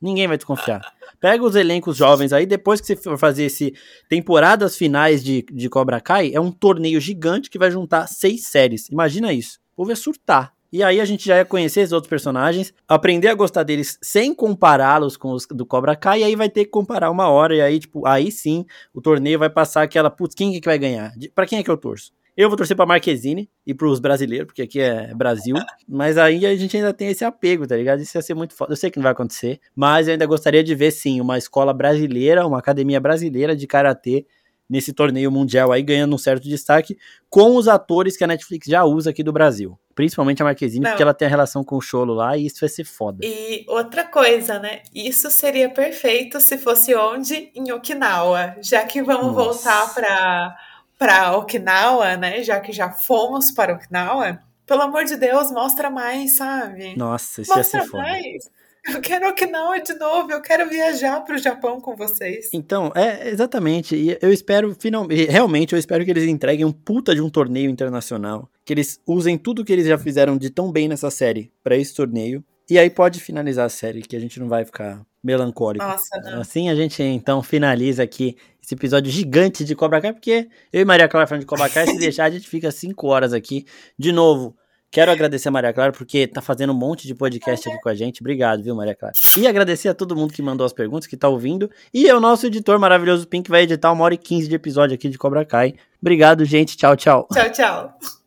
Ninguém 0.00 0.26
vai 0.26 0.38
desconfiar. 0.38 0.80
Pega 1.20 1.44
os 1.44 1.54
elencos 1.54 1.94
jovens 1.94 2.32
aí, 2.32 2.46
depois 2.46 2.80
que 2.80 2.86
você 2.86 2.96
for 2.96 3.18
fazer 3.18 3.44
esse 3.44 3.74
temporadas 4.08 4.78
finais 4.78 5.22
de, 5.22 5.44
de 5.52 5.68
Cobra 5.68 6.00
Kai, 6.00 6.32
é 6.32 6.40
um 6.40 6.50
torneio 6.50 6.98
gigante 7.02 7.50
que 7.50 7.58
vai 7.58 7.70
juntar 7.70 8.06
seis 8.06 8.46
séries. 8.46 8.88
Imagina 8.88 9.30
isso. 9.30 9.60
O 9.74 9.76
povo 9.76 9.90
ia 9.90 9.96
surtar. 9.96 10.54
E 10.72 10.82
aí 10.82 10.98
a 10.98 11.04
gente 11.04 11.26
já 11.26 11.36
ia 11.36 11.44
conhecer 11.44 11.84
os 11.84 11.92
outros 11.92 12.08
personagens, 12.08 12.72
aprender 12.88 13.28
a 13.28 13.34
gostar 13.34 13.62
deles 13.62 13.98
sem 14.00 14.34
compará-los 14.34 15.18
com 15.18 15.32
os 15.32 15.46
do 15.46 15.66
Cobra 15.66 15.94
Kai, 15.94 16.20
e 16.20 16.24
aí 16.24 16.34
vai 16.34 16.48
ter 16.48 16.64
que 16.64 16.70
comparar 16.70 17.10
uma 17.10 17.28
hora, 17.28 17.54
e 17.54 17.60
aí, 17.60 17.78
tipo, 17.78 18.06
aí 18.06 18.32
sim, 18.32 18.64
o 18.94 19.02
torneio 19.02 19.38
vai 19.38 19.50
passar 19.50 19.82
aquela, 19.82 20.10
putz, 20.10 20.34
quem 20.34 20.56
é 20.56 20.60
que 20.60 20.66
vai 20.66 20.78
ganhar? 20.78 21.12
Para 21.34 21.46
quem 21.46 21.58
é 21.58 21.62
que 21.62 21.70
eu 21.70 21.76
torço? 21.76 22.10
Eu 22.36 22.48
vou 22.48 22.56
torcer 22.56 22.76
pra 22.76 22.86
Marquezine 22.86 23.50
e 23.66 23.74
pros 23.74 24.00
brasileiros, 24.00 24.46
porque 24.46 24.62
aqui 24.62 24.80
é 24.80 25.12
Brasil. 25.14 25.54
Mas 25.86 26.16
aí 26.16 26.46
a 26.46 26.56
gente 26.56 26.76
ainda 26.76 26.92
tem 26.92 27.08
esse 27.08 27.24
apego, 27.24 27.66
tá 27.66 27.76
ligado? 27.76 28.00
Isso 28.00 28.16
ia 28.16 28.22
ser 28.22 28.34
muito 28.34 28.54
foda. 28.54 28.72
Eu 28.72 28.76
sei 28.76 28.90
que 28.90 28.98
não 28.98 29.02
vai 29.02 29.12
acontecer, 29.12 29.60
mas 29.74 30.06
eu 30.06 30.12
ainda 30.12 30.24
gostaria 30.24 30.64
de 30.64 30.74
ver, 30.74 30.90
sim, 30.90 31.20
uma 31.20 31.36
escola 31.36 31.74
brasileira, 31.74 32.46
uma 32.46 32.58
academia 32.58 32.98
brasileira 32.98 33.54
de 33.54 33.66
karatê 33.66 34.24
nesse 34.72 34.94
torneio 34.94 35.30
mundial 35.30 35.70
aí, 35.70 35.82
ganhando 35.82 36.14
um 36.14 36.18
certo 36.18 36.48
destaque, 36.48 36.96
com 37.28 37.56
os 37.56 37.68
atores 37.68 38.16
que 38.16 38.24
a 38.24 38.26
Netflix 38.26 38.66
já 38.66 38.84
usa 38.84 39.10
aqui 39.10 39.22
do 39.22 39.30
Brasil. 39.30 39.78
Principalmente 39.94 40.40
a 40.40 40.46
Marquezine, 40.46 40.86
porque 40.86 41.02
ela 41.02 41.12
tem 41.12 41.26
a 41.26 41.30
relação 41.30 41.62
com 41.62 41.76
o 41.76 41.80
Cholo 41.82 42.14
lá 42.14 42.38
e 42.38 42.46
isso 42.46 42.60
vai 42.60 42.70
ser 42.70 42.84
foda. 42.84 43.18
E 43.22 43.66
outra 43.68 44.04
coisa, 44.04 44.58
né? 44.58 44.80
Isso 44.94 45.30
seria 45.30 45.68
perfeito 45.68 46.40
se 46.40 46.56
fosse 46.56 46.94
onde? 46.94 47.50
Em 47.54 47.70
Okinawa. 47.70 48.56
Já 48.62 48.84
que 48.84 49.02
vamos 49.02 49.34
Nossa. 49.34 49.70
voltar 49.70 49.92
pra, 49.94 50.56
pra 51.02 51.36
Okinawa, 51.36 52.16
né? 52.16 52.42
Já 52.44 52.60
que 52.60 52.72
já 52.72 52.90
fomos 52.90 53.50
para 53.50 53.74
Okinawa, 53.74 54.38
pelo 54.64 54.82
amor 54.82 55.04
de 55.04 55.16
Deus, 55.16 55.50
mostra 55.50 55.90
mais, 55.90 56.36
sabe? 56.36 56.96
Nossa, 56.96 57.42
isso 57.42 57.52
mostra 57.52 57.80
ia 57.80 57.84
ser 57.84 57.90
foda. 57.90 58.04
Mais. 58.04 58.50
Eu 58.88 59.00
quero 59.00 59.28
Okinawa 59.28 59.80
de 59.80 59.94
novo, 59.94 60.32
eu 60.32 60.40
quero 60.40 60.68
viajar 60.68 61.20
para 61.20 61.34
o 61.34 61.38
Japão 61.38 61.80
com 61.80 61.96
vocês. 61.96 62.50
Então, 62.52 62.92
é 62.94 63.28
exatamente. 63.28 63.96
E 63.96 64.16
eu 64.20 64.32
espero, 64.32 64.74
finalmente, 64.78 65.24
realmente, 65.26 65.72
eu 65.72 65.78
espero 65.78 66.04
que 66.04 66.10
eles 66.10 66.24
entreguem 66.24 66.64
um 66.64 66.72
puta 66.72 67.14
de 67.14 67.20
um 67.20 67.30
torneio 67.30 67.70
internacional. 67.70 68.48
Que 68.64 68.72
eles 68.72 69.00
usem 69.06 69.36
tudo 69.36 69.64
que 69.64 69.72
eles 69.72 69.86
já 69.86 69.98
fizeram 69.98 70.36
de 70.36 70.50
tão 70.50 70.70
bem 70.70 70.88
nessa 70.88 71.10
série 71.10 71.52
para 71.62 71.76
esse 71.76 71.94
torneio. 71.94 72.44
E 72.70 72.78
aí 72.78 72.90
pode 72.90 73.20
finalizar 73.20 73.66
a 73.66 73.68
série, 73.68 74.02
que 74.02 74.16
a 74.16 74.20
gente 74.20 74.38
não 74.40 74.48
vai 74.48 74.64
ficar 74.64 75.04
melancólico. 75.22 75.84
Nossa, 75.84 76.20
não. 76.22 76.40
Assim 76.40 76.68
a 76.68 76.74
gente 76.74 77.02
então 77.02 77.42
finaliza 77.42 78.02
aqui 78.02 78.36
esse 78.62 78.74
episódio 78.74 79.10
gigante 79.10 79.64
de 79.64 79.74
Cobra 79.74 80.00
Kai, 80.00 80.12
porque 80.12 80.48
eu 80.72 80.80
e 80.80 80.84
Maria 80.84 81.08
Clara 81.08 81.26
falando 81.26 81.40
de 81.40 81.46
Cobra 81.46 81.68
Kai, 81.68 81.86
se 81.86 81.96
deixar 81.98 82.24
a 82.24 82.30
gente 82.30 82.48
fica 82.48 82.70
cinco 82.70 83.08
horas 83.08 83.32
aqui. 83.32 83.66
De 83.98 84.12
novo, 84.12 84.56
Quero 84.92 85.10
agradecer 85.10 85.48
a 85.48 85.50
Maria 85.50 85.72
Clara, 85.72 85.90
porque 85.90 86.26
tá 86.26 86.42
fazendo 86.42 86.70
um 86.74 86.76
monte 86.76 87.06
de 87.06 87.14
podcast 87.14 87.66
aqui 87.66 87.80
com 87.80 87.88
a 87.88 87.94
gente. 87.94 88.20
Obrigado, 88.20 88.62
viu, 88.62 88.74
Maria 88.74 88.94
Clara? 88.94 89.14
E 89.38 89.46
agradecer 89.46 89.88
a 89.88 89.94
todo 89.94 90.14
mundo 90.14 90.34
que 90.34 90.42
mandou 90.42 90.66
as 90.66 90.72
perguntas, 90.74 91.06
que 91.06 91.16
tá 91.16 91.30
ouvindo. 91.30 91.70
E 91.94 92.06
é 92.06 92.14
o 92.14 92.20
nosso 92.20 92.46
editor 92.46 92.78
maravilhoso 92.78 93.26
Pink, 93.26 93.44
que 93.44 93.50
vai 93.50 93.62
editar 93.62 93.90
uma 93.90 94.04
hora 94.04 94.12
e 94.12 94.18
quinze 94.18 94.48
de 94.48 94.54
episódio 94.54 94.94
aqui 94.94 95.08
de 95.08 95.16
Cobra 95.16 95.46
Kai. 95.46 95.76
Obrigado, 95.98 96.44
gente. 96.44 96.76
Tchau, 96.76 96.94
tchau. 96.94 97.26
Tchau, 97.32 97.50
tchau. 97.50 98.20